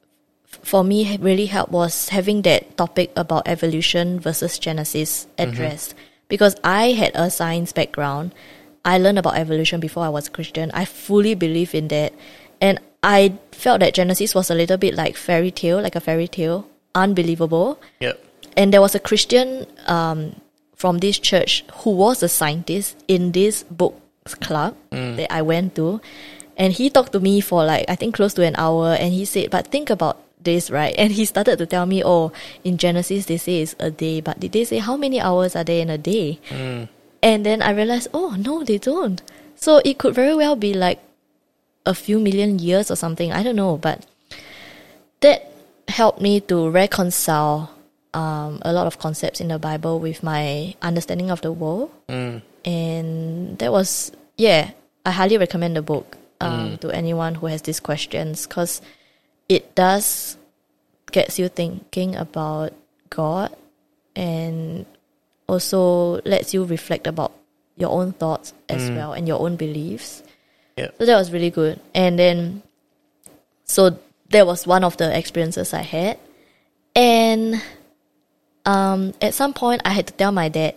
[0.45, 5.95] for me really helped was having that topic about evolution versus Genesis addressed.
[6.27, 8.35] Because I had a science background.
[8.83, 10.71] I learned about evolution before I was a Christian.
[10.73, 12.13] I fully believe in that,
[12.61, 16.27] and I felt that Genesis was a little bit like fairy tale, like a fairy
[16.27, 17.79] tale, unbelievable.
[17.99, 18.23] Yep.
[18.57, 20.35] and there was a Christian um,
[20.75, 23.95] from this church who was a scientist in this book
[24.41, 26.01] club that I went to,
[26.57, 29.23] and he talked to me for like I think close to an hour, and he
[29.25, 32.31] said, "But think about this, right?" And he started to tell me, "Oh,
[32.63, 35.63] in Genesis they say it's a day, but did they say how many hours are
[35.63, 36.39] there in a day?"
[37.21, 39.21] And then I realized, oh no, they don't.
[39.55, 40.99] So it could very well be like
[41.85, 43.31] a few million years or something.
[43.33, 44.05] I don't know, but
[45.21, 45.49] that
[45.87, 47.71] helped me to reconcile
[48.13, 51.89] um, a lot of concepts in the Bible with my understanding of the world.
[52.65, 54.71] And that was, yeah,
[55.05, 58.81] I highly recommend the book um, to anyone who has these questions because
[59.49, 60.37] it does
[61.11, 62.73] gets you thinking about
[63.09, 63.55] God
[64.15, 64.85] and
[65.47, 67.31] also lets you reflect about
[67.77, 70.23] your own thoughts as well and your own beliefs.
[70.75, 70.89] Yeah.
[70.97, 71.79] So that was really good.
[71.93, 72.63] And then,
[73.63, 73.97] so
[74.29, 76.19] that was one of the experiences I had.
[76.95, 77.61] And
[78.65, 80.75] um, at some point, I had to tell my dad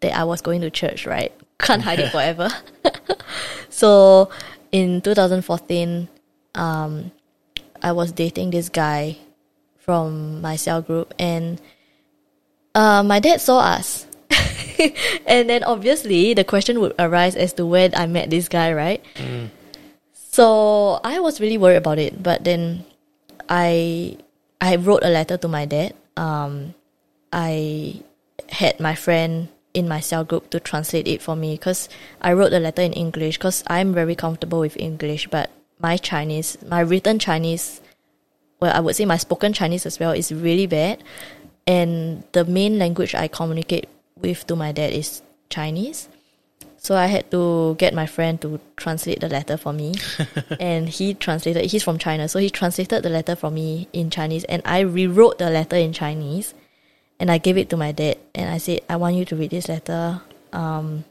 [0.00, 1.32] that I was going to church, right?
[1.58, 2.48] Can't hide it forever.
[3.68, 4.30] so
[4.72, 6.08] in 2014,
[6.54, 7.12] um,
[7.82, 9.18] I was dating this guy
[9.78, 11.60] from my cell group, and
[12.74, 14.06] uh, my dad saw us.
[15.26, 19.02] and then obviously the question would arise as to where I met this guy, right?
[20.14, 22.84] So I was really worried about it, but then
[23.48, 24.16] I
[24.60, 25.94] I wrote a letter to my dad.
[26.16, 26.74] Um,
[27.32, 28.00] I
[28.48, 31.88] had my friend in my cell group to translate it for me because
[32.20, 36.58] I wrote the letter in English because I'm very comfortable with English, but my Chinese,
[36.66, 37.80] my written Chinese,
[38.60, 41.02] well, I would say my spoken Chinese as well is really bad,
[41.66, 46.08] and the main language I communicate with to my dad is Chinese.
[46.82, 49.94] So I had to get my friend to translate the letter for me.
[50.60, 54.44] and he translated, he's from China, so he translated the letter for me in Chinese.
[54.44, 56.54] And I rewrote the letter in Chinese.
[57.20, 58.16] And I gave it to my dad.
[58.34, 60.22] And I said, I want you to read this letter.
[60.52, 61.04] Um,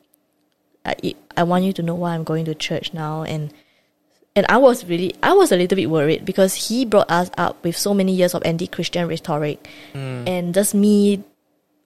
[0.84, 3.22] I, I want you to know why I'm going to church now.
[3.22, 3.54] And
[4.36, 7.64] and I was really, I was a little bit worried because he brought us up
[7.64, 11.24] with so many years of anti-Christian rhetoric, and just me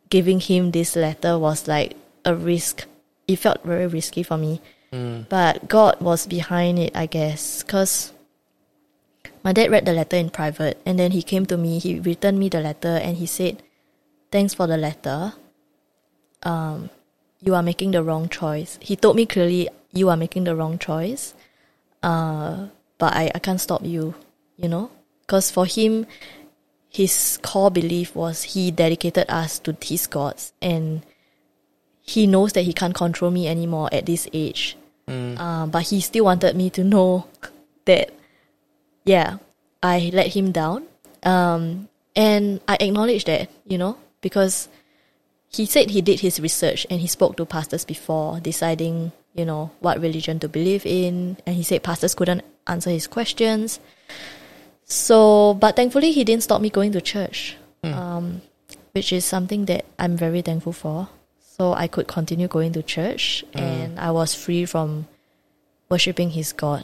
[0.10, 1.96] giving him this letter was like
[2.26, 2.86] a risk.
[3.28, 4.62] It felt very risky for me,
[5.30, 8.14] but God was behind it, I guess, because
[9.42, 11.80] my dad read the letter in private, and then he came to me.
[11.80, 13.64] He returned me the letter, and he said,
[14.34, 15.34] "Thanks for the letter.
[16.42, 16.90] Um,
[17.46, 20.82] you are making the wrong choice." He told me clearly, "You are making the wrong
[20.82, 21.38] choice."
[22.04, 24.14] uh, but I, I can't stop you,
[24.58, 24.92] you know?
[25.22, 26.06] Because for him,
[26.90, 31.02] his core belief was he dedicated us to his gods and
[32.02, 34.78] he knows that he can't control me anymore at this age.
[35.08, 37.26] Uh, but he still wanted me to know
[37.86, 38.12] that,
[39.06, 39.38] yeah,
[39.82, 40.84] I let him down.
[41.24, 44.68] Um, and I acknowledge that, you know, because
[45.50, 49.70] he said he did his research and he spoke to pastors before deciding, you know,
[49.82, 51.38] what religion to believe in.
[51.46, 53.80] And he said pastors couldn't answer his questions.
[54.86, 58.42] So, but thankfully, he didn't stop me going to church, um,
[58.94, 61.10] which is something that I'm very thankful for.
[61.40, 65.08] So I could continue going to church and I was free from
[65.88, 66.84] worshipping his God.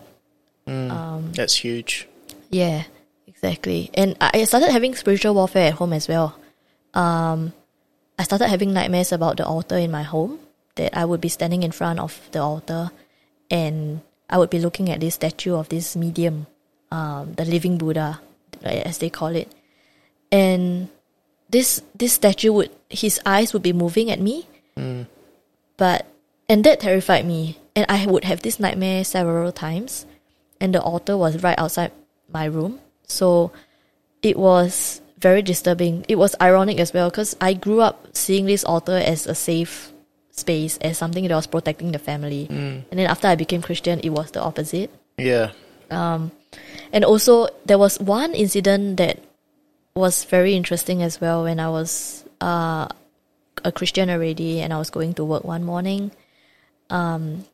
[0.68, 2.08] Um, That's huge.
[2.52, 2.84] Yeah,
[3.26, 3.90] exactly.
[3.96, 6.39] And I started having spiritual warfare at home as well.
[6.94, 7.54] Um,
[8.18, 10.40] I started having nightmares about the altar in my home,
[10.76, 12.92] that I would be standing in front of the altar
[13.52, 16.48] and I would be looking at this statue of this medium,
[16.92, 18.22] um, the living Buddha,
[18.64, 19.52] as they call it.
[20.32, 20.90] And
[21.50, 24.48] this this statue would his eyes would be moving at me.
[25.78, 26.06] But
[26.48, 27.58] and that terrified me.
[27.76, 30.06] And I would have this nightmare several times
[30.60, 31.92] and the altar was right outside
[32.32, 32.80] my room.
[33.08, 33.52] So
[34.22, 36.06] it was very disturbing.
[36.08, 39.92] It was ironic as well because I grew up seeing this altar as a safe
[40.32, 42.48] space, as something that was protecting the family.
[42.90, 44.90] And then after I became Christian, it was the opposite.
[45.18, 45.52] Yeah.
[45.92, 49.20] And also, there was one incident that
[49.96, 52.88] was very interesting as well when I was uh,
[53.66, 56.12] a Christian already and I was going to work one morning.
[56.90, 57.46] Um,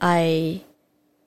[0.00, 0.60] I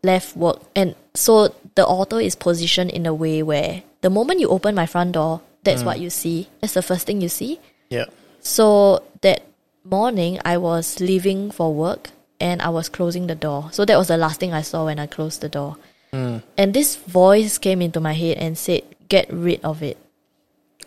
[0.04, 4.48] left work, and so the altar is positioned in a way where the moment you
[4.50, 5.86] open my front door, that's mm.
[5.86, 6.48] what you see.
[6.62, 7.60] That's the first thing you see.
[7.90, 8.06] Yeah.
[8.40, 9.44] So that
[9.84, 13.70] morning, I was leaving for work and I was closing the door.
[13.72, 15.78] So that was the last thing I saw when I closed the door.
[16.14, 16.42] Mm.
[16.58, 19.98] And this voice came into my head and said, Get rid of it.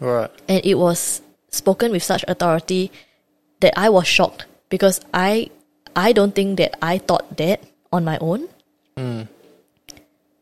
[0.00, 0.30] Right.
[0.48, 2.90] And it was spoken with such authority
[3.60, 5.50] that I was shocked because I
[5.94, 7.62] I don't think that I thought that
[7.92, 8.48] on my own.
[8.96, 9.28] Mm.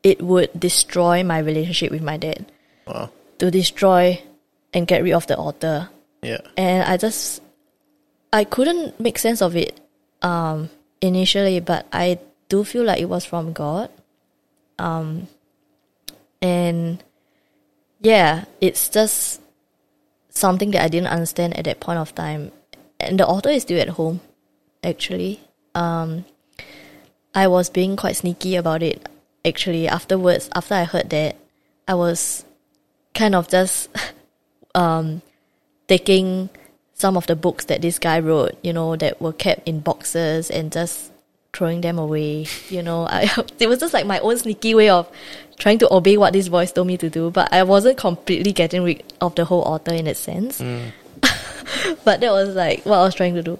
[0.02, 2.50] It would destroy my relationship with my dad.
[2.86, 3.10] Wow.
[3.38, 4.22] To destroy
[4.74, 5.88] and get rid of the altar.
[6.22, 6.40] Yeah.
[6.56, 7.40] and I just
[8.32, 9.78] I couldn't make sense of it
[10.22, 10.68] um
[11.00, 12.18] initially, but I
[12.48, 13.90] do feel like it was from God.
[14.78, 15.28] Um
[16.42, 17.02] and
[18.00, 19.40] yeah, it's just
[20.30, 22.52] something that I didn't understand at that point of time.
[23.00, 24.20] And the author is still at home,
[24.82, 25.40] actually.
[25.74, 26.24] Um
[27.34, 29.08] I was being quite sneaky about it
[29.44, 31.36] actually afterwards after I heard that
[31.86, 32.44] I was
[33.14, 33.88] kind of just
[34.74, 35.22] um
[35.86, 36.50] taking
[36.94, 40.50] some of the books that this guy wrote, you know, that were kept in boxes
[40.50, 41.12] and just
[41.52, 42.46] throwing them away.
[42.68, 45.08] You know, I it was just like my own sneaky way of
[45.58, 48.82] trying to obey what this voice told me to do, but I wasn't completely getting
[48.84, 50.58] rid of the whole author in that sense.
[52.04, 53.58] but that was like what I was trying to do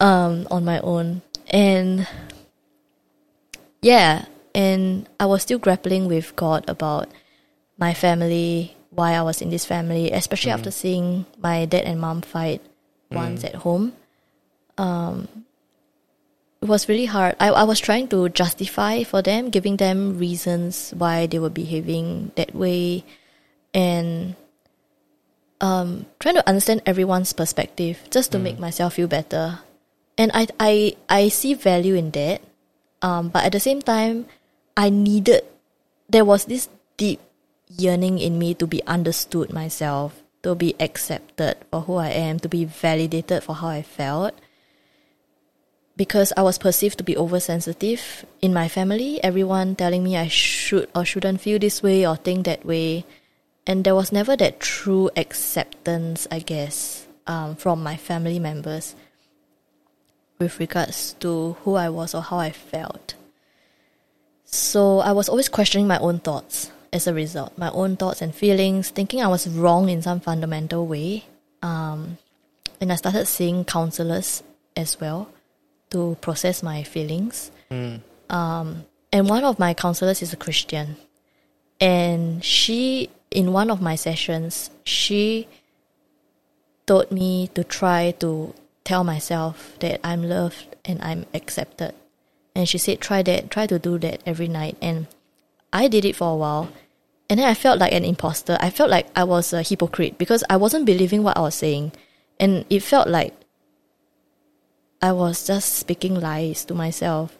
[0.00, 1.22] um on my own.
[1.48, 2.06] And
[3.82, 7.08] yeah, and I was still grappling with God about
[7.78, 12.22] my family, why I was in this family, especially after seeing my dad and mom
[12.22, 12.62] fight
[13.10, 13.92] once at home.
[14.78, 15.28] Um,
[16.60, 17.36] it was really hard.
[17.40, 22.32] I, I was trying to justify for them, giving them reasons why they were behaving
[22.36, 23.04] that way,
[23.72, 24.34] and
[25.60, 29.60] um, trying to understand everyone's perspective just to make myself feel better.
[30.20, 30.72] and I I
[31.08, 32.44] I see value in that.
[33.00, 34.28] Um, but at the same time,
[34.76, 35.48] I needed
[36.12, 36.68] there was this
[37.00, 37.20] deep
[37.78, 42.48] yearning in me to be understood myself, to be accepted for who I am, to
[42.48, 44.34] be validated for how I felt.
[45.96, 50.88] Because I was perceived to be oversensitive in my family, everyone telling me I should
[50.94, 53.04] or shouldn't feel this way or think that way.
[53.66, 58.96] And there was never that true acceptance, I guess, um, from my family members
[60.38, 63.14] with regards to who I was or how I felt.
[64.46, 68.34] So I was always questioning my own thoughts as a result, my own thoughts and
[68.34, 71.24] feelings, thinking I was wrong in some fundamental way.
[71.62, 72.18] Um,
[72.80, 74.42] and I started seeing counselors
[74.76, 75.28] as well
[75.90, 77.50] to process my feelings.
[78.28, 80.96] Um, and one of my counselors is a Christian.
[81.80, 85.48] And she, in one of my sessions, she
[86.86, 88.54] told me to try to
[88.84, 91.94] tell myself that I'm loved and I'm accepted.
[92.54, 94.76] And she said, try that, try to do that every night.
[94.82, 95.06] And
[95.72, 96.68] I did it for a while.
[97.30, 98.58] And then I felt like an imposter.
[98.60, 101.92] I felt like I was a hypocrite because I wasn't believing what I was saying.
[102.40, 103.32] And it felt like
[105.00, 107.38] I was just speaking lies to myself.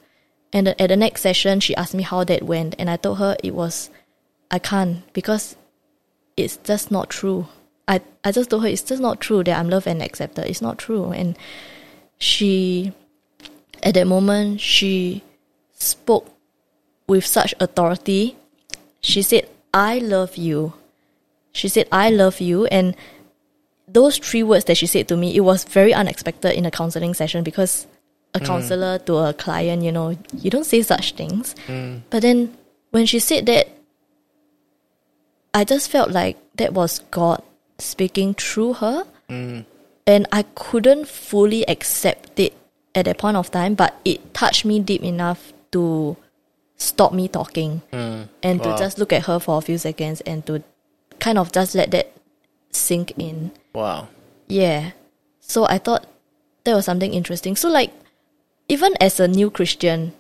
[0.53, 2.77] And at the next session, she asked me how that went.
[2.79, 3.91] And I told her it was,
[4.49, 5.57] I can't because
[6.37, 7.49] it's just not true.
[7.89, 10.47] I, I just told her it's just not true that I'm loved and accepted.
[10.47, 11.11] It's not true.
[11.11, 11.37] And
[12.21, 12.93] she,
[13.83, 15.25] at that moment, she
[15.73, 16.31] spoke
[17.09, 18.37] with such authority.
[19.01, 20.75] She said, I love you.
[21.53, 22.67] She said, I love you.
[22.67, 22.97] And
[23.89, 27.15] those three words that she said to me, it was very unexpected in a counseling
[27.15, 27.87] session because
[28.35, 28.47] a mm.
[28.47, 31.55] counselor to a client, you know, you don't say such things.
[31.67, 32.03] Mm.
[32.11, 32.57] But then
[32.91, 33.69] when she said that,
[35.53, 37.43] I just felt like that was God
[37.79, 39.05] speaking through her.
[39.29, 39.65] Mm.
[40.07, 42.55] And I couldn't fully accept it
[42.95, 46.17] at that point of time, but it touched me deep enough to
[46.81, 48.29] stop me talking and
[48.61, 48.73] Wow.
[48.73, 50.65] to just look at her for a few seconds and to
[51.21, 52.09] kind of just let that
[52.73, 53.53] sink in.
[53.77, 54.09] Wow.
[54.49, 54.93] Yeah.
[55.45, 56.07] So I thought
[56.65, 57.55] that was something interesting.
[57.55, 57.93] So like
[58.69, 60.15] even as a new Christian,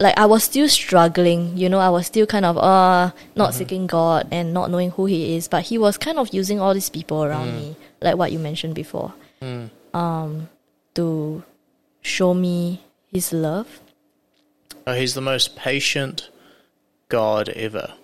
[0.00, 3.86] like I was still struggling, you know, I was still kind of uh not seeking
[3.86, 6.88] God and not knowing who he is, but he was kind of using all these
[6.88, 9.12] people around me, like what you mentioned before.
[9.92, 10.48] Um
[10.94, 11.42] to
[12.00, 12.80] show me
[13.12, 13.80] his love.
[14.86, 16.28] Oh, he's the most patient
[17.08, 17.94] God ever.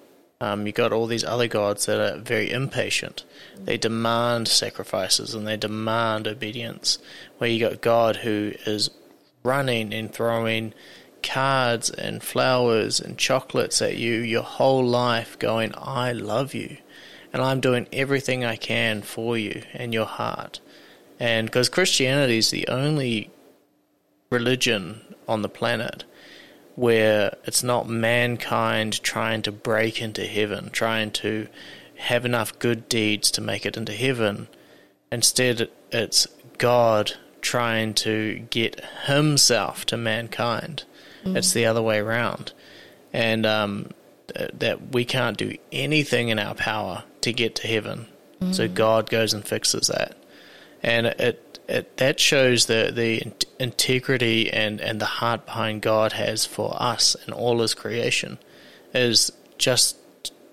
[0.41, 3.25] Um, you got all these other gods that are very impatient.
[3.59, 6.99] They demand sacrifices and they demand obedience.
[7.39, 8.91] Where you got God who is
[9.43, 10.73] running and throwing
[11.25, 16.77] cards and flowers and chocolates at you your whole life, going, I love you.
[17.33, 20.61] And I'm doing everything I can for you and your heart.
[21.19, 23.31] And because Christianity is the only
[24.31, 26.05] religion on the planet
[26.79, 31.49] where it's not mankind trying to break into heaven, trying to
[31.97, 34.47] have enough good deeds to make it into heaven.
[35.11, 36.29] Instead, it's
[36.59, 40.85] God trying to get himself to mankind.
[41.25, 42.53] It's the other way around.
[43.13, 43.91] And um,
[44.33, 48.07] th- that we can't do anything in our power to get to heaven.
[48.53, 50.17] So God goes and fixes that.
[50.81, 53.33] And it, it that shows the, the
[53.63, 58.39] integrity and, and the heart behind God has for us and all his creation
[58.95, 59.97] is just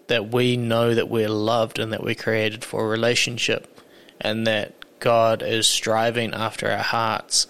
[0.07, 3.79] that we know that we're loved and that we're created for a relationship
[4.19, 7.47] and that God is striving after our hearts.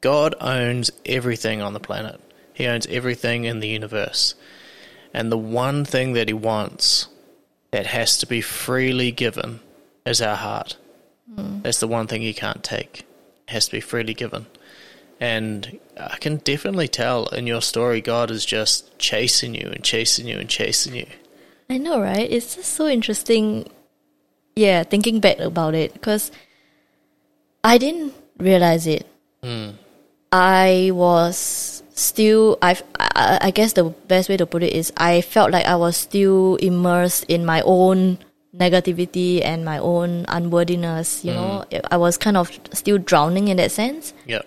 [0.00, 2.20] God owns everything on the planet.
[2.52, 4.34] He owns everything in the universe.
[5.12, 7.08] And the one thing that he wants
[7.70, 9.60] that has to be freely given
[10.04, 10.76] is our heart.
[11.36, 13.00] That's the one thing he can't take.
[13.48, 14.46] It has to be freely given.
[15.20, 20.26] And I can definitely tell in your story, God is just chasing you and chasing
[20.26, 21.06] you and chasing you.
[21.70, 22.30] I know, right?
[22.30, 23.70] It's just so interesting.
[24.56, 26.30] Yeah, thinking back about it because
[27.62, 29.06] I didn't realize it.
[29.42, 29.70] Hmm.
[30.30, 32.58] I was still.
[32.60, 35.76] I've, I I guess the best way to put it is I felt like I
[35.76, 38.18] was still immersed in my own
[38.54, 41.24] negativity and my own unworthiness.
[41.24, 44.42] You know, I was kind of still drowning in that sense Yeah.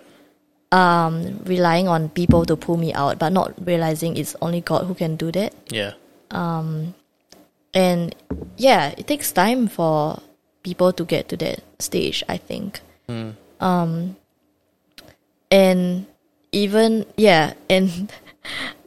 [0.72, 4.94] um, relying on people to pull me out, but not realizing it's only God who
[4.94, 5.52] can do that.
[5.70, 5.92] Yeah.
[6.30, 6.94] Um,
[7.74, 8.14] And
[8.56, 10.20] yeah, it takes time for
[10.64, 12.80] people to get to that stage, I think.
[13.60, 14.16] Um,
[15.52, 16.06] and
[16.52, 18.10] even, yeah, and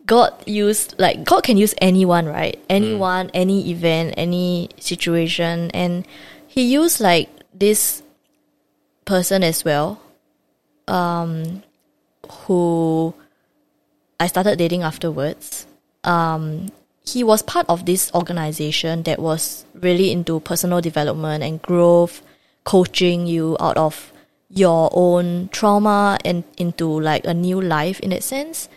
[0.06, 2.60] God used, like, God can use anyone, right?
[2.70, 5.72] Anyone, any event, any situation.
[5.72, 6.06] And
[6.48, 8.04] He used, like, this
[9.06, 10.02] person as well
[10.88, 11.64] um,
[12.30, 13.14] who
[14.20, 15.66] I started dating afterwards.
[16.04, 16.70] Um,
[17.04, 22.22] he was part of this organization that was really into personal development and growth,
[22.64, 24.14] coaching you out of
[24.50, 28.70] your own trauma and into like a new life in that sense,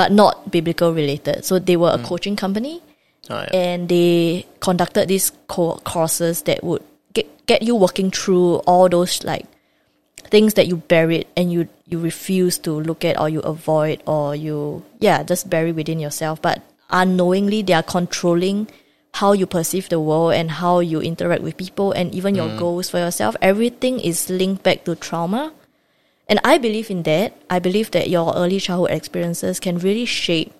[0.00, 1.44] but not biblical related.
[1.44, 2.04] So they were a hmm.
[2.04, 2.80] coaching company
[3.28, 3.52] Oh, yeah.
[3.52, 6.82] and they conducted these co- courses that would
[7.12, 9.44] get get you working through all those like
[10.32, 14.34] things that you buried and you you refuse to look at or you avoid or
[14.34, 16.40] you yeah just bury within yourself.
[16.40, 18.68] But unknowingly they are controlling
[19.12, 22.56] how you perceive the world and how you interact with people and even your hmm.
[22.56, 23.36] goals for yourself.
[23.42, 25.52] Everything is linked back to trauma
[26.30, 30.52] and i believe in that i believe that your early childhood experiences can really shape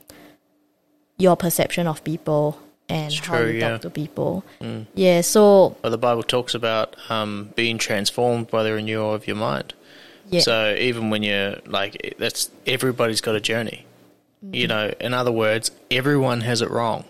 [1.17, 2.61] your perception of people
[2.91, 3.71] and how you yeah.
[3.71, 4.45] talk to people
[4.95, 9.37] yeah so Well, the Bible talks about um, being transformed by the renewal of your
[9.37, 9.75] mind.
[10.29, 13.87] yeah So even when you're like, that's everybody's got a journey.
[14.53, 17.05] You know, in other words, everyone has it wrong.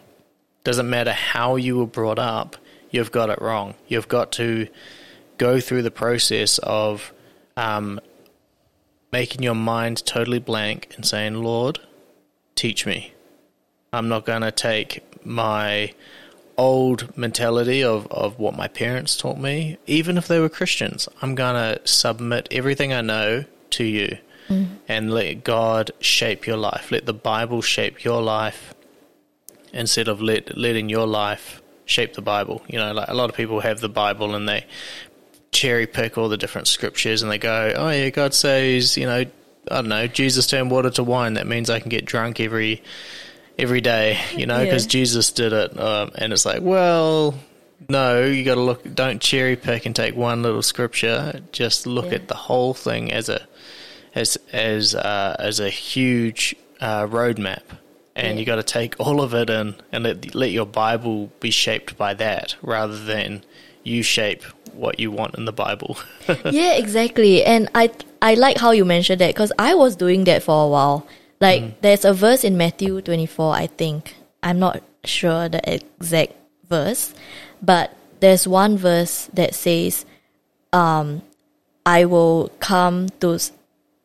[0.65, 2.57] Doesn't matter how you were brought up,
[2.91, 3.75] you've got it wrong.
[3.87, 4.67] You've got to
[5.39, 7.13] go through the process of
[7.57, 8.01] um,
[9.13, 11.81] making your mind totally blank and saying, Lord,
[12.55, 13.13] teach me.
[13.93, 15.93] I'm not going to take my
[16.57, 21.09] old mentality of, of what my parents taught me, even if they were Christians.
[21.23, 24.19] I'm going to submit everything I know to you
[24.49, 24.75] mm-hmm.
[24.87, 26.91] and let God shape your life.
[26.93, 28.75] Let the Bible shape your life
[29.73, 32.63] instead of let, letting your life shape the Bible.
[32.69, 34.67] You know, like a lot of people have the Bible and they
[35.53, 39.19] cherry pick all the different scriptures and they go, oh, yeah, God says, you know,
[39.71, 41.35] I don't know, Jesus turned water to wine.
[41.35, 42.83] That means I can get drunk every
[43.59, 44.91] every day, you know, because Yeah.
[44.91, 45.79] Jesus did it.
[45.79, 47.35] Um, and it's like, well,
[47.89, 48.95] no, you got to look.
[48.95, 51.41] Don't cherry pick and take one little scripture.
[51.53, 52.15] Just look Yeah.
[52.17, 53.47] at the whole thing as a
[54.15, 57.63] as as uh, as a huge uh, roadmap,
[58.17, 58.41] and Yeah.
[58.41, 61.97] you got to take all of it in and let let your Bible be shaped
[61.99, 63.43] by that, rather than
[63.83, 64.43] you shape
[64.75, 65.99] what you want in the Bible.
[66.51, 67.45] yeah, exactly.
[67.45, 67.91] And I
[68.23, 71.07] I like how you mentioned that because I was doing that for a while.
[71.41, 71.75] Like mm.
[71.81, 74.15] there's a verse in Matthew 24, I think.
[74.43, 76.35] I'm not sure the exact
[76.69, 77.15] verse,
[77.63, 80.05] but there's one verse that says,
[80.73, 81.23] um,
[81.87, 83.39] I will come to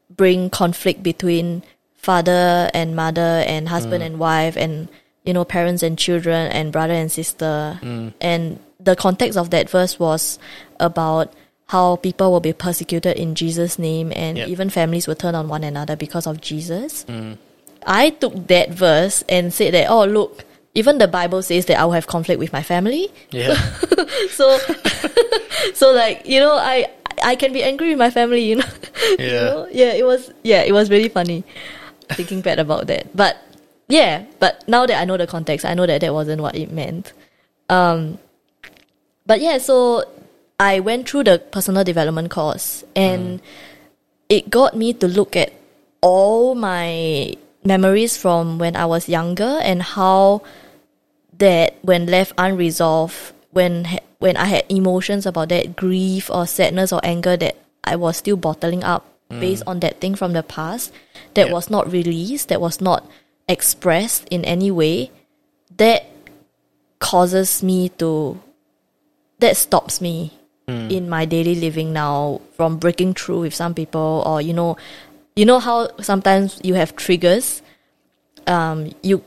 [0.09, 1.63] bring conflict between
[1.95, 4.05] father and mother and husband mm.
[4.05, 4.87] and wife and
[5.25, 8.13] you know parents and children and brother and sister mm.
[8.21, 10.39] and the context of that verse was
[10.79, 11.33] about
[11.67, 14.47] how people will be persecuted in Jesus name and Yep.
[14.49, 17.05] even families will turn on one another because of Jesus.
[17.85, 20.45] I took that verse and said that oh look
[20.75, 23.09] even the bible says that I will have conflict with my family.
[23.31, 23.55] Yeah,
[24.29, 24.57] so
[25.73, 26.85] so like you know i
[27.23, 28.71] i can be angry with my family you know?
[29.19, 29.67] You yeah, know?
[29.71, 31.43] yeah it was yeah it was really funny
[32.13, 33.09] thinking bad about that.
[33.15, 33.37] But
[33.87, 36.71] yeah but now that i know the context i know that that wasn't what it
[36.71, 37.13] meant.
[37.69, 38.17] Um
[39.25, 40.03] but yeah so
[40.59, 43.45] i went through the personal development course and mm.
[44.29, 45.53] it got me to look at
[46.01, 47.33] all my
[47.63, 50.41] memories from when i was younger and how
[51.39, 53.87] that when left unresolved, when
[54.19, 58.37] when I had emotions about that grief or sadness or anger that I was still
[58.37, 59.39] bottling up mm.
[59.39, 60.91] based on that thing from the past
[61.33, 61.53] that Yep.
[61.53, 63.05] was not released, that was not
[63.47, 65.11] expressed in any way,
[65.77, 66.07] that
[66.99, 68.39] causes me to
[69.39, 70.31] that stops me
[70.67, 70.89] hmm.
[70.89, 74.77] in my daily living now from breaking through with some people or you know
[75.35, 77.61] you know how sometimes you have triggers?
[78.47, 79.23] Um you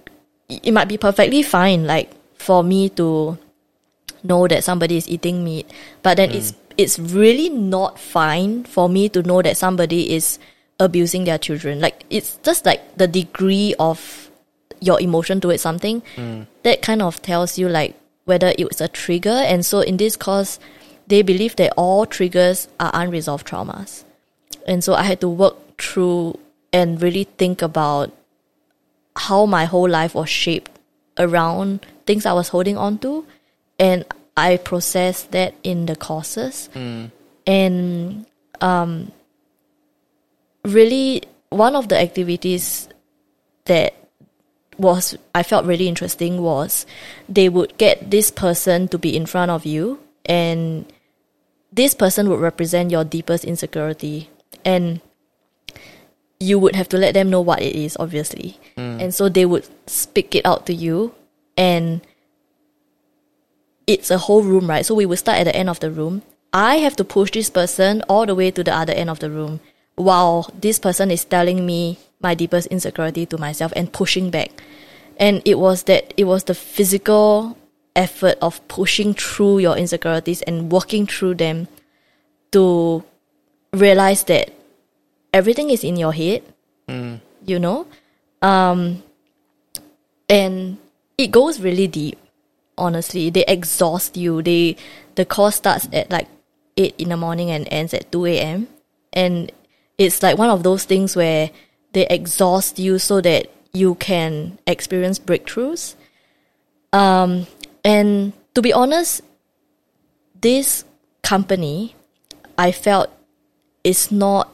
[0.49, 3.37] it might be perfectly fine like for me to
[4.25, 5.71] know that somebody is eating meat
[6.03, 6.57] but then it's hmm.
[6.77, 10.39] it's really not fine for me to know that somebody is
[10.81, 11.81] abusing their children.
[11.81, 14.31] Like it's just like the degree of
[14.81, 16.43] your emotion towards something hmm.
[16.63, 17.97] that kind of tells you like
[18.29, 19.31] whether it was a trigger.
[19.31, 20.61] And so in this course,
[21.07, 24.05] they believe that all triggers are unresolved traumas.
[24.67, 26.39] And so i had to work through
[26.73, 28.13] and really think about
[29.17, 30.71] how my whole life was shaped
[31.17, 33.27] around things I was holding on to,
[33.79, 34.05] and
[34.37, 36.69] I processed that in the courses.
[37.47, 38.27] And
[38.61, 39.11] um,
[40.65, 42.89] really, one of the activities
[43.65, 43.95] that
[44.79, 46.87] was I felt really interesting was
[47.29, 50.87] they would get this person to be in front of you, and
[51.73, 54.31] this person would represent your deepest insecurity,
[54.65, 55.01] and
[56.41, 58.59] you would have to let them know what it is, obviously.
[58.77, 59.01] Hmm.
[59.01, 61.15] And so they would speak it out to you,
[61.57, 62.01] and
[63.87, 64.87] it's a whole room, right?
[64.87, 66.23] So we would start at the end of the room.
[66.53, 69.31] I have to push this person all the way to the other end of the
[69.31, 69.61] room.
[69.99, 74.51] while this person is telling me my deepest insecurity to myself and pushing back.
[75.19, 77.57] And it was that it was the physical
[77.97, 81.67] effort of pushing through your insecurities and working through them
[82.53, 83.05] to
[83.73, 84.51] realize that
[85.33, 86.43] everything is in your head,
[87.45, 87.87] you know?
[88.41, 89.03] Um,
[90.29, 90.79] and
[91.17, 92.19] it goes really deep,
[92.77, 93.31] honestly.
[93.31, 94.43] They exhaust you.
[94.43, 94.77] They
[95.17, 96.29] the course starts at like
[96.77, 98.69] eight in the morning and ends at two AM.
[99.13, 99.51] And
[99.97, 101.51] it's like one of those things where
[101.99, 105.97] they exhaust you so that you can experience breakthroughs.
[106.93, 107.49] Um,
[107.85, 109.23] and to be honest,
[110.41, 110.85] this
[111.23, 111.97] company,
[112.57, 113.11] I felt
[113.83, 114.47] is not.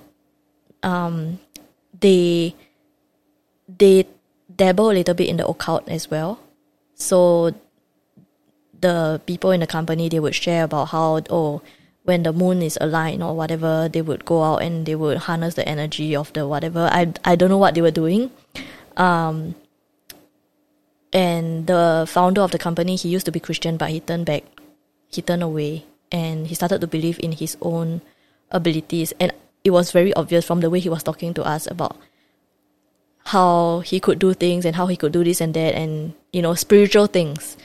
[0.83, 1.39] Um,
[2.01, 2.55] they
[3.69, 4.07] they
[4.49, 6.41] dabble a little bit in the occult as well.
[6.95, 7.53] So
[8.81, 11.61] the people in the company they would share about how oh
[12.05, 15.55] when the moon is aligned or whatever they would go out and they would harness
[15.55, 16.89] the energy of the whatever.
[16.93, 18.31] I I don't know what they were doing.
[18.97, 19.55] Um
[21.13, 24.45] and the founder of the company he used to be Christian but he turned back
[25.09, 28.03] he turned away and he started to believe in his own
[28.51, 29.13] abilities.
[29.19, 29.33] And
[29.65, 31.97] it was very obvious from the way he was talking to us about
[33.33, 36.43] how he could do things and how he could do this and that and you
[36.43, 37.57] know spiritual things.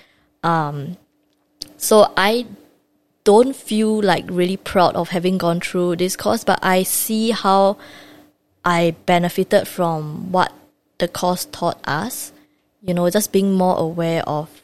[0.43, 0.95] Um
[1.79, 2.45] so i
[3.29, 7.77] don't feel like really proud of having gone through this course but i see how
[8.65, 10.51] i benefited from what
[10.99, 12.31] the course taught us.
[12.81, 14.63] You know just being more aware of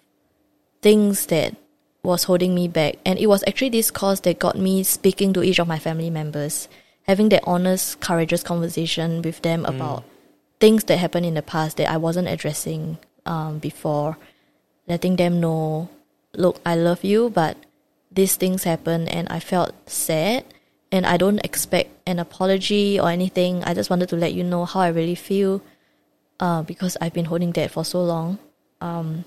[0.82, 1.56] things that
[2.04, 2.96] was holding me back.
[3.04, 6.12] And it was actually this course that got me speaking to each of my family
[6.12, 6.70] members
[7.08, 10.04] having that honest courageous conversation with them about
[10.60, 14.18] things that happened in the past that I wasn't addressing um, before,
[14.88, 15.90] letting them know,
[16.34, 17.58] look, I love you, but
[18.16, 20.46] these things happen and I felt sad
[20.92, 23.64] and I don't expect an apology or anything.
[23.64, 25.62] I just wanted to let you know how I really feel
[26.40, 28.40] uh, because I've been holding that for so long.
[28.82, 29.26] Um,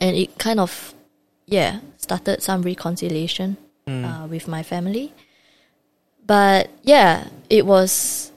[0.00, 0.94] and it kind of,
[1.46, 3.56] yeah, started some reconciliation
[3.86, 5.12] uh, with my family.
[6.26, 8.32] But yeah, it was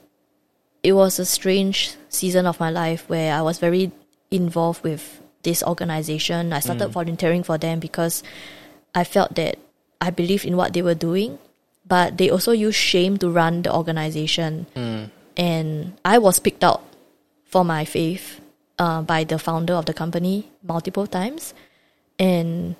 [0.83, 3.91] it was a strange season of my life where I was very
[4.29, 6.53] involved with this organization.
[6.53, 8.23] I started volunteering for them because
[8.95, 9.59] I felt that
[9.99, 11.37] I believed in what they were doing,
[11.85, 14.65] but they also use shame to run the organization.
[15.37, 16.81] And I was picked out
[17.43, 18.39] for my faith
[18.79, 21.53] uh, by the founder of the company multiple times.
[22.17, 22.75] And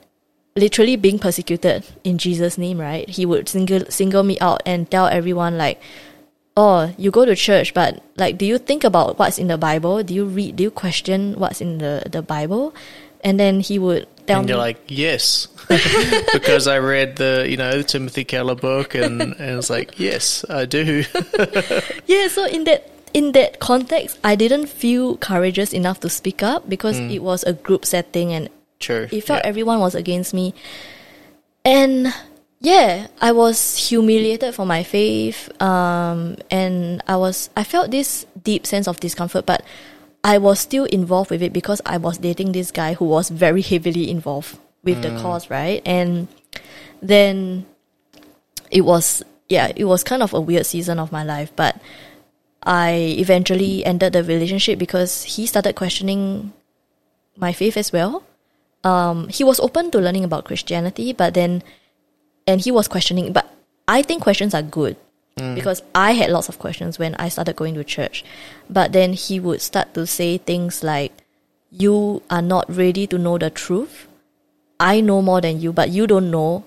[0.55, 3.07] literally being persecuted in Jesus' name, right?
[3.09, 5.81] He would single single me out and tell everyone like,
[6.55, 10.01] "Oh, you go to church, but like, do you think about what's in the Bible?
[10.03, 10.55] Do you read?
[10.55, 12.73] Do you question what's in the the Bible?"
[13.25, 15.47] And then he would tell And me, you're like, yes,
[16.31, 20.45] because I read the you know the Timothy Keller book, and, and it's like, yes,
[20.47, 21.03] I do.
[22.05, 22.29] yeah.
[22.29, 22.87] So in that
[23.17, 27.53] in that context, I didn't feel courageous enough to speak up because it was a
[27.53, 28.49] group setting and
[28.79, 29.07] True.
[29.11, 29.49] it felt yeah.
[29.49, 30.53] everyone was against me
[31.63, 32.13] and
[32.59, 38.65] yeah i was humiliated for my faith um, and i was i felt this deep
[38.65, 39.63] sense of discomfort but
[40.25, 43.61] i was still involved with it because i was dating this guy who was very
[43.61, 45.81] heavily involved with the cause right?
[45.85, 46.27] And
[47.01, 47.65] then
[48.69, 51.81] it was yeah it was kind of a weird season of my life but
[52.61, 56.53] i eventually ended the relationship because he started questioning
[57.37, 58.23] my faith as well.
[58.83, 61.63] Um, he was open to learning about Christianity, but then,
[62.47, 63.33] and he was questioning.
[63.33, 63.49] But
[63.87, 64.97] I think questions are good
[65.37, 65.53] Mm.
[65.53, 68.23] because I had lots of questions when I started going to church.
[68.69, 71.11] But then he would start to say things like,
[71.69, 74.07] "You are not ready to know the truth.
[74.79, 76.63] I know more than you, but you don't know.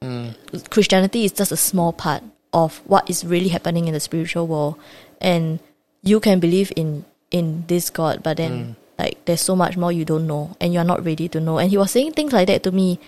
[0.00, 0.32] Mm.
[0.70, 2.22] Christianity is just a small part
[2.54, 4.76] of what is really happening in the spiritual world,
[5.20, 5.60] and
[6.02, 8.76] you can believe in in this God, but then." Mm.
[8.98, 11.68] like there's so much more you don't know and you're not ready to know and
[11.68, 12.98] he was saying things like that to me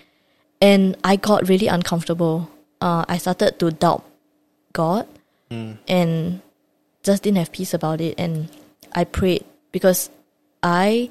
[0.61, 2.51] and i got really uncomfortable
[2.83, 4.05] uh, i started to doubt
[4.73, 5.07] god
[5.51, 5.77] mm.
[5.87, 6.41] and
[7.03, 8.15] just didn't have peace about it.
[8.19, 8.49] And
[8.95, 10.11] i prayed because
[10.63, 11.11] i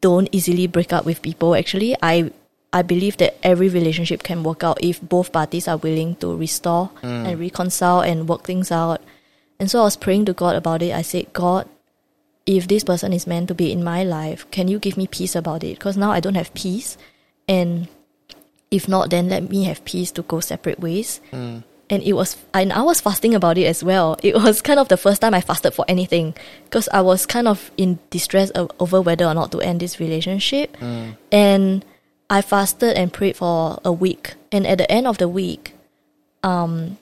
[0.00, 1.54] don't easily break up with people.
[1.54, 2.30] Actually i
[2.72, 6.90] i believe that every relationship can work out if both parties are willing to restore
[7.02, 7.26] mm.
[7.26, 9.00] and reconcile and work things out.
[9.58, 10.92] And so i was praying to god about it.
[10.92, 11.68] I said god
[12.46, 15.36] if this person is meant to be in my life, can you give me peace
[15.36, 15.78] about it?
[15.78, 16.96] Because now I don't have peace.
[17.46, 17.88] And
[18.70, 21.20] if not, then let me have peace to go separate ways.
[21.32, 21.62] Mm.
[21.90, 24.16] And it was, and I was fasting about it as well.
[24.22, 26.34] It was kind of the first time I fasted for anything
[26.64, 30.76] because I was kind of in distress over whether or not to end this relationship.
[31.32, 31.84] And
[32.30, 34.34] I fasted and prayed for a week.
[34.52, 35.74] And at the end of the week,
[36.44, 36.96] um,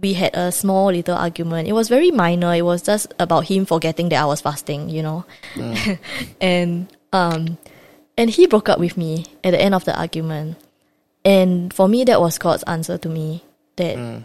[0.00, 1.66] we had a small little argument.
[1.66, 2.54] It was very minor.
[2.54, 5.24] It was just about him forgetting that I was fasting, you know.
[6.40, 7.58] and um
[8.16, 10.58] and he broke up with me at the end of the argument.
[11.24, 13.44] And for me that was God's answer to me
[13.80, 14.24] that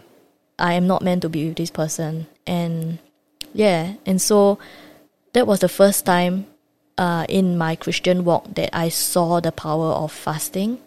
[0.58, 2.26] I am not meant to be with this person.
[2.46, 2.98] And
[3.52, 4.58] yeah, and so
[5.32, 6.46] that was the first time
[6.98, 10.78] uh, in my Christian walk that I saw the power of fasting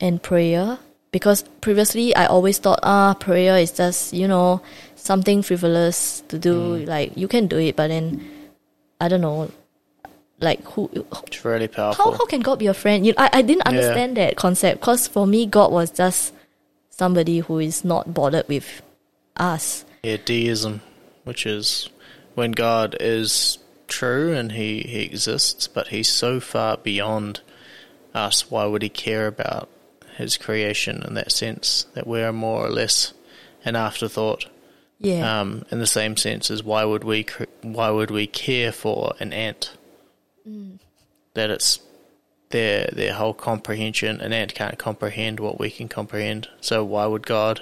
[0.00, 0.78] and prayer.
[1.12, 4.60] Because previously I always thought, ah, prayer is just, you know,
[4.96, 6.76] something frivolous to do.
[6.84, 8.20] Like, you can do it, but then,
[9.00, 9.50] I don't know,
[10.40, 10.90] like, who,
[11.26, 12.18] It's really how, powerful.
[12.18, 13.06] how can God be a friend?
[13.06, 16.34] You I, I didn't understand that concept because for me, God was just
[16.96, 18.82] somebody who is not bothered with
[19.36, 19.84] us.
[20.02, 20.80] Yeah, deism,
[21.24, 21.88] which is
[22.34, 27.40] when God is true and he, he exists, but he's so far beyond
[28.14, 29.68] us, why would he care about
[30.16, 31.86] his creation in that sense?
[31.94, 33.12] That we're more or less
[33.64, 34.46] an afterthought.
[34.98, 35.40] Yeah.
[35.40, 37.26] Um, in the same sense as why would we
[37.60, 39.76] why would we care for an ant?
[41.34, 41.80] That it's
[42.56, 44.20] their their whole comprehension.
[44.24, 46.48] An ant can't comprehend what we can comprehend.
[46.60, 47.56] So why would God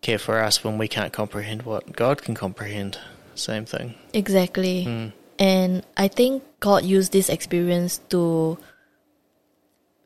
[0.00, 2.98] care for us when we can't comprehend what God can comprehend?
[3.34, 3.94] Same thing.
[4.12, 4.84] Exactly.
[4.84, 5.08] Hmm.
[5.38, 8.58] And I think God used this experience to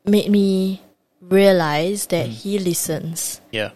[0.05, 0.81] make me
[1.21, 2.31] realize that hmm.
[2.31, 3.71] He listens Yeah,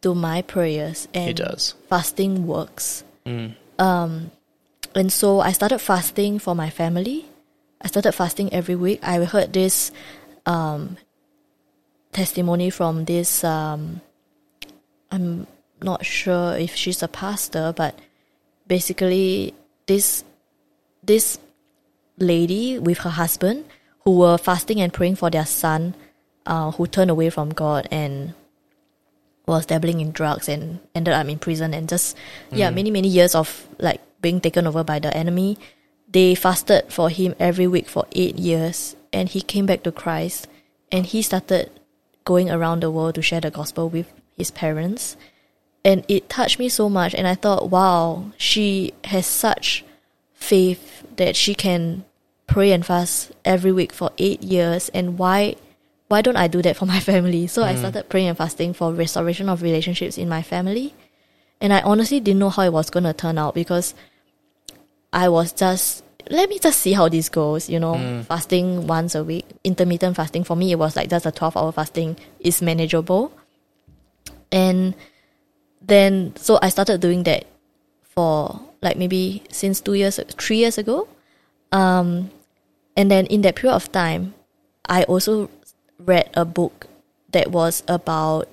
[0.00, 1.74] to my prayers and He does.
[1.88, 3.04] fasting works.
[3.26, 3.56] Hmm.
[3.78, 4.30] Um,
[4.94, 7.26] and so I started fasting for my family.
[7.84, 9.00] I started fasting every week.
[9.02, 9.92] I heard this
[10.46, 10.96] um,
[12.12, 13.44] testimony from this.
[13.44, 14.00] Um,
[15.12, 15.46] I'm
[15.82, 17.98] not sure if she's a pastor, but
[18.66, 19.52] basically
[19.86, 20.24] this
[21.04, 21.38] this
[22.16, 23.66] lady with her husband
[24.04, 25.94] who were fasting and praying for their son,
[26.46, 28.32] uh, who turned away from God and
[29.46, 32.16] was dabbling in drugs and ended up in prison and just
[32.50, 35.58] yeah many many years of like being taken over by the enemy
[36.14, 40.46] they fasted for him every week for eight years and he came back to christ
[40.90, 41.70] and he started
[42.24, 45.16] going around the world to share the gospel with his parents
[45.84, 49.84] and it touched me so much and i thought wow she has such
[50.32, 52.04] faith that she can
[52.46, 55.54] pray and fast every week for eight years and why
[56.08, 57.46] why don't I do that for my family?
[57.46, 57.78] So I mm.
[57.78, 60.94] started praying and fasting for restoration of relationships in my family.
[61.60, 63.94] And I honestly didn't know how it was gonna turn out because
[65.12, 69.24] I was just let me just see how this goes, you know, fasting once a
[69.24, 70.44] week, intermittent fasting.
[70.44, 73.32] For me it was like just a twelve hour fasting is manageable.
[74.50, 74.94] And
[75.82, 77.46] then so I started doing that
[78.02, 81.08] for like maybe since two years three years ago.
[81.72, 82.30] Um
[82.96, 84.34] and then in that period of time
[84.86, 85.50] I also
[85.98, 86.86] read a book
[87.32, 88.48] that was about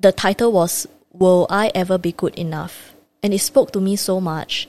[0.00, 2.94] the title was Will I Ever Be Good Enough?
[3.22, 4.68] And it spoke to me so much.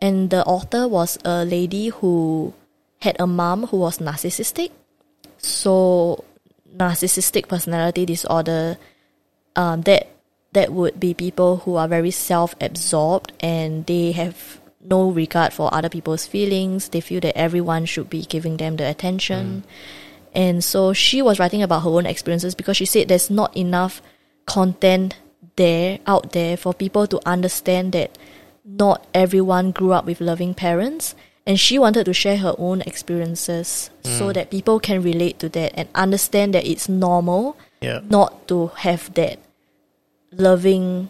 [0.00, 2.54] And the author was a lady who
[3.00, 4.70] had a mom who was narcissistic.
[5.38, 6.24] So
[6.76, 8.78] narcissistic personality disorder
[9.56, 10.08] um, that
[10.52, 15.88] that would be people who are very self-absorbed and they have no regard for other
[15.88, 16.88] people's feelings.
[16.88, 19.64] They feel that everyone should be giving them the attention.
[20.34, 24.02] And so she was writing about her own experiences because she said there's not enough
[24.46, 25.16] content
[25.56, 28.16] there out there for people to understand that
[28.78, 31.14] not everyone grew up with loving parents
[31.46, 34.18] and she wanted to share her own experiences mm.
[34.18, 38.00] so that people can relate to that and understand that it's normal Yeah.
[38.08, 39.38] not to have that
[40.30, 41.08] loving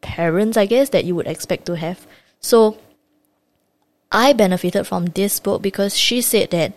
[0.00, 2.06] parents, I guess, that you would expect to have.
[2.40, 2.78] So
[4.10, 6.72] I benefited from this book because she said that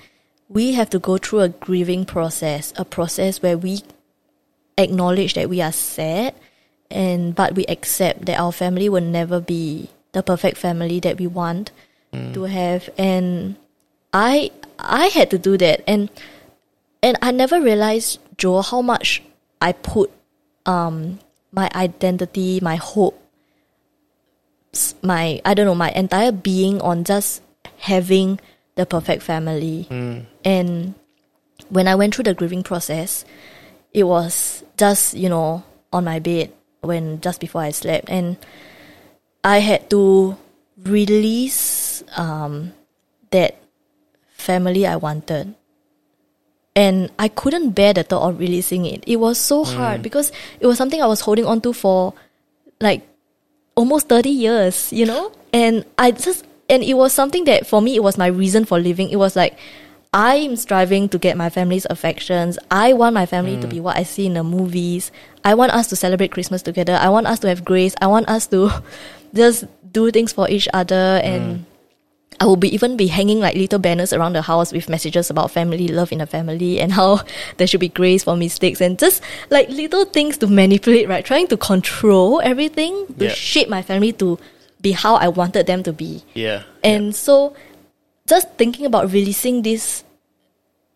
[0.50, 3.84] we have to go through a grieving process, a process where we
[4.78, 6.34] acknowledge that we are sad
[6.90, 11.28] and but we accept that our family will never be the perfect family that we
[11.28, 11.72] want
[12.34, 12.90] to have.
[12.98, 13.56] And
[14.14, 15.84] I I had to do that.
[15.88, 16.10] And
[17.02, 19.24] and I never realized Joe how much
[19.62, 20.12] I put
[20.66, 21.20] um
[21.52, 23.20] my identity, my hope,
[25.02, 27.42] my I don't know, my entire being on just
[27.78, 28.40] having
[28.76, 29.88] the perfect family.
[30.44, 30.94] And
[31.70, 33.24] when I went through the grieving process,
[33.94, 35.64] it was just, you know,
[35.94, 36.52] on my bed
[36.82, 38.10] when just before I slept.
[38.10, 38.38] And
[39.44, 40.38] I had to
[40.84, 42.74] release um
[43.32, 43.58] that
[44.34, 45.56] family I wanted
[46.76, 49.04] and I couldn't bear the thought of releasing it.
[49.06, 52.14] It was so hard because it was something I was holding on to for
[52.80, 53.08] like
[53.76, 55.32] almost 30 years, you know?
[55.54, 58.80] And I just, and it was something that for me, it was my reason for
[58.80, 59.10] living.
[59.10, 59.60] It was like,
[60.14, 62.58] I'm striving to get my family's affections.
[62.70, 65.12] I want my family to be what I see in the movies.
[65.44, 66.96] I want us to celebrate Christmas together.
[67.00, 67.96] I want us to have grace.
[68.02, 68.84] I want us to
[69.34, 71.64] just do things for each other and mm.
[72.40, 75.52] I will be even be hanging like little banners around the house with messages about
[75.52, 77.22] family love in a family and how
[77.58, 79.22] there should be grace for mistakes and just
[79.52, 81.24] like little things to manipulate, right?
[81.24, 83.34] Trying to control everything to Yeah.
[83.34, 84.40] shape my family to
[84.82, 86.24] be how I wanted them to be.
[86.34, 86.64] Yeah.
[86.84, 87.54] And so
[88.26, 90.04] just thinking about releasing this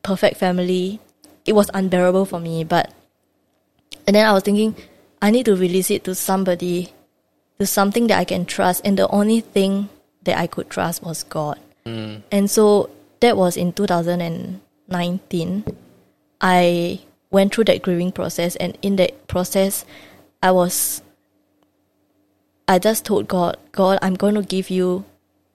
[0.02, 1.00] perfect family,
[1.46, 2.64] it was unbearable for me.
[2.64, 2.92] But
[4.08, 4.76] and then I was thinking,
[5.22, 6.94] I need to release it to somebody,
[7.60, 8.82] to something that I can trust.
[8.84, 9.90] And the only thing
[10.24, 11.60] that I could trust was God.
[12.32, 15.64] And so that was in 2019.
[16.42, 17.00] I
[17.32, 19.86] went through that grieving process, and in that process,
[20.42, 21.02] I was.
[22.68, 25.06] I just told God, God, I'm going to give you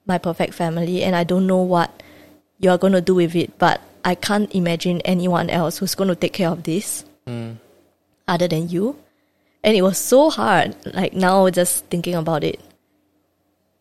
[0.05, 2.03] my perfect family, and I don't know what
[2.59, 6.07] you are going to do with it, but I can't imagine anyone else who's going
[6.07, 7.57] to take care of this mm.
[8.27, 8.95] other than you.
[9.63, 10.75] And it was so hard.
[10.93, 12.59] Like now, just thinking about it,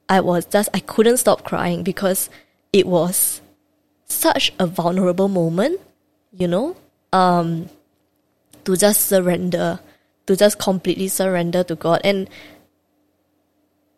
[0.09, 2.29] I was just, I couldn't stop crying because
[2.73, 3.41] it was
[4.05, 5.81] such a vulnerable moment,
[6.33, 6.77] you know,
[7.13, 7.69] um,
[8.65, 9.81] to just surrender,
[10.27, 12.01] to just completely surrender to God.
[12.05, 12.29] And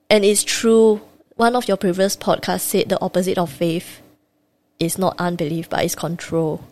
[0.08, 1.00] and it's true.
[1.36, 4.02] One of your previous podcasts said the opposite of faith
[4.78, 6.62] is not unbelief, but it's control.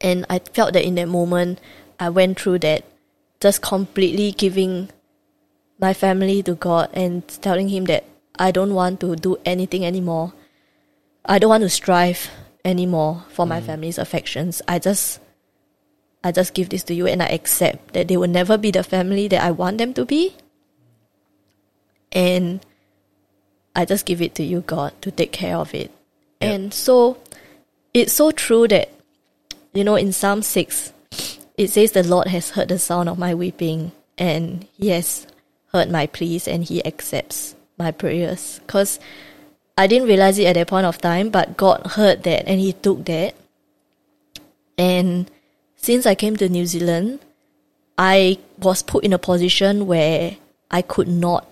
[0.00, 1.60] And I felt that in that moment,
[2.00, 2.84] I went through that,
[3.40, 4.90] just completely giving
[5.78, 8.04] my family to God and telling Him that
[8.38, 10.32] I don't want to do anything anymore.
[11.24, 12.30] I don't want to strive
[12.64, 13.66] anymore for my mm.
[13.66, 14.62] family's affections.
[14.68, 15.20] I just,
[16.22, 18.82] I just give this to you, and I accept that they will never be the
[18.82, 20.36] family that I want them to be.
[22.12, 22.60] And
[23.74, 25.90] I just give it to you, God, to take care of it.
[26.40, 26.52] Yeah.
[26.52, 27.18] And so,
[27.94, 28.90] it's so true that,
[29.72, 30.92] you know, in Psalm 6,
[31.60, 35.26] it says, The Lord has heard the sound of my weeping, and He has
[35.72, 38.60] heard my pleas, and He accepts my prayers.
[38.64, 38.98] Because
[39.76, 42.72] I didn't realize it at that point of time, but God heard that, and He
[42.72, 43.34] took that.
[44.78, 45.30] And
[45.76, 47.20] since I came to New Zealand,
[47.98, 50.38] I was put in a position where
[50.70, 51.46] I could not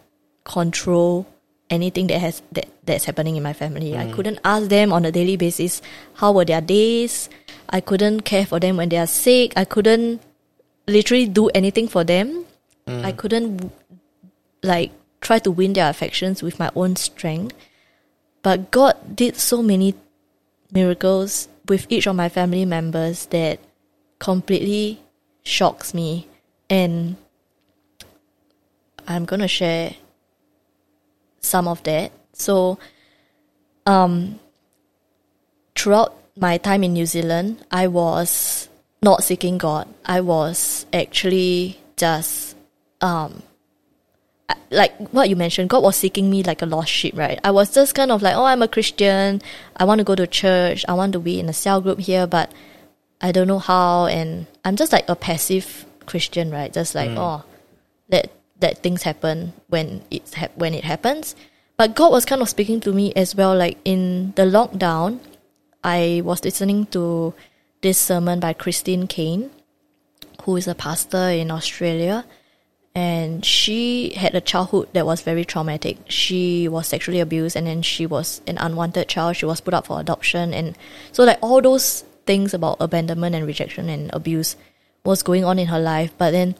[0.45, 1.27] control
[1.69, 3.95] anything that has that, that's happening in my family.
[3.95, 4.15] I mm.
[4.15, 5.83] couldn't ask them on a daily basis
[6.15, 7.29] how were their days.
[7.69, 9.53] I couldn't care for them when they are sick.
[9.57, 10.23] I couldn't
[10.87, 12.45] literally do anything for them.
[12.87, 13.71] I couldn't
[14.63, 17.55] like try to win their affections with my own strength.
[18.43, 19.95] But God did so many
[20.73, 23.61] miracles with each of my family members that
[24.19, 25.01] completely
[25.43, 26.27] shocks me
[26.71, 27.17] and
[29.07, 29.95] I'm gonna share
[31.41, 32.13] some of that.
[32.33, 32.79] So
[33.87, 34.39] um
[35.75, 38.69] throughout my time in New Zealand I was
[39.03, 39.87] not seeking God.
[40.05, 42.57] I was actually just
[43.01, 43.43] um
[44.71, 47.39] like what you mentioned, God was seeking me like a lost sheep, right?
[47.45, 49.43] I was just kind of like, oh, I'm a Christian.
[49.77, 50.85] I want to go to church.
[50.89, 52.53] I want to be in a cell group here, but
[53.21, 54.07] I don't know how.
[54.07, 56.73] And I'm just like a passive Christian, right?
[56.73, 57.45] Just like, oh,
[58.11, 61.37] let that things happen when it's hap- when it happens.
[61.77, 63.55] But God was kind of speaking to me as well.
[63.57, 65.21] Like in the lockdown,
[65.89, 67.35] I was listening to
[67.81, 69.51] this sermon by Christine Caine,
[70.43, 72.25] who is a pastor in Australia
[72.99, 75.99] and she had a childhood that was very traumatic.
[76.09, 79.37] She was sexually abused, and then she was an unwanted child.
[79.37, 80.77] She was put up for adoption, and
[81.13, 84.57] so like all those things about abandonment and rejection and abuse
[85.05, 86.13] was going on in her life.
[86.19, 86.57] But then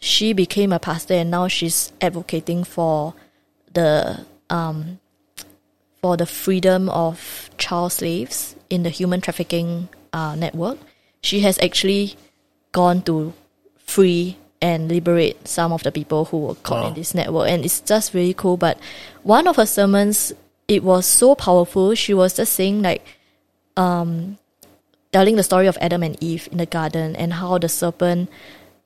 [0.00, 3.14] she became a pastor, and now she's advocating for
[3.72, 5.00] the um
[6.02, 10.78] for the freedom of child slaves in the human trafficking uh, network.
[11.20, 12.14] She has actually
[12.72, 13.34] gone to
[13.76, 16.88] free and liberate some of the people who were caught Wow.
[16.88, 18.78] in this network and it's just really cool but
[19.22, 20.32] one of her sermons
[20.68, 23.02] it was so powerful she was just saying like
[23.78, 24.36] um
[25.12, 28.28] telling the story of adam and eve in the garden and how the serpent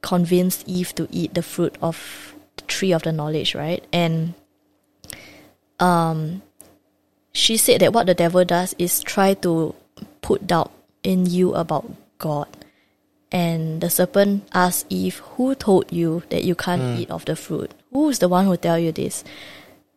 [0.00, 4.32] convinced eve to eat the fruit of the tree of the knowledge right and
[5.80, 6.40] um
[7.34, 9.74] she said that what the devil does is try to
[10.22, 11.84] put doubt in you about
[12.18, 12.48] god
[13.34, 17.02] and the serpent asked Eve, Who told you that you can't hmm.
[17.02, 17.72] eat of the fruit?
[17.90, 19.24] Who is the one who tell you this?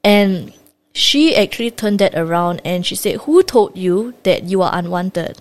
[0.03, 0.53] And
[0.91, 5.37] she actually turned that around and she said, Who told you that you are unwanted?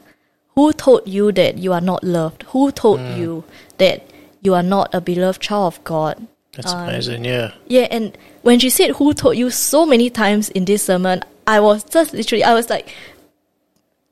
[0.55, 2.43] Who told you that you are not loved?
[2.53, 3.17] Who told hmm.
[3.19, 3.45] you
[3.79, 4.05] that
[4.43, 6.27] you are not a beloved child of God?
[6.53, 7.25] That's um, amazing.
[7.25, 7.53] Yeah.
[7.67, 11.61] Yeah, and when she said who told you so many times in this sermon, I
[11.61, 12.95] was just literally I was like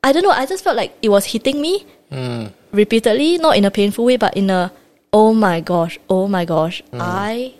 [0.05, 0.29] I don't know.
[0.29, 2.45] I just felt like it was hitting me hmm.
[2.71, 4.71] repeatedly, not in a painful way, but in a
[5.11, 6.99] oh my gosh, oh my gosh, hmm.
[7.01, 7.53] I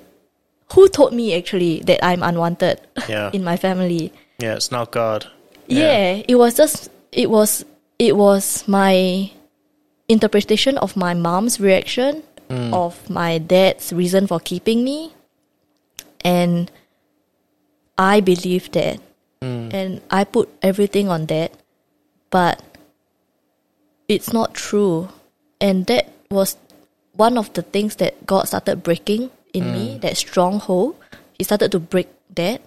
[0.73, 3.31] who told me actually that I'm unwanted Yeah.
[3.33, 4.13] in my family.
[4.37, 5.25] Yeah, it's not God.
[5.67, 6.21] Yeah.
[6.27, 7.65] it was just it was
[7.97, 9.31] it was my
[10.07, 12.73] interpretation of my mom's reaction hmm.
[12.73, 15.13] of my dad's reason for keeping me,
[16.21, 16.69] and
[17.97, 18.99] I believed that,
[19.45, 19.73] Mm.
[19.73, 21.53] and I put everything on that,
[22.31, 22.63] but
[24.07, 25.09] it's not true,
[25.61, 26.57] and that was
[27.13, 30.01] one of the things that God started breaking in me, mm.
[30.01, 30.97] that stronghold.
[31.37, 32.61] He started to break that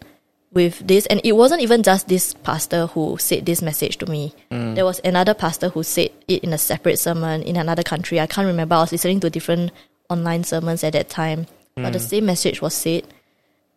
[0.53, 4.33] with this, and it wasn't even just this pastor who said this message to me.
[4.51, 4.77] Mm.
[4.77, 8.21] There was another pastor who said it in a separate sermon in another country.
[8.21, 8.77] I can't remember.
[8.77, 9.73] I was listening to different
[10.09, 13.03] online sermons at that time, but the same message was said,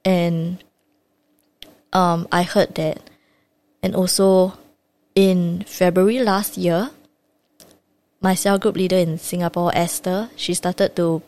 [0.05, 0.63] and
[1.93, 3.09] um, I heard that,
[3.83, 4.57] and also
[5.15, 6.91] in February last year,
[8.21, 11.21] my cell group leader in Singapore, Esther, she started to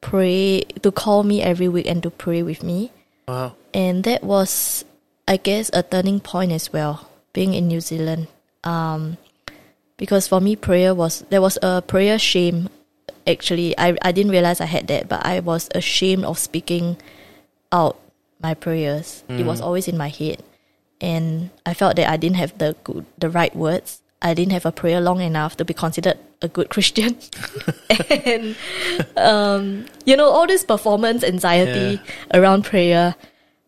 [0.00, 2.92] pray, to call me every week and to pray with me.
[3.26, 3.56] Wow.
[3.72, 4.84] And that was,
[5.26, 8.28] I guess, a turning point as well, being in New Zealand.
[8.62, 9.16] Um,
[9.96, 12.68] because for me, prayer was, there was a prayer shame.
[13.26, 16.98] Actually, I, I didn't realize I had that, but I was ashamed of speaking
[17.72, 17.98] out
[18.40, 19.24] my prayers.
[19.28, 20.42] It was always in my head.
[21.00, 24.00] And I felt that I didn't have the good, the right words.
[24.22, 27.18] I didn't have a prayer long enough to be considered a good Christian.
[28.10, 28.56] and
[29.16, 32.00] um, you know, all this performance anxiety
[32.32, 33.14] around prayer.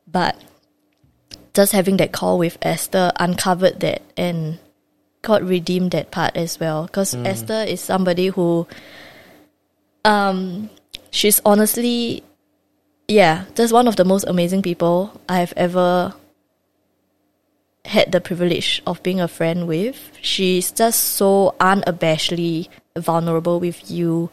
[0.07, 0.37] But
[1.55, 4.59] just having that call with Esther uncovered that and
[5.23, 6.87] God redeemed that part as well.
[6.87, 8.67] Because Esther is somebody who
[10.05, 10.71] um
[11.11, 12.23] she's honestly
[13.09, 16.15] yeah, just one of the most amazing people I've ever
[17.87, 20.13] had the privilege of being a friend with.
[20.21, 24.31] She's just so unabashedly vulnerable with you.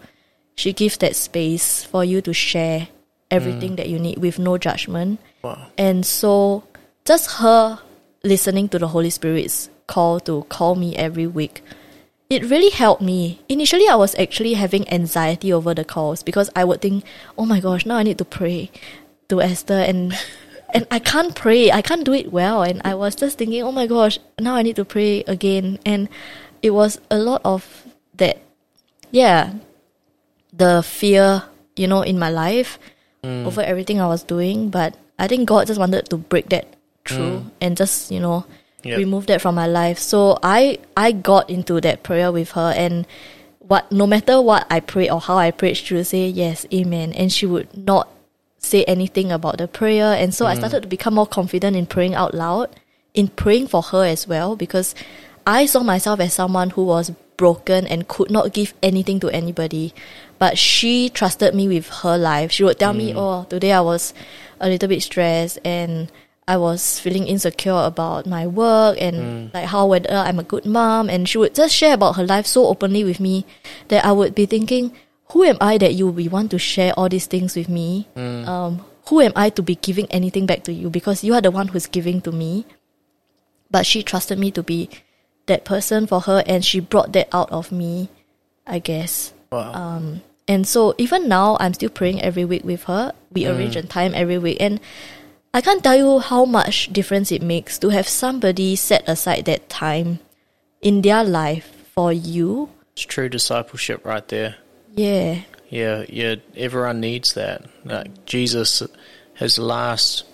[0.55, 2.89] She gives that space for you to share
[3.31, 3.77] everything mm.
[3.77, 5.19] that you need with no judgment.
[5.41, 5.67] Wow.
[5.77, 6.63] And so
[7.05, 7.79] just her
[8.23, 11.61] listening to the Holy Spirit's call to call me every week,
[12.29, 13.41] it really helped me.
[13.47, 17.03] Initially, I was actually having anxiety over the calls because I would think,
[17.37, 18.71] oh my gosh, now I need to pray
[19.29, 20.17] to Esther and
[20.73, 21.71] and I can't pray.
[21.71, 22.61] I can't do it well.
[22.63, 25.79] And I was just thinking, oh my gosh, now I need to pray again.
[25.85, 26.09] And
[26.61, 28.41] it was a lot of that,
[29.11, 29.53] yeah,
[30.51, 31.43] the fear,
[31.75, 32.79] you know, in my life
[33.23, 33.45] mm.
[33.45, 34.69] over everything I was doing.
[34.69, 36.75] But I think God just wanted to break that
[37.05, 37.51] through mm.
[37.61, 38.45] and just, you know,
[38.85, 38.99] Yep.
[38.99, 39.97] remove that from my life.
[39.97, 43.07] So I I got into that prayer with her and
[43.59, 47.13] what no matter what I prayed or how I prayed, she would say yes, amen.
[47.13, 48.09] And she would not
[48.59, 50.13] say anything about the prayer.
[50.13, 50.57] And so I mm.
[50.59, 52.75] started to become more confident in praying out loud,
[53.13, 54.93] in praying for her as well, because
[55.47, 59.93] I saw myself as someone who was broken and could not give anything to anybody.
[60.37, 62.51] But she trusted me with her life.
[62.51, 63.17] She would tell me, mm.
[63.17, 64.13] Oh, today I was
[64.59, 66.11] a little bit stressed and
[66.47, 69.53] I was feeling insecure about my work and mm.
[69.53, 72.45] like how whether I'm a good mom and she would just share about her life
[72.45, 73.45] so openly with me
[73.87, 74.93] that I would be thinking,
[75.31, 78.07] who am I that you would want to share all these things with me?
[78.15, 78.47] Mm.
[78.47, 80.89] Um, who am I to be giving anything back to you?
[80.89, 82.65] Because you are the one who's giving to me.
[83.71, 84.89] But she trusted me to be
[85.47, 88.09] that person for her and she brought that out of me,
[88.67, 89.33] I guess.
[89.51, 89.73] Wow.
[89.73, 93.13] Um, and so even now, I'm still praying every week with her.
[93.31, 93.55] We mm.
[93.55, 94.79] arrange a time every week, and
[95.55, 99.69] I can't tell you how much difference it makes to have somebody set aside that
[99.69, 100.19] time
[100.81, 102.71] in their life for you.
[102.91, 104.57] it's true discipleship right there.
[104.93, 106.35] Yeah, Yeah, yeah.
[106.57, 107.63] Everyone needs that.
[107.85, 108.83] Like Jesus,
[109.35, 110.25] his last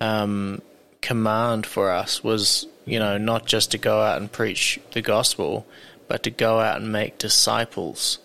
[0.00, 0.60] um,
[1.00, 5.64] command for us was, you know, not just to go out and preach the gospel,
[6.08, 8.18] but to go out and make disciples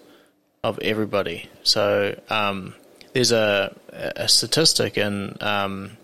[0.64, 1.52] of everybody.
[1.62, 2.74] So um,
[3.14, 5.98] there's a a statistic in um,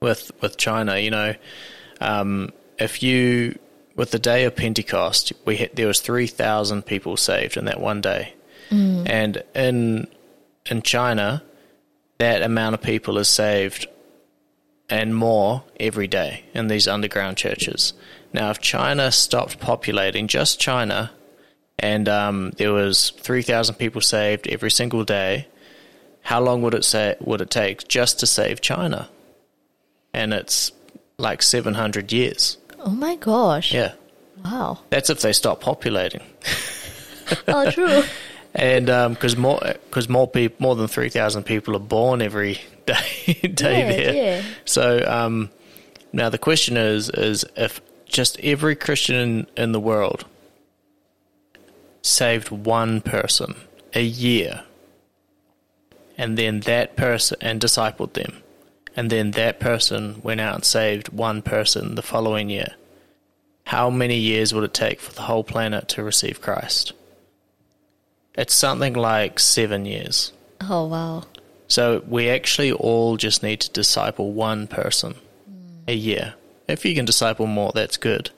[0.00, 0.98] with with China.
[0.98, 1.34] You know,
[2.00, 3.58] um, if you
[3.96, 7.80] with the day of Pentecost, we had, there was three thousand people saved in that
[7.80, 8.34] one day,
[9.06, 10.06] and in
[10.66, 11.42] in China,
[12.18, 13.86] that amount of people is saved
[14.90, 17.92] and more every day in these underground churches.
[18.32, 21.10] Now, if China stopped populating, just China,
[21.78, 25.46] and um, there was three thousand people saved every single day,
[26.22, 29.08] how long would it say would it take just to save China?
[30.18, 30.72] And it's
[31.16, 32.56] like seven hundred years.
[32.80, 33.72] Oh my gosh.
[33.72, 33.92] Yeah,
[34.44, 34.80] Wow.
[34.90, 36.22] that's if they stop populating.
[37.46, 38.02] Oh, true.
[38.54, 43.34] and because more because more people more than three thousand people are born every day
[43.54, 44.14] day Yeah, there.
[44.14, 44.42] yeah.
[44.64, 45.50] So um,
[46.12, 50.24] now the question is is if just every Christian in, in the world
[52.02, 53.54] saved one person
[53.94, 54.62] a year,
[56.16, 58.42] and then that person and discipled them,
[58.98, 62.74] and then that person went out and saved one person the following year,
[63.62, 66.92] how many years would it take for the whole planet to receive Christ?
[68.34, 70.32] It's something like seven years.
[70.60, 71.22] Oh wow.
[71.68, 75.14] So we actually all just need to disciple one person
[75.86, 76.34] a year.
[76.66, 78.30] If you can disciple more, that's good.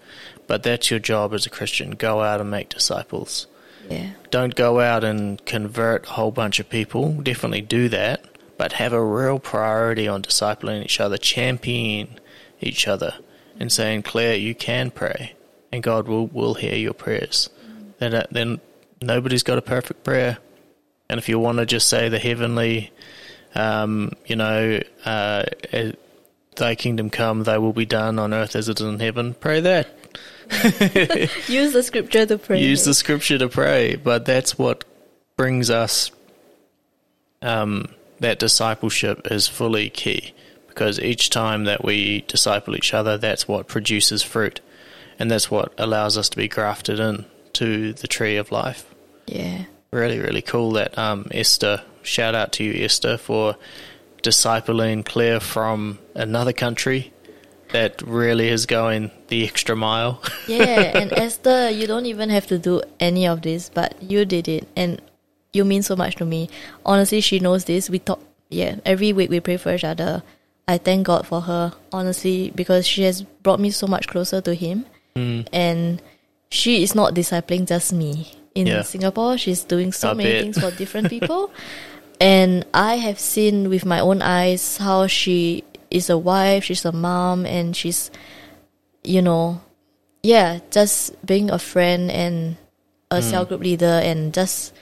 [0.46, 1.92] But that's your job as a Christian.
[1.92, 3.46] Go out and make disciples.
[3.88, 4.10] Yeah.
[4.30, 7.12] Don't go out and convert a whole bunch of people.
[7.12, 8.26] Definitely do that.
[8.60, 12.18] But have a real priority on discipling each other, championing
[12.60, 13.14] each other,
[13.58, 15.32] and saying, Clare, you can pray,
[15.72, 17.48] and God will, will hear your prayers.
[18.00, 18.60] Then, uh, then
[19.00, 20.36] nobody's got a perfect prayer.
[21.08, 22.90] And if you want to just say the heavenly,
[23.54, 25.92] um, you know, uh, uh,
[26.56, 29.60] thy kingdom come, thy will be done on earth as it is in heaven, pray
[29.60, 29.88] that.
[31.48, 32.60] Use the scripture to pray.
[32.60, 34.84] Use the scripture to pray, but that's what
[35.38, 36.10] brings us
[37.40, 37.88] um,
[38.20, 40.32] that discipleship is fully key
[40.68, 44.60] because each time that we disciple each other, that's what produces fruit,
[45.18, 47.24] and that's what allows us to be grafted in
[47.54, 48.94] to the tree of life.
[49.26, 49.64] Yeah.
[49.90, 51.82] Really, really cool that um, Esther.
[52.02, 53.56] Shout out to you, Esther, for
[54.22, 57.12] discipling Clare from another country
[57.72, 60.22] that really is going the extra mile.
[60.46, 64.48] Yeah, and Esther, you don't even have to do any of this, but you did
[64.48, 65.00] it, and
[65.52, 66.48] you mean so much to me.
[66.86, 67.90] Honestly, she knows this.
[67.90, 68.20] We talk,
[68.50, 70.22] yeah, every week we pray for each other.
[70.68, 74.54] I thank God for her, honestly, because she has brought me so much closer to
[74.54, 74.86] Him,
[75.16, 75.48] Mm.
[75.52, 76.00] and
[76.50, 78.32] she is not discipling just me.
[78.54, 78.82] In Yeah.
[78.82, 81.50] Singapore, she's doing so many things for different people,
[82.20, 86.92] and I have seen with my own eyes how she is a wife, she's a
[86.92, 88.10] mom, and she's,
[89.02, 89.60] you know,
[90.22, 92.56] yeah, just being a friend and
[93.10, 94.72] a cell group leader and just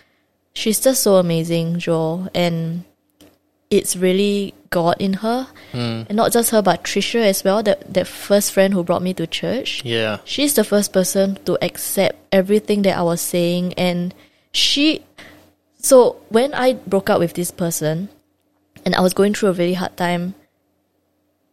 [0.58, 2.84] she's just so amazing, Joel, And
[3.70, 5.46] it's really God in her.
[5.72, 9.12] And not just her but Trisha as well, that that first friend who brought me
[9.14, 9.84] to church.
[9.84, 14.14] yeah, She's the first person to accept everything that I was saying and
[14.52, 15.04] she
[15.80, 18.08] so when I broke up with this person
[18.84, 20.34] and I was going through a really hard time,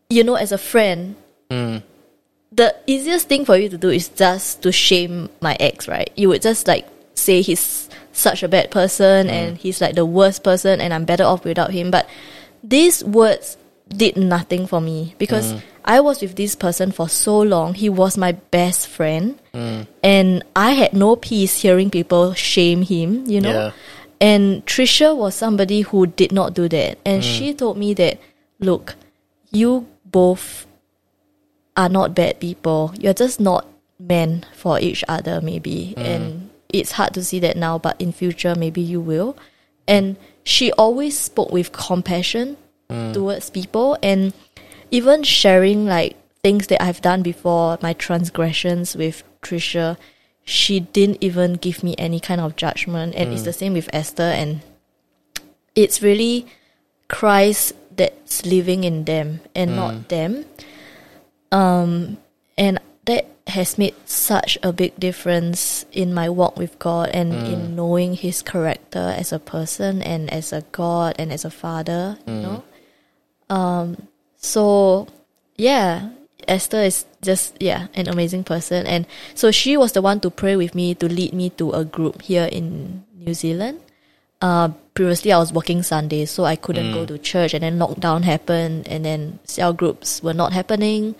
[0.09, 1.15] you know, as a friend,
[1.51, 1.83] Mm.
[2.51, 6.09] the easiest thing for you to do is just to shame my ex, right?
[6.15, 9.29] You would just like say he's such a bad person mm.
[9.29, 11.91] and he's like the worst person and I'm better off without him.
[11.91, 12.07] But
[12.63, 13.57] these words
[13.89, 15.61] did nothing for me because mm.
[15.83, 17.73] I was with this person for so long.
[17.73, 19.87] He was my best friend mm.
[20.01, 23.51] and I had no peace hearing people shame him, you know?
[23.51, 23.71] Yeah.
[24.21, 26.97] And Trisha was somebody who did not do that.
[27.05, 28.19] And she told me that,
[28.59, 28.95] look,
[29.51, 30.65] you both
[31.75, 32.93] are not bad people.
[32.97, 33.67] You're just not
[33.99, 35.93] meant for each other, maybe.
[35.97, 36.44] And
[36.79, 39.37] it's hard to see that now, but in future, maybe you will.
[39.87, 42.57] And she always spoke with compassion
[42.89, 43.13] mm.
[43.13, 44.33] towards people and
[44.91, 49.97] even sharing like things that I've done before, my transgressions with Trisha,
[50.43, 53.15] she didn't even give me any kind of judgment.
[53.15, 53.45] And it's mm.
[53.45, 54.23] the same with Esther.
[54.23, 54.61] And
[55.75, 56.45] it's really
[57.07, 60.07] Christ that's living in them and not mm.
[60.09, 60.45] them.
[61.51, 62.17] Um,
[62.57, 67.75] and that has made such a big difference in my walk with God and in
[67.75, 72.17] knowing His character as a person and as a God and as a father.
[72.25, 72.63] You know,
[73.49, 74.07] um,
[74.37, 75.07] so
[75.57, 76.09] yeah,
[76.47, 79.05] Esther is just yeah an amazing person, and
[79.35, 82.23] so she was the one to pray with me to lead me to a group
[82.23, 83.79] here in New Zealand.
[84.41, 88.23] Uh, previously, I was working Sundays, so I couldn't go to church, and then lockdown
[88.23, 91.15] happened, and then cell groups were not happening,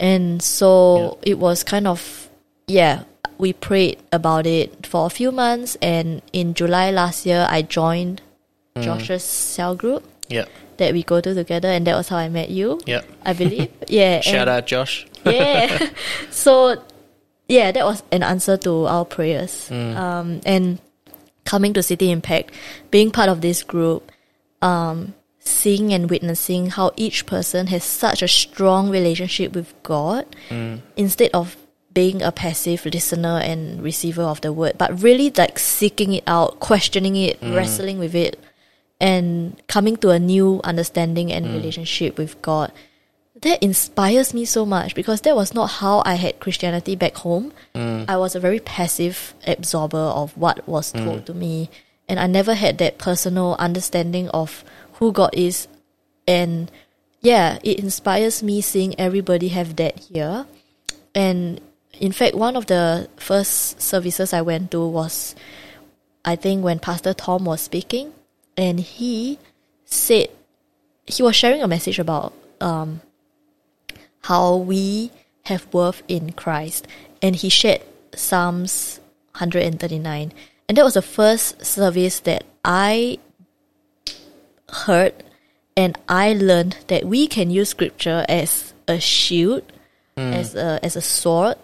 [0.00, 2.28] and so it was kind of
[2.66, 3.04] yeah.
[3.38, 8.20] We prayed about it for a few months, and in July last year, I joined
[8.78, 10.44] Josh's cell group yeah,
[10.76, 12.80] that we go to together, and that was how I met you.
[12.86, 13.00] yeah.
[13.24, 13.70] I believe.
[13.88, 14.20] Yeah.
[14.20, 15.06] Shout out, Josh.
[15.24, 15.88] Yeah.
[16.30, 16.82] so,
[17.48, 19.70] yeah, that was an answer to our prayers.
[19.70, 20.78] Um, and
[21.44, 22.52] coming to City Impact,
[22.90, 24.12] being part of this group,
[24.62, 30.80] um, seeing and witnessing how each person has such a strong relationship with God mm.
[30.96, 31.56] instead of
[31.92, 36.60] being a passive listener and receiver of the word, but really like seeking it out,
[36.60, 37.56] questioning it, mm.
[37.56, 38.38] wrestling with it,
[39.00, 41.54] and coming to a new understanding and mm.
[41.54, 42.70] relationship with God.
[43.42, 47.52] That inspires me so much because that was not how I had Christianity back home.
[47.74, 51.70] I was a very passive absorber of what was told to me,
[52.06, 54.62] and I never had that personal understanding of
[55.00, 55.66] who God is.
[56.28, 56.70] And
[57.20, 60.46] yeah, it inspires me seeing everybody have that here.
[61.14, 61.60] And
[61.98, 65.34] in fact, one of the first services I went to was,
[66.24, 68.12] I think, when Pastor Tom was speaking,
[68.56, 69.38] and he
[69.86, 70.28] said
[71.06, 73.00] he was sharing a message about um,
[74.22, 75.10] how we
[75.44, 76.86] have worth in Christ,
[77.20, 77.82] and he shared
[78.14, 79.00] Psalms
[79.32, 80.32] 139,
[80.68, 83.18] and that was the first service that I
[84.72, 85.14] heard,
[85.76, 89.62] and I learned that we can use Scripture as a shield,
[90.16, 90.32] hmm.
[90.32, 91.56] as a as a sword,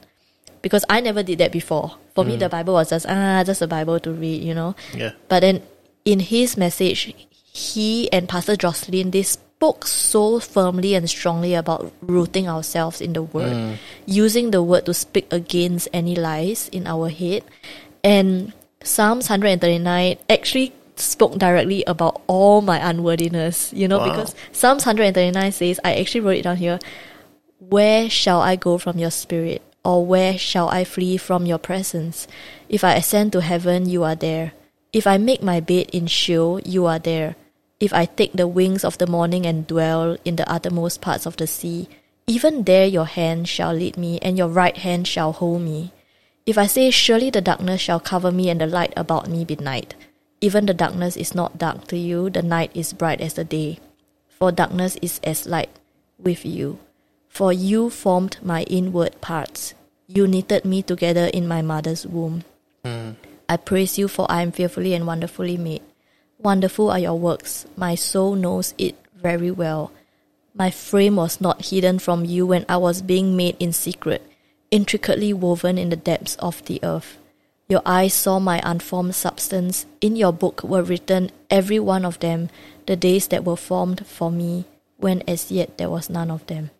[0.62, 1.96] because I never did that before.
[2.14, 2.40] For me, hmm.
[2.40, 4.74] the Bible was just ah, just a Bible to read, you know.
[4.94, 5.12] Yeah.
[5.28, 5.62] But then
[6.04, 7.12] in his message,
[7.44, 13.22] he and Pastor Jocelyn they spoke so firmly and strongly about rooting ourselves in the
[13.22, 13.74] word, hmm.
[14.06, 17.44] using the word to speak against any lies in our head.
[18.04, 18.52] And
[18.82, 24.10] Psalms 139 actually spoke directly about all my unworthiness, you know, Wow.
[24.10, 26.78] because Psalms 139 says, I actually wrote it down here,
[27.58, 29.62] where shall I go from your spirit?
[29.84, 32.26] Or where shall I flee from your presence?
[32.68, 34.52] If I ascend to heaven, you are there.
[34.92, 37.36] If I make my bed in Sheol, you are there.
[37.78, 41.36] If I take the wings of the morning and dwell in the uttermost parts of
[41.36, 41.88] the sea,
[42.26, 45.92] even there your hand shall lead me, and your right hand shall hold me.
[46.46, 49.54] If I say, Surely the darkness shall cover me, and the light about me be
[49.56, 49.94] night.
[50.46, 53.80] Even the darkness is not dark to you, the night is bright as the day.
[54.28, 55.70] For darkness is as light
[56.22, 56.78] with you.
[57.28, 59.74] For you formed my inward parts.
[60.06, 62.44] You knitted me together in my mother's womb.
[62.84, 63.18] Hmm.
[63.48, 65.82] I praise you, for I am fearfully and wonderfully made.
[66.38, 67.66] Wonderful are your works.
[67.74, 69.90] My soul knows it very well.
[70.54, 74.22] My frame was not hidden from you when I was being made in secret,
[74.70, 77.18] intricately woven in the depths of the earth.
[77.68, 79.86] Your eyes saw my unformed substance.
[80.00, 82.48] In your book were written, every one of them,
[82.86, 84.64] the days that were formed for me,
[84.98, 86.70] when as yet there was none of them.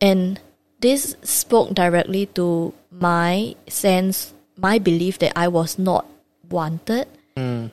[0.00, 0.40] And
[0.80, 6.06] this spoke directly to my sense, my belief that I was not
[6.50, 7.06] wanted.
[7.36, 7.66] Hmm.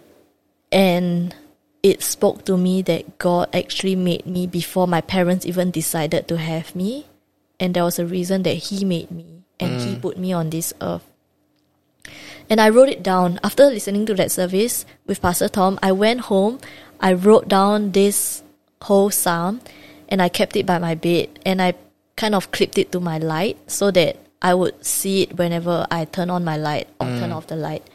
[0.72, 1.36] And
[1.84, 6.38] it spoke to me that God actually made me before my parents even decided to
[6.38, 7.08] have me.
[7.60, 10.02] And there was a reason that He made me and He hmm.
[10.02, 11.11] put me on this earth.
[12.52, 13.40] And I wrote it down.
[13.46, 16.60] After listening to that service with Pastor Tom, I went home,
[17.00, 18.44] I wrote down this
[18.82, 19.62] whole psalm,
[20.10, 21.76] and I kept it by my bed, and I
[22.18, 26.04] kind of clipped it to my light so that I would see it whenever I
[26.04, 27.88] turn on my light or turn off the light.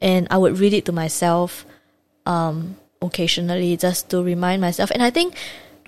[0.00, 1.66] And I would read it to myself
[2.26, 4.92] um, occasionally just to remind myself.
[4.92, 5.34] And I think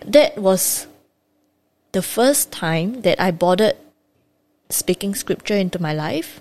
[0.04, 0.88] that was
[1.92, 3.76] the first time that I bothered
[4.70, 6.40] speaking scripture into my life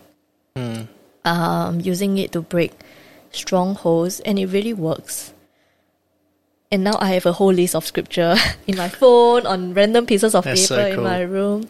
[1.27, 2.71] um, using it to break
[3.31, 5.33] strongholds, and it really works.
[6.71, 8.35] And now I have a whole list of scripture
[8.67, 11.69] in my phone, on random pieces of That's paper so in my room.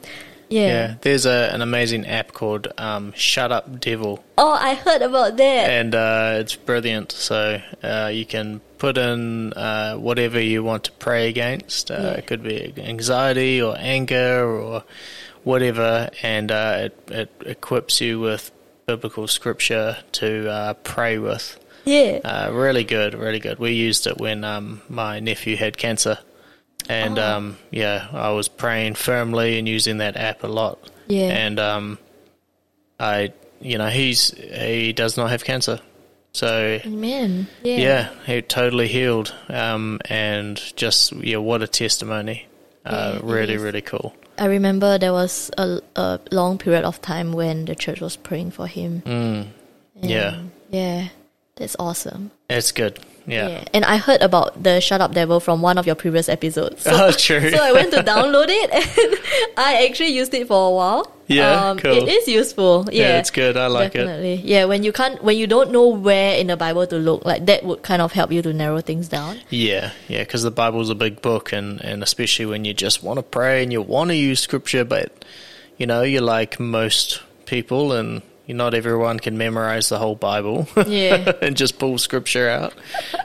[0.49, 0.67] Yeah.
[0.67, 5.35] Yeah, there's a, an amazing app called um, Shut Up Devil, Oh, I heard about
[5.35, 5.69] that.
[5.69, 7.11] and uh, it's brilliant.
[7.11, 11.91] So uh, you can put in uh, whatever you want to pray against.
[11.91, 12.11] Uh, Yeah.
[12.11, 14.83] It could be anxiety or anger or
[15.43, 18.49] whatever, and uh, it, it equips you with
[18.91, 21.59] biblical scripture to uh, pray with.
[21.83, 22.19] yeah.
[22.23, 23.59] Uh, really good, really good.
[23.59, 26.19] We used it when um, my nephew had cancer,
[26.87, 27.35] and Oh.
[27.35, 30.79] um, yeah, I was praying firmly and using that app a lot.
[31.07, 31.27] Yeah.
[31.31, 31.97] and um,
[32.97, 35.81] I, you know, he's he does not have cancer,
[36.31, 37.47] so Amen.
[37.63, 37.77] Yeah.
[37.77, 39.33] yeah, he totally healed.
[39.49, 42.45] Um, and just yeah, what a testimony.
[42.85, 43.61] Uh, Yeah, really, is.
[43.61, 44.15] really cool.
[44.37, 48.51] I remember there was a, a long period of time when the church was praying
[48.51, 49.01] for him.
[49.05, 49.47] Mm,
[50.01, 50.41] yeah.
[50.69, 51.07] Yeah.
[51.55, 52.31] That's awesome.
[52.49, 52.99] it's good.
[53.25, 53.63] Yeah.
[53.73, 56.83] And I heard about the Shut Up Devil from one of your previous episodes.
[56.83, 57.49] So, Oh, true.
[57.49, 61.11] so I went to download it and I actually used it for a while.
[61.27, 61.91] Yeah, um, cool.
[61.91, 62.87] It is useful.
[62.91, 63.57] Yeah, yeah, it's good.
[63.57, 63.99] I like it.
[63.99, 64.35] definitely.
[64.35, 67.45] Yeah, when you can't, when you don't know where in the Bible to look, like
[67.45, 69.39] that would kind of help you to narrow things down.
[69.49, 73.17] Yeah, yeah, because the Bible's a big book, and, and especially when you just want
[73.17, 75.25] to pray and you want to use scripture, but
[75.77, 80.67] you know, you're like most people, and not everyone can memorize the whole Bible.
[80.87, 81.33] Yeah.
[81.41, 82.73] and just pull scripture out.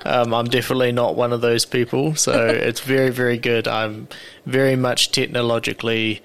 [0.05, 3.69] Um, I'm definitely not one of those people, so it's very, very good.
[3.69, 4.09] I'm
[4.47, 6.23] very much technologically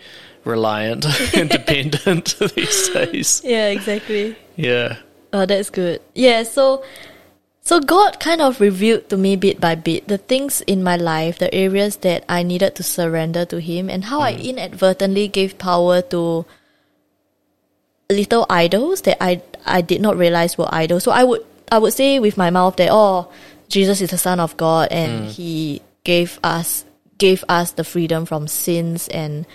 [0.47, 1.05] reliant
[1.35, 3.41] and dependent these days.
[3.43, 4.35] Yeah, exactly.
[4.55, 4.97] Yeah.
[5.33, 6.01] Oh, that's good.
[6.15, 6.83] Yeah, so
[7.61, 11.37] so God kind of revealed to me bit by bit the things in my life,
[11.37, 14.55] the areas that I needed to surrender to him and how I mm.
[14.55, 16.45] inadvertently gave power to
[18.09, 21.03] little idols that I I did not realize were idols.
[21.03, 23.29] So I would I would say with my mouth that oh
[23.67, 25.31] Jesus is the Son of God and mm.
[25.31, 26.85] he gave us
[27.17, 29.45] gave us the freedom from sins and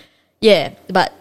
[0.43, 1.13] yeah, but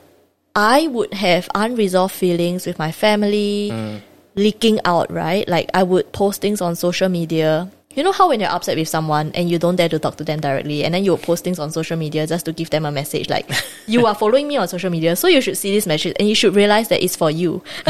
[0.56, 4.00] I would have unresolved feelings with my family mm.
[4.34, 5.46] leaking out, right?
[5.48, 7.70] Like I would post things on social media.
[7.94, 10.24] You know how when you're upset with someone and you don't dare to talk to
[10.24, 12.84] them directly, and then you would post things on social media just to give them
[12.84, 13.48] a message like,
[13.86, 16.34] "You are following me on social media, so you should see this message and you
[16.34, 17.62] should realize that it's for you."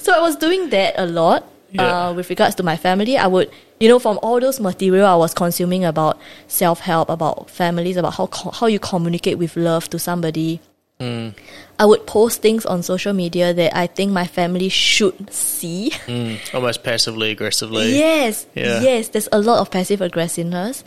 [0.00, 1.44] so I was doing that a lot
[1.74, 2.08] Yeah.
[2.08, 3.18] uh, with regards to my family.
[3.18, 7.50] I would, you know, from all those material I was consuming about self help, about
[7.50, 10.60] families, about how co- how you communicate with love to somebody.
[11.00, 15.90] I would post things on social media that I think my family should see.
[16.06, 17.98] Mm, almost passively aggressively.
[17.98, 18.80] Yes, Yeah.
[18.80, 19.08] yes.
[19.08, 20.82] There's a lot of passive aggressiveness,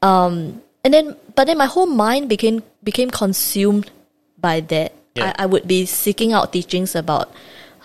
[0.00, 3.90] um, and then but then my whole mind became became consumed
[4.40, 4.94] by that.
[5.14, 5.34] Yeah.
[5.36, 7.30] I, I would be seeking out teachings about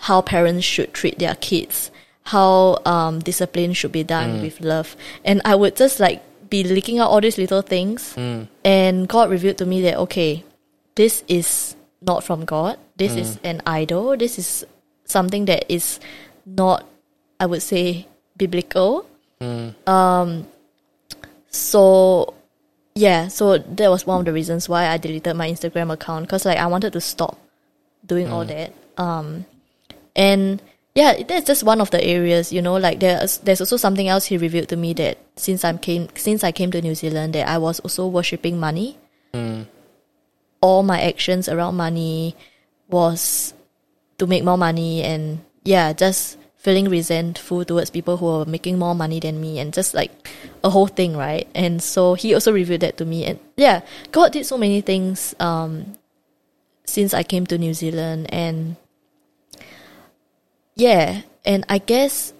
[0.08, 1.90] how parents should treat their kids,
[2.26, 6.98] how um, discipline should be done with love, and I would just like be leaking
[6.98, 8.14] out all these little things.
[8.64, 10.44] And God revealed to me that okay,
[10.94, 12.78] this is not from God.
[12.96, 14.16] This is an idol.
[14.16, 14.64] This is
[15.04, 16.00] something that is
[16.44, 16.84] not,
[17.38, 19.06] I would say, biblical.
[19.86, 20.46] Um,
[21.50, 22.34] so
[22.94, 26.44] yeah, so that was one of the reasons why I deleted my Instagram account because
[26.44, 27.38] like I wanted to stop
[28.04, 28.72] doing all that.
[28.96, 29.44] Um,
[30.14, 30.62] and
[30.96, 32.76] yeah, that's just one of the areas, you know.
[32.80, 36.42] Like there's there's also something else he revealed to me that since I came since
[36.42, 38.96] I came to New Zealand that I was also worshiping money.
[40.62, 42.34] All my actions around money
[42.88, 43.52] was
[44.16, 48.94] to make more money and yeah, just feeling resentful towards people who are making more
[48.94, 50.10] money than me and just like
[50.64, 51.46] a whole thing, right?
[51.54, 53.82] And so he also revealed that to me and yeah,
[54.12, 55.94] God did so many things um
[56.86, 58.76] since I came to New Zealand and
[60.76, 62.32] yeah, and I guess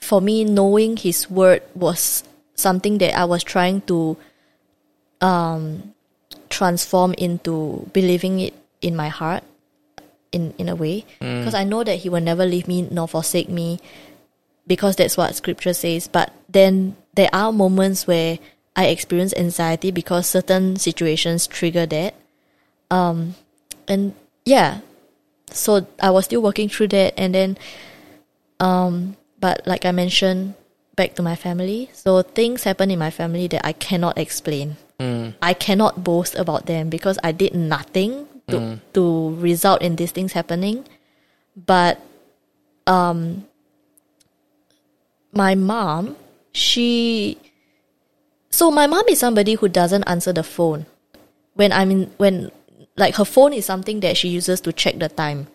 [0.00, 2.24] for me knowing his word was
[2.54, 4.16] something that I was trying to
[5.20, 5.94] um
[6.48, 9.44] transform into believing it in my heart
[10.32, 11.04] in in a way.
[11.20, 13.78] Because I know that he will never leave me nor forsake me
[14.66, 16.08] because that's what scripture says.
[16.08, 18.38] But then there are moments where
[18.74, 22.14] I experience anxiety because certain situations trigger that.
[22.90, 23.34] Um
[23.88, 24.80] and yeah
[25.50, 27.58] so I was still working through that and then
[28.60, 30.54] um but like I mentioned
[30.96, 34.76] back to my family so things happen in my family that I cannot explain
[35.42, 40.32] I cannot boast about them because I did nothing to to result in these things
[40.32, 40.88] happening.
[41.52, 42.00] But
[42.86, 43.44] um
[45.32, 46.16] my mom,
[46.52, 47.36] she
[48.48, 50.86] so my mom is somebody who doesn't answer the phone.
[51.54, 52.50] When I'm in when
[52.96, 55.48] like her phone is something that she uses to check the time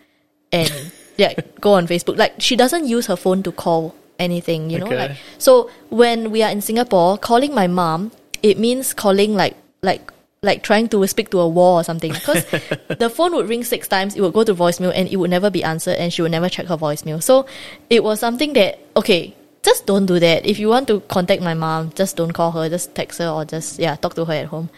[0.52, 0.70] and
[1.16, 2.16] yeah, go on Facebook.
[2.16, 4.86] Like she doesn't use her phone to call anything, you know?
[4.86, 5.08] Okay.
[5.08, 8.12] Like so when we are in Singapore, calling my mom,
[8.42, 10.12] it means calling like like
[10.44, 12.12] like trying to speak to a wall or something.
[12.12, 12.44] Because
[12.98, 15.50] the phone would ring six times, it would go to voicemail and it would never
[15.50, 17.22] be answered and she would never check her voicemail.
[17.22, 17.46] So
[17.90, 20.46] it was something that okay, just don't do that.
[20.46, 23.44] If you want to contact my mom, just don't call her, just text her or
[23.44, 24.70] just yeah, talk to her at home.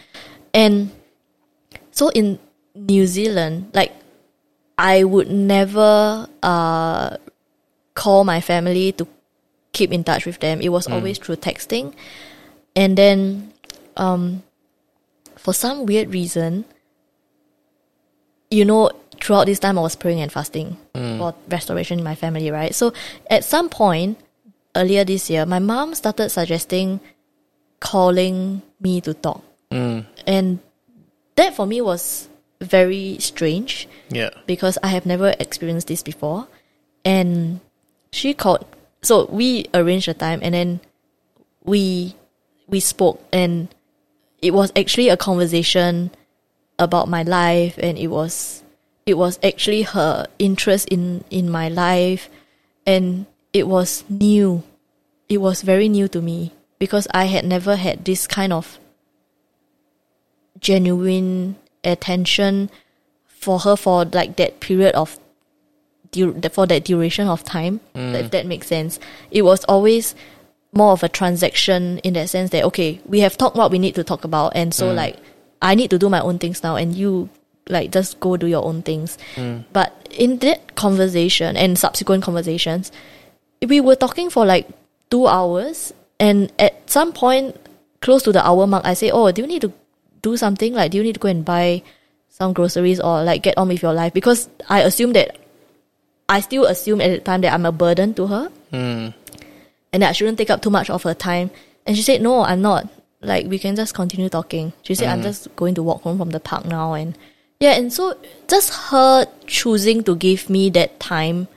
[0.53, 0.91] And
[1.91, 2.39] so in
[2.75, 3.93] New Zealand, like
[4.77, 7.17] I would never uh
[7.93, 9.07] call my family to
[9.71, 10.61] keep in touch with them.
[10.61, 11.93] It was always through texting.
[12.75, 13.53] And then
[13.97, 14.43] um
[15.37, 16.65] for some weird reason,
[18.51, 18.91] you know,
[19.21, 20.77] throughout this time I was praying and fasting
[21.17, 22.75] for restoration in my family, right?
[22.75, 22.93] So
[23.29, 24.19] at some point
[24.75, 26.99] earlier this year, my mom started suggesting
[27.79, 29.43] calling me to talk.
[30.27, 30.59] And
[31.35, 32.27] that for me was
[32.61, 34.29] very strange Yeah.
[34.45, 36.47] because I have never experienced this before.
[37.03, 37.59] And
[38.11, 38.65] she called
[39.01, 40.79] so we arranged a time and then
[41.63, 42.15] we
[42.67, 43.67] we spoke and
[44.41, 46.11] it was actually a conversation
[46.79, 48.63] about my life and it was
[49.05, 52.29] it was actually her interest in in my life
[52.87, 54.63] and it was new
[55.29, 58.79] it was very new to me because i had never had this kind of
[60.59, 61.55] genuine
[61.85, 62.69] attention
[63.27, 65.19] for her for like that period of
[66.11, 68.13] du- for that duration of time mm.
[68.15, 68.99] if that makes sense.
[69.31, 70.15] It was always
[70.73, 73.95] more of a transaction in that sense that okay we have talked what we need
[73.95, 74.95] to talk about and so mm.
[74.95, 75.15] like
[75.61, 77.29] i need to do my own things now and you
[77.69, 79.17] like just go do your own things.
[79.35, 79.65] Mm.
[79.73, 82.91] But in that conversation and subsequent conversations
[83.65, 84.67] we were talking for like
[85.09, 87.55] two hours and at some point
[88.01, 89.73] close to the hour mark i say oh do you need to
[90.25, 91.81] do something like do you need to go and buy
[92.29, 95.37] some groceries or like get on with your life because i assume that
[96.27, 99.13] i still assume at the time that i'm a burden to her hmm.
[99.93, 101.51] and that I shouldn't take up too much of her time.
[101.87, 102.89] And she said, No, I'm not.
[103.21, 104.73] Like we can just continue talking.
[104.83, 105.31] She said, I'm hmm.
[105.31, 107.17] just going to walk home from the park now and
[107.59, 108.19] Yeah, and so
[108.51, 111.47] just her choosing to give me that time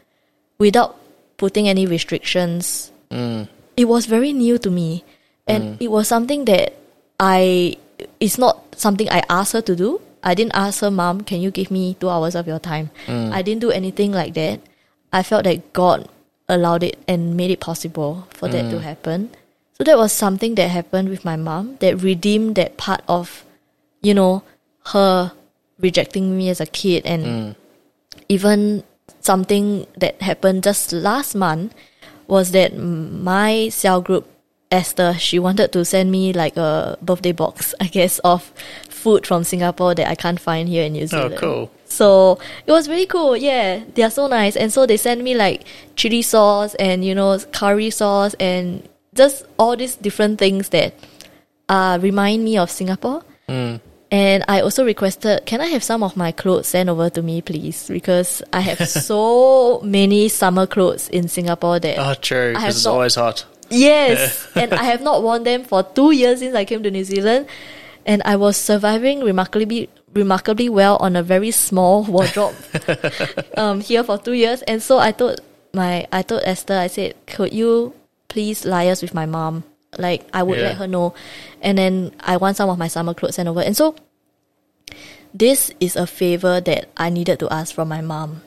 [0.59, 0.95] without
[1.36, 3.51] putting any restrictions, hmm.
[3.77, 5.03] it was very new to me.
[5.49, 6.77] And it was something that
[7.19, 7.78] I,
[8.20, 10.00] it's not something I asked her to do.
[10.22, 12.90] I didn't ask her, Mom, can you give me two hours of your time?
[13.06, 13.32] Mm.
[13.32, 14.60] I didn't do anything like that.
[15.12, 16.08] I felt that God
[16.48, 18.82] allowed it and made it possible for that to mm.
[18.82, 19.30] happen.
[19.74, 23.44] So that was something that happened with my mom that redeemed that part of,
[24.02, 24.42] you know,
[24.86, 25.32] her
[25.78, 27.56] rejecting me as a kid and mm.
[28.28, 28.82] even
[29.20, 31.74] something that happened just last month
[32.26, 34.26] was that my cell group
[34.70, 38.53] Esther she wanted to send me like a birthday box I guess of
[38.89, 41.35] food from Singapore that I can't find here in New Zealand.
[41.35, 41.70] Oh, cool.
[41.86, 43.36] So it was really cool.
[43.36, 45.65] Yeah, they are so nice, and so they sent me like
[45.97, 50.93] chili sauce and you know curry sauce and just all these different things that
[51.69, 53.23] uh, remind me of Singapore.
[54.11, 57.43] And I also requested, can I have some of my clothes sent over to me,
[57.43, 57.89] please?
[57.89, 62.53] Because I have so many summer clothes in Singapore that Oh, true.
[62.55, 63.45] Because it's not- always hot.
[63.70, 67.05] Yes, and I have not worn them for two years since I came to New
[67.05, 67.47] Zealand,
[68.07, 72.55] and I was surviving remarkably remarkably well on a very small wardrobe
[73.57, 74.62] um, here for two years.
[74.62, 75.40] And so I told
[75.74, 77.93] my I told Esther, I said, could you
[78.28, 79.65] please liaise with my mom?
[79.99, 80.69] Like I would Yeah.
[80.69, 81.15] let her know,
[81.61, 83.61] and then I want some of my summer clothes sent over.
[83.61, 83.95] And so
[85.35, 88.43] this is a favor that I needed to ask from my mom.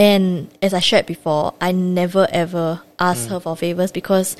[0.00, 4.34] And as I shared before, I never ever asked her for favors because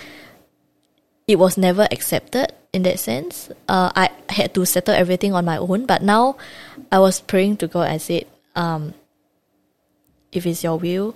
[1.29, 3.51] it was never accepted in that sense.
[3.69, 5.85] Uh, I had to settle everything on my own.
[5.85, 6.39] But now
[6.91, 7.91] I was praying to God.
[7.91, 8.25] I said,
[8.57, 8.95] um,
[10.33, 11.15] if it's your will,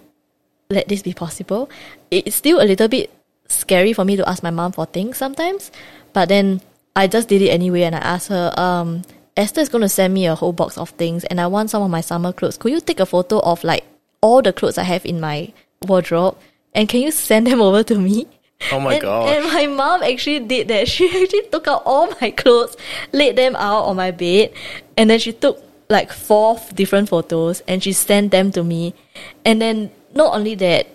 [0.69, 1.71] let this be possible.
[2.11, 3.11] It's still a little bit
[3.49, 5.73] scary for me to ask my mom for things sometimes.
[6.13, 6.61] But then
[6.95, 9.05] I just did it anyway and I asked her, um,
[9.39, 11.83] Esther is going to send me a whole box of things and I want some
[11.83, 12.59] of my summer clothes.
[12.59, 13.85] Could you take a photo of like
[14.25, 15.53] all the clothes I have in my
[15.87, 16.37] wardrobe
[16.75, 18.27] and can you send them over to me?
[18.73, 19.29] Oh my gosh.
[19.31, 20.89] and my mom actually did that.
[20.95, 22.77] She actually took out all my clothes,
[23.13, 24.53] laid them out on my bed,
[24.97, 25.61] and then she took
[25.91, 28.95] like four different photos and she sent them to me.
[29.45, 30.87] And then not only that,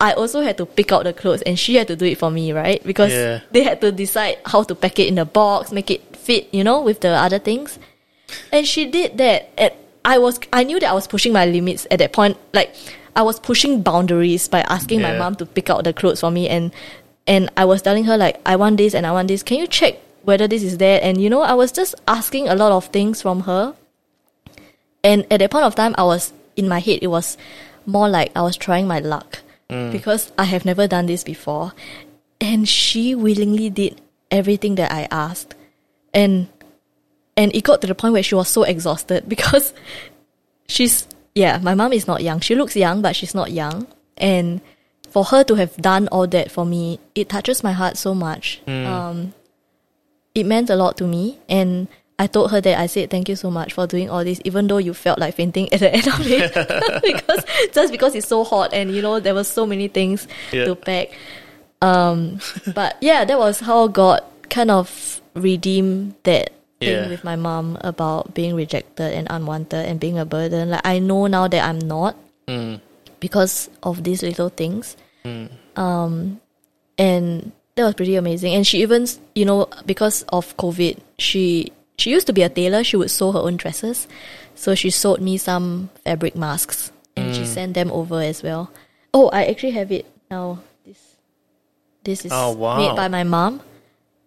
[0.00, 2.30] I also had to pick out the clothes and she had to do it for
[2.30, 2.82] me, right?
[2.84, 3.40] Because Yeah.
[3.52, 6.62] they had to decide how to pack it in the box, make it fit, you
[6.62, 7.78] know, with the other things.
[8.52, 9.48] And she did that.
[9.56, 9.72] And
[10.04, 12.36] I was I knew that I was pushing my limits at that point.
[12.52, 12.74] Like
[13.16, 16.48] I was pushing boundaries by asking my mom to pick out the clothes for me
[16.48, 16.72] and
[17.26, 19.42] and I was telling her like I want this and I want this.
[19.42, 21.00] Can you check whether this is there?
[21.02, 23.74] And you know, I was just asking a lot of things from her.
[25.02, 27.36] And at that point of time I was in my head it was
[27.86, 29.40] more like I was trying my luck.
[29.70, 29.92] Mm.
[29.92, 31.72] Because I have never done this before.
[32.40, 34.00] And she willingly did
[34.30, 35.54] everything that I asked.
[36.12, 36.48] And
[37.36, 39.72] and it got to the point where she was so exhausted because
[40.68, 42.40] she's yeah my mom is not young.
[42.40, 43.86] She looks young but she's not young.
[44.16, 44.60] And
[45.10, 48.60] for her to have done all that for me it touches my heart so much.
[48.66, 49.34] Um
[50.34, 51.38] it meant a lot to me.
[51.48, 51.86] And
[52.18, 54.66] I told her that I said thank you so much for doing all this even
[54.68, 57.02] though you felt like fainting at the end of it.
[57.02, 60.64] Because just because it's so hot and you know there were so many things Yeah.
[60.66, 61.10] to pack.
[61.82, 62.38] Um
[62.74, 66.50] but yeah that was how God kind of redeemed that
[66.84, 67.08] thing Yeah.
[67.08, 70.70] with my mom about being rejected and unwanted and being a burden.
[70.70, 72.16] Like I know now that I'm not
[72.46, 72.80] Mm.
[73.20, 74.96] because of these little things.
[75.76, 76.40] Um,
[76.98, 78.54] and that was pretty amazing.
[78.54, 82.84] And she even, you know, because of COVID, she she used to be a tailor.
[82.84, 84.06] She would sew her own dresses,
[84.54, 88.70] so she sewed me some fabric masks, and she sent them over as well.
[89.14, 90.58] Oh, I actually have it now.
[90.84, 90.98] This
[92.04, 92.76] this is Oh, wow.
[92.78, 93.62] made by my mom.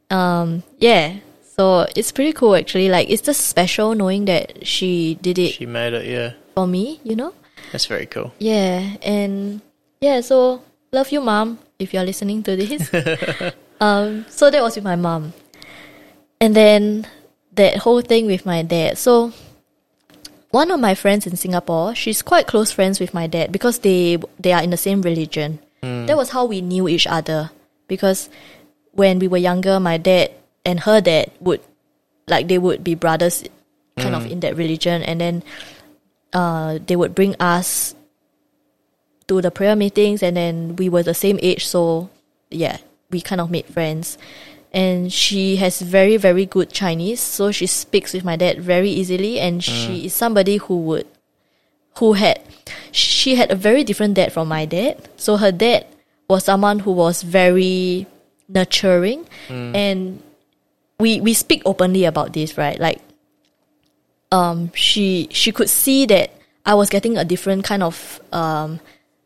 [0.10, 1.20] Um, yeah.
[1.60, 2.88] So it's pretty cool actually.
[2.90, 6.34] Like it's just special knowing that she did it She made it, yeah.
[6.54, 7.34] for me, you know?
[7.72, 8.32] That's very cool.
[8.38, 9.62] Yeah, and
[10.00, 10.62] yeah, so
[10.92, 12.94] love you, mom, if you're listening to this.
[13.82, 15.34] um, so that was with my mom,
[16.40, 17.08] and then
[17.54, 19.00] that whole thing with my dad.
[19.00, 19.34] So
[20.52, 24.18] one of my friends in Singapore, she's quite close friends with my dad because they
[24.40, 25.60] they are in the same religion.
[25.82, 27.50] That was how we knew each other
[27.88, 28.30] because
[28.92, 30.32] when we were younger, my dad
[30.68, 31.64] and her dad would
[32.28, 33.48] like they would be brothers,
[33.96, 34.32] kind of mm.
[34.32, 35.44] in that religion, and then
[36.34, 37.96] uh, they would bring us
[39.28, 42.10] to the prayer meetings and then we were the same age so
[42.50, 42.78] yeah
[43.12, 44.18] we kind of made friends.
[44.74, 49.40] And she has very very good chinese so she speaks with my dad very easily.
[49.40, 50.06] And she mm.
[50.06, 51.08] is somebody who would
[51.98, 52.40] who had
[52.92, 55.10] she had a very different dad from my dad.
[55.16, 55.88] So her dad
[56.30, 58.08] was someone who was very
[58.48, 59.26] nurturing.
[59.48, 59.76] Mm.
[59.76, 60.24] And
[61.00, 63.02] we we speak openly about this right like
[64.32, 66.32] um, she she could see that
[66.66, 68.80] I was getting a different kind of um,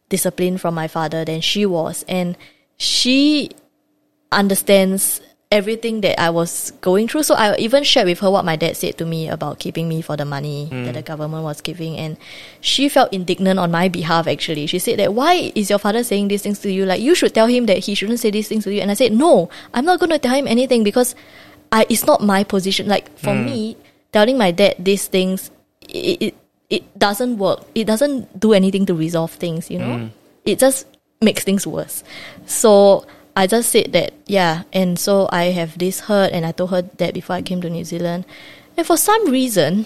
[0.10, 2.38] discipline from my father than she was, and
[2.78, 3.50] she
[4.32, 5.22] understands
[5.52, 7.24] everything that I was going through.
[7.24, 10.02] So I even shared with her what my dad said to me about keeping me
[10.02, 11.98] for the money that the government was giving.
[11.98, 12.16] And
[12.62, 14.66] she felt indignant on my behalf, actually.
[14.68, 16.86] She said that, why is your father saying these things to you?
[16.86, 18.80] Like, you should tell him that he shouldn't say these things to you.
[18.80, 21.16] And I said, no, I'm not going to tell him anything because
[21.72, 22.88] I, it's not my position.
[22.88, 23.46] Like, for hmm.
[23.46, 23.78] me,
[24.12, 25.52] telling my dad these things,
[25.88, 26.36] it, it,
[26.70, 27.64] it doesn't work.
[27.76, 29.98] It doesn't do anything to resolve things, you know?
[29.98, 30.08] Hmm.
[30.46, 30.86] It just
[31.22, 32.04] makes things worse.
[32.46, 34.64] So I just said that, yeah.
[34.74, 37.70] And so I have this hurt, and I told her that before I came to
[37.70, 38.26] New Zealand.
[38.76, 39.86] And for some reason,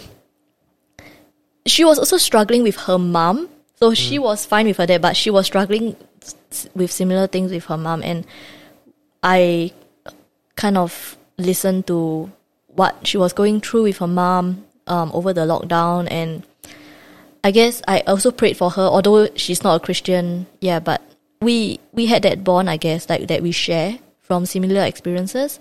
[1.66, 3.50] she was also struggling with her mom.
[3.78, 4.24] So she hmm.
[4.24, 5.96] was fine with her dad, but she was struggling
[6.74, 8.02] with similar things with her mom.
[8.02, 8.26] And
[9.22, 9.74] I
[10.56, 12.32] kind of listened to
[12.68, 16.08] what she was going through with her mom um, over the lockdown.
[16.10, 16.44] And
[17.44, 20.48] I guess I also prayed for her, although she's not a Christian.
[20.62, 21.02] Yeah, but
[21.42, 25.60] we we had that bond, I guess, like that we share from similar experiences.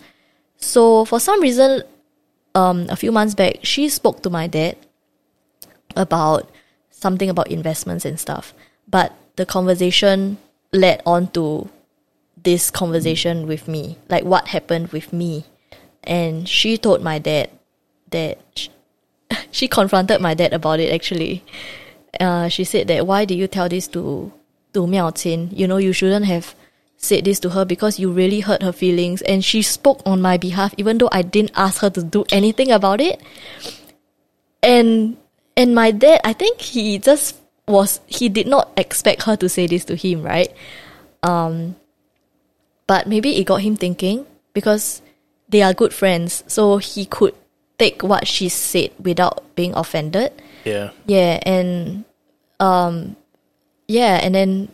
[0.56, 1.82] So for some reason,
[2.54, 4.76] um, a few months back, she spoke to my dad
[5.96, 6.50] about
[6.90, 8.54] something about investments and stuff.
[8.88, 10.38] But the conversation
[10.72, 11.68] led on to
[12.42, 15.44] this conversation with me, like what happened with me.
[16.06, 17.50] And she told my dad
[18.10, 18.68] that sh-
[19.50, 21.44] she confronted my dad about it actually.
[22.20, 24.32] Uh, she said that why did you tell this to
[24.72, 25.50] to Miao Qin?
[25.52, 26.54] You know, you shouldn't have
[26.96, 30.38] said this to her because you really hurt her feelings and she spoke on my
[30.38, 33.20] behalf even though I didn't ask her to do anything about it.
[34.62, 35.16] And
[35.56, 37.36] and my dad, I think he just
[37.68, 40.52] was he did not expect her to say this to him, right?
[41.22, 41.76] Um
[42.86, 45.00] but maybe it got him thinking because
[45.54, 47.34] they are good friends, so he could
[47.78, 50.32] take what she said without being offended.
[50.64, 50.90] Yeah.
[51.06, 52.04] Yeah, and
[52.58, 53.14] um
[53.86, 54.68] yeah, and then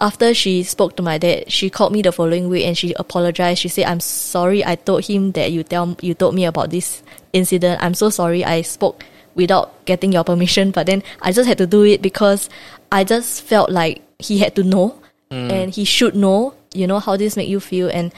[0.00, 3.60] after she spoke to my dad, she called me the following week and she apologized.
[3.60, 4.64] She said, "I'm sorry.
[4.64, 7.82] I told him that you tell you told me about this incident.
[7.82, 8.44] I'm so sorry.
[8.44, 12.48] I spoke without getting your permission, but then I just had to do it because
[12.90, 14.96] I just felt like he had to know
[15.28, 18.14] and he should know, you know, how this make you feel and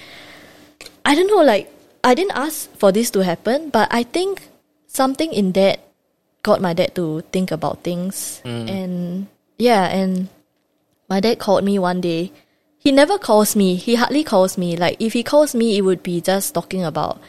[1.05, 1.73] I don't know like
[2.05, 4.49] I didn't ask for this to happen, but I think
[4.86, 5.81] something in that
[6.43, 9.27] got my dad to think about things and
[9.59, 10.28] yeah, and
[11.09, 12.33] my dad called me one day.
[12.78, 13.75] He never calls me.
[13.75, 14.77] He hardly calls me.
[14.77, 17.20] Like if he calls me, it would be just talking about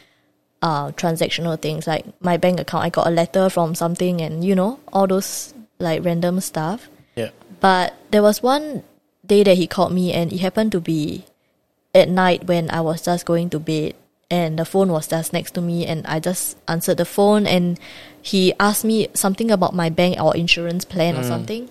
[0.62, 2.86] uh transactional things like my bank account.
[2.86, 6.88] I got a letter from something, and you know all those like random stuff.
[7.16, 7.32] Yeah.
[7.60, 8.84] But there was one
[9.26, 11.26] day that he called me, and it happened to be
[11.96, 13.96] at night when I was just going to bed,
[14.32, 17.80] and the phone was just next to me, and I just answered the phone, and
[18.22, 21.28] he asked me something about my bank or insurance plan or hmm.
[21.28, 21.70] something.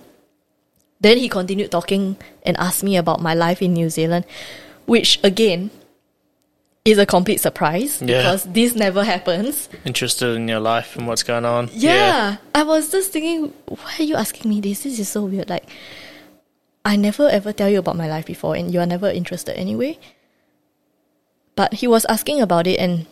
[1.00, 4.26] Then he continued talking and asked me about my life in New Zealand,
[4.86, 5.70] which again
[6.84, 8.18] is a complete surprise Yeah.
[8.18, 9.68] because this never happens.
[9.84, 11.70] Interested in your life and what's going on.
[11.72, 12.38] Yeah.
[12.54, 14.82] I was just thinking, why are you asking me this?
[14.82, 15.48] This is so weird.
[15.48, 15.68] Like,
[16.84, 19.98] I never ever tell you about my life before, and you are never interested anyway.
[21.58, 23.10] But he was asking about it, and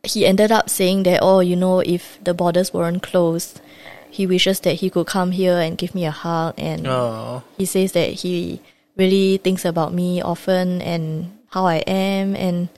[0.00, 3.60] he ended up saying that, oh, you know, if the borders weren't closed,
[4.08, 6.54] he wishes that he could come here and give me a hug.
[6.56, 7.42] And Oh.
[7.58, 8.60] he says that he
[8.96, 12.68] really thinks about me often and how I am and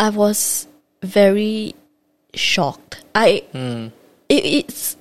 [0.00, 0.66] I was
[1.02, 1.76] very
[2.34, 3.04] shocked.
[3.14, 3.92] I hmm.
[4.28, 4.96] it, it's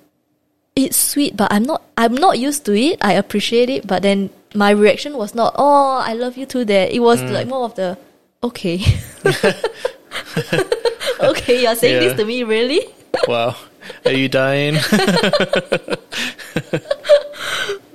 [0.76, 3.00] it's sweet but I'm not I'm not used to it.
[3.02, 6.88] I appreciate it but then my reaction was not oh I love you too there.
[6.90, 7.32] It was mm.
[7.32, 7.98] like more of the
[8.44, 8.82] okay.
[11.20, 12.00] okay, you're saying Yeah.
[12.10, 12.82] this to me really?
[13.28, 13.56] Wow.
[14.06, 14.78] Are you dying?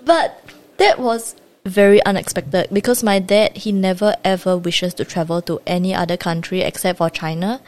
[0.04, 0.38] But
[0.76, 1.34] that was
[1.64, 6.60] very unexpected because my dad he never ever wishes to travel to any other country
[6.60, 7.60] except for China.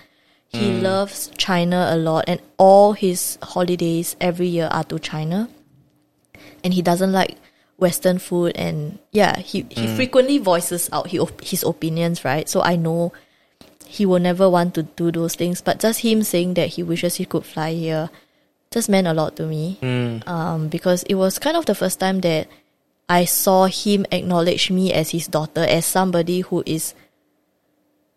[0.49, 0.83] He mm.
[0.83, 5.49] loves China a lot and all his holidays every year are to China.
[6.63, 7.37] And he doesn't like
[7.79, 9.97] western food and yeah, he he mm.
[9.97, 12.49] frequently voices out his, his opinions, right?
[12.49, 13.13] So I know
[13.87, 17.17] he will never want to do those things, but just him saying that he wishes
[17.17, 18.11] he could fly here
[18.71, 19.79] just meant a lot to me.
[19.81, 20.27] Mm.
[20.27, 22.49] Um, because it was kind of the first time that
[23.09, 26.95] I saw him acknowledge me as his daughter, as somebody who is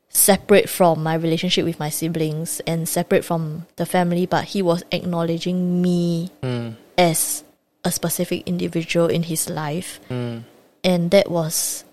[0.09, 4.83] separate from my relationship with my siblings and separate from the family, but he was
[4.91, 6.75] acknowledging me mm.
[6.97, 7.43] as
[7.83, 9.99] a specific individual in his life.
[10.09, 10.43] Mm.
[10.83, 11.83] And that was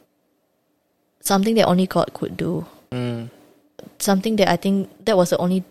[1.21, 2.67] something that only God could do.
[2.91, 3.31] Mm.
[3.99, 5.65] Something that I think that was the only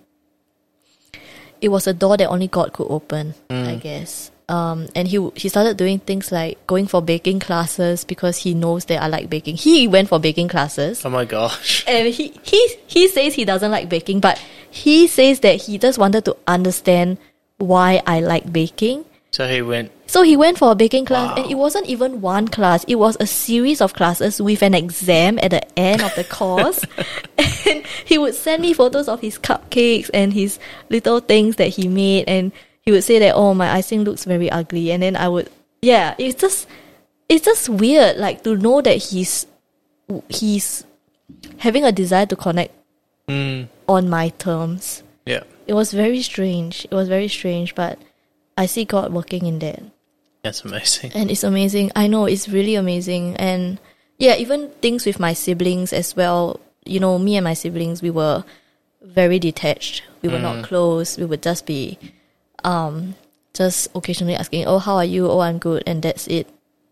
[1.62, 3.68] it was a door that only God could open, mm.
[3.68, 4.32] I guess.
[4.48, 8.86] Um, and he he started doing things like going for baking classes because he knows
[8.86, 9.56] that I like baking.
[9.58, 11.84] He went for baking classes, Oh my gosh.
[11.88, 15.98] and he he he says he doesn't like baking, but he says that he just
[15.98, 17.18] wanted to understand
[17.58, 19.06] why I like baking.
[19.32, 19.92] So he went.
[20.08, 22.84] So he went for a baking class, and it wasn't even one class.
[22.88, 26.80] It was a series of classes with an exam at the end of the course.
[27.38, 30.60] and he would send me photos of his cupcakes and his
[30.90, 32.52] little things that he made, and
[32.82, 35.50] he would say that, "Oh, my icing looks very ugly," and then I would,
[35.82, 36.68] yeah, it's just,
[37.28, 39.48] it's just weird, like to know that he's,
[40.30, 40.86] he's
[41.58, 42.74] having a desire to connect
[43.28, 45.02] Mm, on my terms.
[45.26, 45.42] yeah.
[45.66, 46.86] It was very strange.
[46.86, 47.98] It was very strange, but
[48.56, 49.82] I see God working in that.
[50.46, 51.12] That's amazing.
[51.18, 51.90] and it's amazing.
[51.98, 53.80] I know it's really amazing, and
[54.22, 56.60] yeah, even things with my siblings as well.
[56.86, 58.46] You know, me and my siblings, we were
[59.02, 60.04] very detached.
[60.22, 61.18] We were not close.
[61.18, 61.98] We would just be,
[62.64, 63.16] um,
[63.58, 65.26] just occasionally asking, "Oh, how are you?
[65.30, 66.46] Oh, I'm good," and that's it.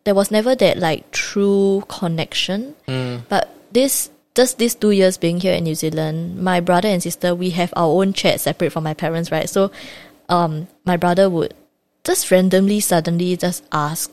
[0.03, 2.73] There was never that like true connection.
[3.29, 7.35] But this, just these two years being here in New Zealand, my brother and sister,
[7.37, 9.47] we have our own chat separate from my parents, right?
[9.47, 9.69] So,
[10.27, 11.53] um, my brother would
[12.03, 14.11] just randomly suddenly just ask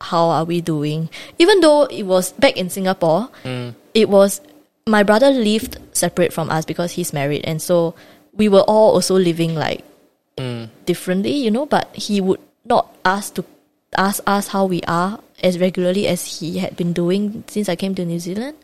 [0.00, 1.08] how are we doing?
[1.38, 3.74] Even though it was back in singapore mm.
[3.94, 4.40] it was
[4.86, 7.94] my brother lived separate from us because he's married and so
[8.34, 9.82] we were all also living like
[10.36, 10.68] mm.
[10.84, 13.44] differently you know but he would not ask to
[13.96, 17.94] ask us how we are as regularly as he had been doing since i came
[17.94, 18.56] to new zealand.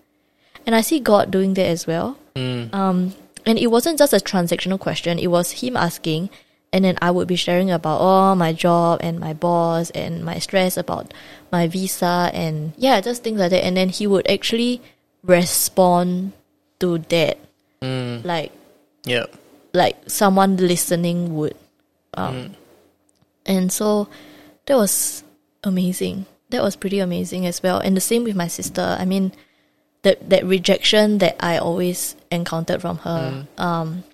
[0.66, 2.18] And i see god doing that as well.
[2.36, 2.72] Mm.
[2.72, 5.18] Um, and it wasn't just a transactional question.
[5.18, 6.30] It was him asking
[6.72, 10.38] and then I would be sharing about oh my job and my boss and my
[10.38, 11.12] stress about
[11.52, 13.64] my visa and yeah, just things like that.
[13.64, 14.80] And then he would actually
[15.22, 16.32] respond
[16.80, 17.38] to that,
[18.24, 18.52] like
[19.04, 19.26] Yeah.
[19.74, 21.56] like someone listening would.
[22.14, 22.56] Um,
[23.44, 24.06] And so
[24.66, 25.24] that was
[25.64, 26.26] amazing.
[26.50, 27.78] That was pretty amazing as well.
[27.78, 28.96] And the same with my sister.
[28.98, 29.32] I mean,
[30.02, 34.04] that that rejection that I always encountered from her, um,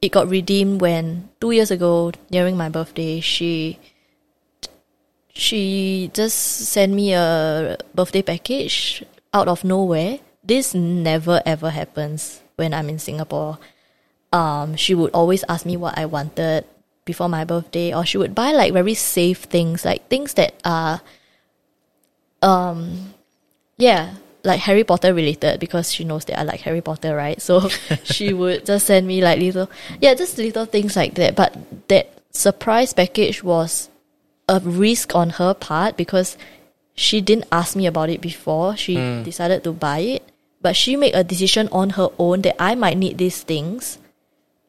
[0.00, 3.78] it got redeemed when two years ago, during my birthday, she
[5.32, 10.18] she just sent me a birthday package out of nowhere.
[10.42, 13.58] This never ever happens when I'm in Singapore
[14.32, 16.64] um, she would always ask me what I wanted
[17.04, 21.00] before my birthday, or she would buy like very safe things, like things that are,
[22.42, 23.14] um,
[23.78, 27.40] yeah, like Harry Potter related because she knows that I like Harry Potter, right?
[27.40, 27.68] So
[28.04, 31.34] she would just send me like little, yeah, just little things like that.
[31.34, 31.56] But
[31.88, 33.88] that surprise package was
[34.48, 36.36] a risk on her part because
[36.94, 38.76] she didn't ask me about it before.
[38.76, 39.22] She hmm.
[39.22, 40.28] decided to buy it,
[40.60, 43.98] but she made a decision on her own that I might need these things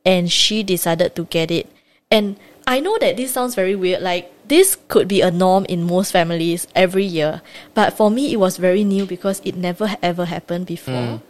[0.05, 1.69] and she decided to get it.
[2.11, 5.83] And I know that this sounds very weird, like this could be a norm in
[5.83, 7.41] most families every year,
[7.73, 11.21] but for me it was very new because it never ever happened before.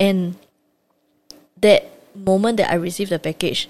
[0.00, 0.36] And
[1.60, 3.68] that moment that I received the package,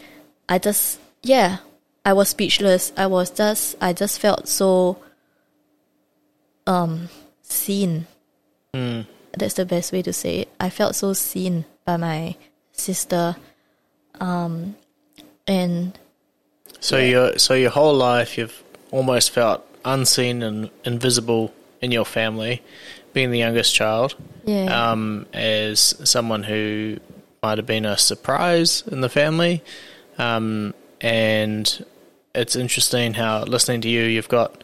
[0.49, 1.59] I just yeah,
[2.05, 2.93] I was speechless.
[2.97, 4.99] I was just I just felt so
[6.67, 7.09] um
[7.43, 8.07] seen.
[9.37, 10.49] That's the best way to say it.
[10.61, 12.37] I felt so seen by my
[12.73, 13.37] sister.
[14.21, 14.77] Um
[15.47, 15.99] and
[16.81, 18.64] So your so your whole life you've
[18.95, 22.63] almost felt unseen and invisible in your family,
[23.13, 24.15] being the youngest child.
[24.45, 24.91] yeah.
[24.91, 26.99] Um, as someone who
[27.43, 29.63] might have been a surprise in the family,
[30.17, 31.85] um, and
[32.37, 34.63] it's interesting how listening to you, you've got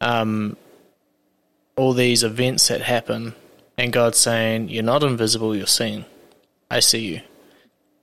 [0.00, 0.56] um,
[1.76, 3.34] all these events that happen,
[3.76, 5.54] and God's saying, "You're not invisible.
[5.54, 6.06] You're seen.
[6.70, 7.20] I see you.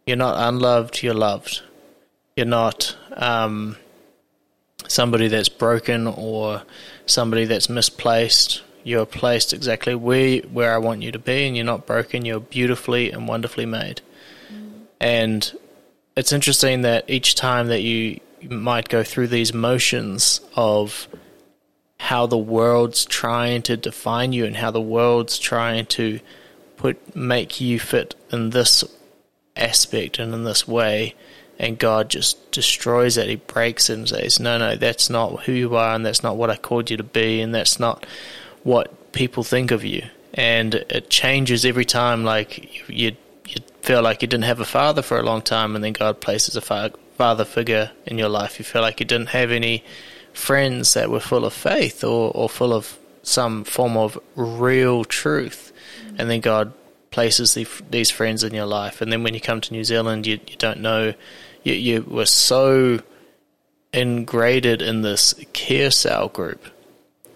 [0.05, 1.01] You're not unloved.
[1.01, 1.61] You're loved.
[2.35, 3.75] You're not um,
[4.91, 6.63] somebody that's broken or
[7.05, 8.61] somebody that's misplaced.
[8.83, 12.25] You're placed exactly where where I want you to be, and you're not broken.
[12.25, 14.01] You're beautifully and wonderfully made.
[14.51, 14.85] Mm.
[14.99, 15.57] And
[16.15, 21.07] it's interesting that each time that you might go through these motions of
[21.99, 26.19] how the world's trying to define you and how the world's trying to
[26.75, 28.83] put make you fit in this
[29.55, 31.13] aspect and in this way
[31.61, 33.29] and God just destroys it.
[33.29, 36.35] He breaks it and says, No, no, that's not who you are and that's not
[36.35, 38.03] what I called you to be and that's not
[38.63, 40.03] what people think of you.
[40.33, 43.15] And it changes every time like you
[43.45, 46.19] you feel like you didn't have a father for a long time and then God
[46.19, 48.57] places a father figure in your life.
[48.57, 49.83] You feel like you didn't have any
[50.33, 55.71] friends that were full of faith or, or full of some form of real truth.
[56.17, 56.73] And then God
[57.11, 59.01] places the, these friends in your life.
[59.01, 61.13] And then when you come to New Zealand, you, you don't know
[61.63, 62.99] you, you were so
[63.93, 66.65] ingrained in this care cell group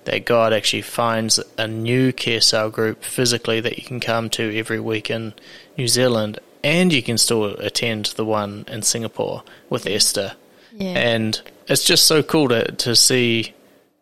[0.05, 4.57] that God actually finds a new care cell group physically that you can come to
[4.57, 5.33] every week in
[5.77, 10.35] New Zealand, and you can still attend the one in Singapore with Esther.
[10.73, 10.89] Yeah.
[10.89, 13.53] And it's just so cool to, to see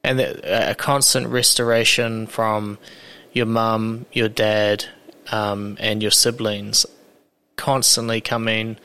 [0.04, 2.78] and a a constant restoration from
[3.32, 4.86] your mum, your dad,
[5.32, 6.86] um, and your siblings
[7.56, 8.78] constantly coming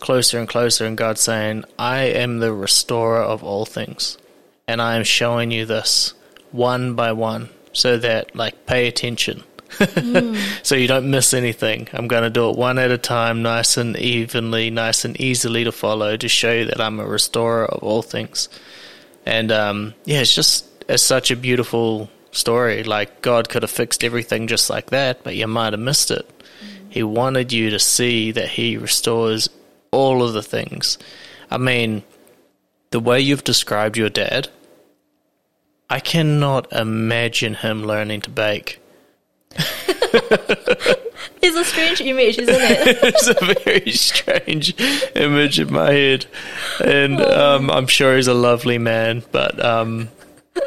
[0.00, 4.18] closer and closer, and God saying, I am the restorer of all things,
[4.66, 6.14] and I am showing you this
[6.52, 9.44] one by one so that, like, pay attention.
[10.62, 11.88] so you don't miss anything.
[11.92, 15.64] I'm going to do it one at a time, nice and evenly, nice and easily
[15.64, 18.48] to follow to show you that I'm a restorer of all things.
[19.26, 22.84] And um, yeah, it's just it's such a beautiful story.
[22.84, 26.30] Like God could have fixed everything just like that, but you might have missed it.
[26.88, 29.48] He wanted you to see that He restores
[29.96, 30.98] all of the things.
[31.50, 32.02] I mean,
[32.90, 34.48] the way you've described your dad,
[35.88, 38.80] I cannot imagine him learning to bake.
[41.42, 42.98] It's a strange image, isn't it?
[43.02, 44.74] it's a very strange
[45.14, 46.26] image in my head,
[46.84, 49.22] and um, I'm sure he's a lovely man.
[49.32, 50.08] But um,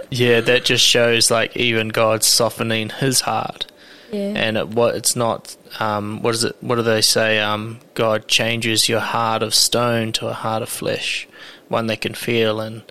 [0.10, 3.66] yeah, that just shows like even God softening his heart,
[4.12, 4.34] yeah.
[4.36, 5.56] and it, what it's not.
[5.80, 6.56] Um, what is it?
[6.62, 7.40] What do they say?
[7.40, 11.28] Um, God changes your heart of stone to a heart of flesh,
[11.68, 12.84] one that can feel and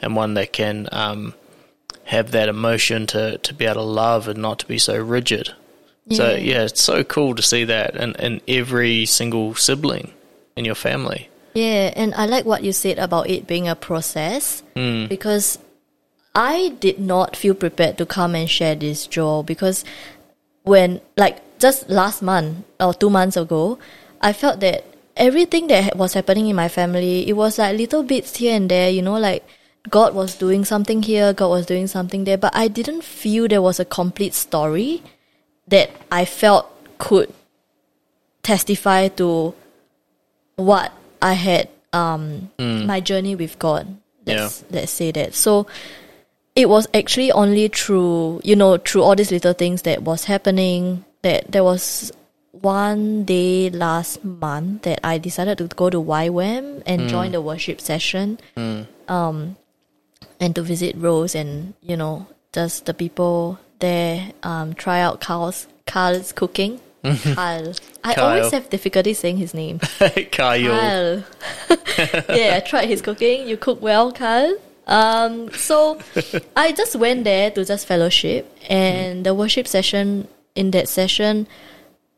[0.00, 1.34] and one that can um,
[2.04, 5.52] have that emotion to to be able to love and not to be so rigid.
[6.10, 6.36] So Yeah.
[6.36, 10.12] yeah, it's so cool to see that in, in every single sibling
[10.54, 11.28] in your family.
[11.54, 15.58] Yeah, and I like what you said about it being a process because
[16.34, 19.84] I did not feel prepared to come and share this, Joel, because
[20.66, 23.78] when, like, just last month or two months ago,
[24.20, 24.84] I felt that
[25.16, 28.90] everything that was happening in my family, it was like little bits here and there,
[28.90, 29.46] you know, like
[29.88, 33.62] God was doing something here, God was doing something there, but I didn't feel there
[33.62, 35.02] was a complete story
[35.68, 36.66] that I felt
[36.98, 37.32] could
[38.42, 39.54] testify to
[40.56, 43.86] what I had um my journey with God.
[44.26, 45.34] Let's let's say that.
[45.34, 45.66] So
[46.56, 51.04] it was actually only through you know through all these little things that was happening
[51.22, 52.10] that there was
[52.52, 57.80] one day last month that I decided to go to YWAM and join the worship
[57.80, 58.38] session
[59.08, 59.56] um
[60.40, 65.68] and to visit Rose and you know just the people there um try out Carl's
[65.86, 66.80] Carl's cooking.
[67.34, 67.74] Carl.
[68.02, 68.24] I Kyle.
[68.24, 69.78] always have difficulty saying his name.
[70.32, 70.32] Kyle.
[70.32, 71.22] Kyle.
[72.34, 73.46] yeah, I tried his cooking.
[73.46, 74.56] You cook well, Kyle.
[74.86, 75.98] Um, so
[76.56, 81.46] I just went there to just fellowship, and the worship session in that session,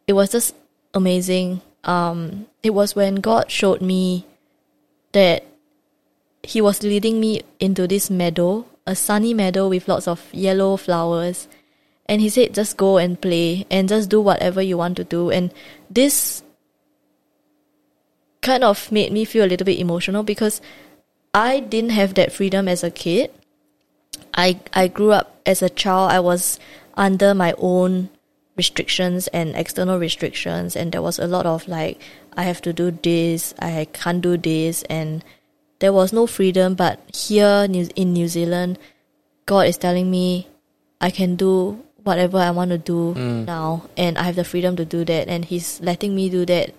[0.06, 0.54] it was just
[0.94, 1.60] amazing.
[1.84, 4.26] Um, it was when God showed me
[5.12, 5.44] that
[6.42, 11.48] He was leading me into this meadow, a sunny meadow with lots of yellow flowers.
[12.06, 15.30] And he said, just go and play and just do whatever you want to do.
[15.30, 15.52] And
[15.90, 16.42] this
[18.40, 20.62] kind of made me feel a little bit emotional because
[21.34, 23.30] I didn't have that freedom as a kid.
[24.34, 26.10] I I grew up as a child.
[26.10, 26.58] I was
[26.96, 28.10] under my own
[28.56, 32.00] restrictions and external restrictions, and there was a lot of like
[32.36, 35.24] I have to do this, I can't do this, and
[35.78, 36.74] there was no freedom.
[36.74, 38.78] But here New- in New Zealand,
[39.46, 40.48] God is telling me
[41.00, 43.46] I can do whatever I want to do mm.
[43.46, 46.74] now, and I have the freedom to do that, and He's letting me do that,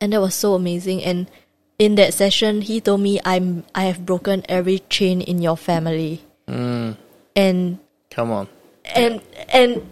[0.00, 1.02] and that was so amazing.
[1.02, 1.30] And
[1.78, 6.22] in that session, He told me I'm I have broken every chain in your family,
[6.48, 6.96] mm.
[7.34, 7.78] and
[8.10, 8.48] Come on.
[8.94, 9.82] and and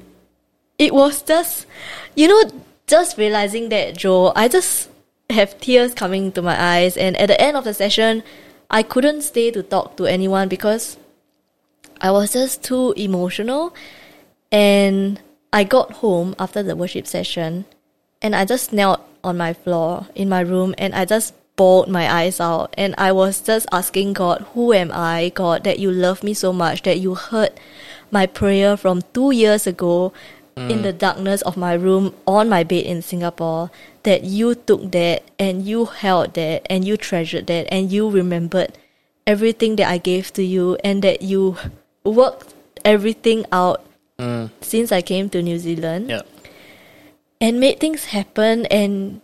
[0.79, 1.67] it was just
[2.15, 2.51] you know
[2.87, 4.91] just realizing that joe i just
[5.31, 6.97] have tears coming to my eyes.
[6.97, 8.23] And at the end of the session
[8.71, 10.99] i couldn't stay to talk to anyone because
[12.01, 13.75] i was just too emotional.
[14.51, 15.21] And
[15.53, 17.65] i got home after the worship session
[18.21, 22.11] and i just knelt on my floor in my room and i just bawled my
[22.11, 26.23] eyes out and i was just asking god who am i god that you love
[26.23, 27.53] me so much that you heard
[28.11, 30.13] my prayer from two years ago
[30.57, 30.83] in mm.
[30.83, 33.71] the darkness of my room on my bed in Singapore
[34.03, 38.77] that you took that and you held that and you treasured that and you remembered
[39.27, 41.57] everything that I gave to you and that you
[42.05, 42.53] worked
[42.85, 43.85] everything out
[44.19, 44.51] mm.
[44.61, 46.23] since I came to New Zealand Yeah.
[47.41, 49.22] and made things happen and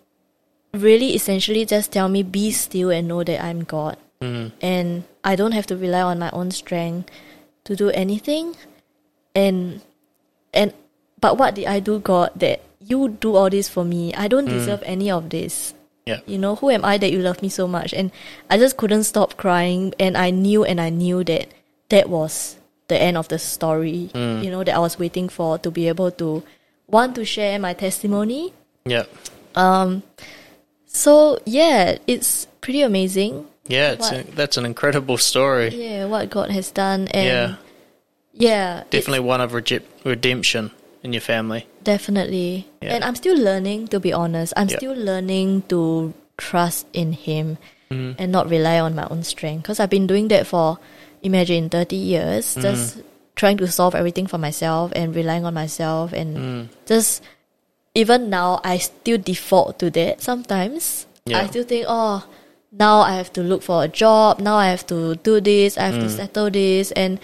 [0.78, 3.96] really essentially just tell me be still and know that I'm God.
[4.20, 4.52] Mm.
[4.60, 7.10] And I don't have to rely on my own strength
[7.64, 8.56] to do anything.
[9.34, 9.82] And
[10.52, 10.72] and
[11.20, 14.14] but what did I do, God, that you do all this for me?
[14.14, 14.50] I don't mm.
[14.50, 15.74] deserve any of this.
[16.06, 16.20] Yeah.
[16.26, 17.92] You know, who am I that you love me so much?
[17.92, 18.10] And
[18.48, 19.92] I just couldn't stop crying.
[20.00, 21.48] And I knew and I knew that
[21.90, 22.56] that was
[22.88, 24.42] the end of the story, Mm.
[24.42, 26.42] you know, that I was waiting for to be able to
[26.88, 28.54] want to share my testimony.
[28.86, 29.04] Yeah.
[29.54, 30.02] Um,
[30.88, 33.46] So, yeah, it's pretty amazing.
[33.68, 34.36] Yeah, it's a, What?
[34.36, 35.68] that's an incredible story.
[35.68, 37.08] Yeah, what God has done.
[37.12, 37.54] And Yeah.
[38.32, 40.70] yeah, Definitely one of rege- redemption
[41.04, 41.66] in your family.
[41.84, 42.66] Definitely.
[42.80, 42.94] Yeah.
[42.94, 44.52] And I'm still learning, to be honest.
[44.56, 44.78] I'm Yep.
[44.80, 47.58] still learning to trust in Him
[47.90, 48.20] Mm-hmm.
[48.20, 49.62] and not rely on my own strength.
[49.62, 50.78] Because I've been doing that for,
[51.22, 52.60] imagine, 30 years, Mm-hmm.
[52.62, 52.98] just
[53.36, 56.12] trying to solve everything for myself and relying on myself.
[56.12, 56.68] And Mm.
[56.86, 57.22] just,
[57.98, 61.06] even now, I still default to that sometimes.
[61.26, 61.42] Yeah.
[61.42, 62.22] I still think, oh,
[62.70, 64.38] now I have to look for a job.
[64.38, 65.74] Now I have to do this.
[65.76, 66.06] I have Mm.
[66.06, 66.92] to settle this.
[66.94, 67.18] And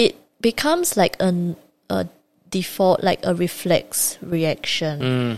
[0.00, 1.56] it becomes like an,
[1.90, 2.08] a
[2.48, 4.94] default, like a reflex reaction.
[5.00, 5.32] Mm.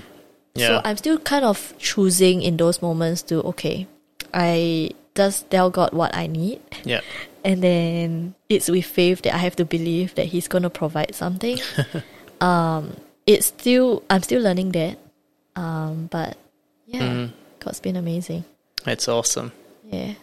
[0.55, 0.69] Yeah.
[0.69, 3.87] So I'm still kind of choosing in those moments to, okay,
[4.33, 6.61] I just tell God what I need.
[6.87, 7.01] yeah.
[7.47, 11.15] And then it's with faith that I have to believe that He's going to provide
[11.15, 11.59] something.
[12.41, 14.99] um, it's still, I'm still learning that.
[15.57, 16.37] Um, but
[16.87, 17.33] yeah, Mm.
[17.61, 18.45] God's been amazing.
[18.85, 19.53] That's awesome.
[19.91, 20.15] Yeah.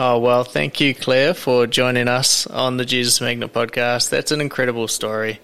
[0.00, 4.10] Oh, well, thank you, Clare, for joining us on the Jesus Magnet podcast.
[4.10, 5.40] That's an incredible story.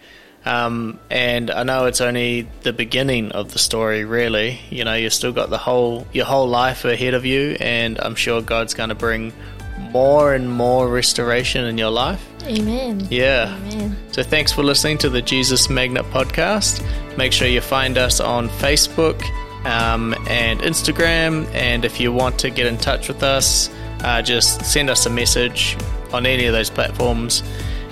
[0.46, 4.60] Um, and I know it's only the beginning of the story, really.
[4.70, 8.14] You know, you've still got the whole your whole life ahead of you, and I'm
[8.14, 9.32] sure God's going to bring
[9.78, 12.24] more and more restoration in your life.
[12.44, 13.06] Amen.
[13.10, 13.56] Yeah.
[13.72, 13.96] Amen.
[14.12, 16.84] So thanks for listening to the Jesus Magnet podcast.
[17.16, 19.22] Make sure you find us on Facebook
[19.64, 21.46] um, and Instagram.
[21.54, 23.70] And if you want to get in touch with us,
[24.00, 25.76] uh, just send us a message
[26.12, 27.42] on any of those platforms.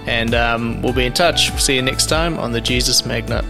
[0.07, 1.51] And um, we'll be in touch.
[1.62, 3.44] See you next time on the Jesus Magnet.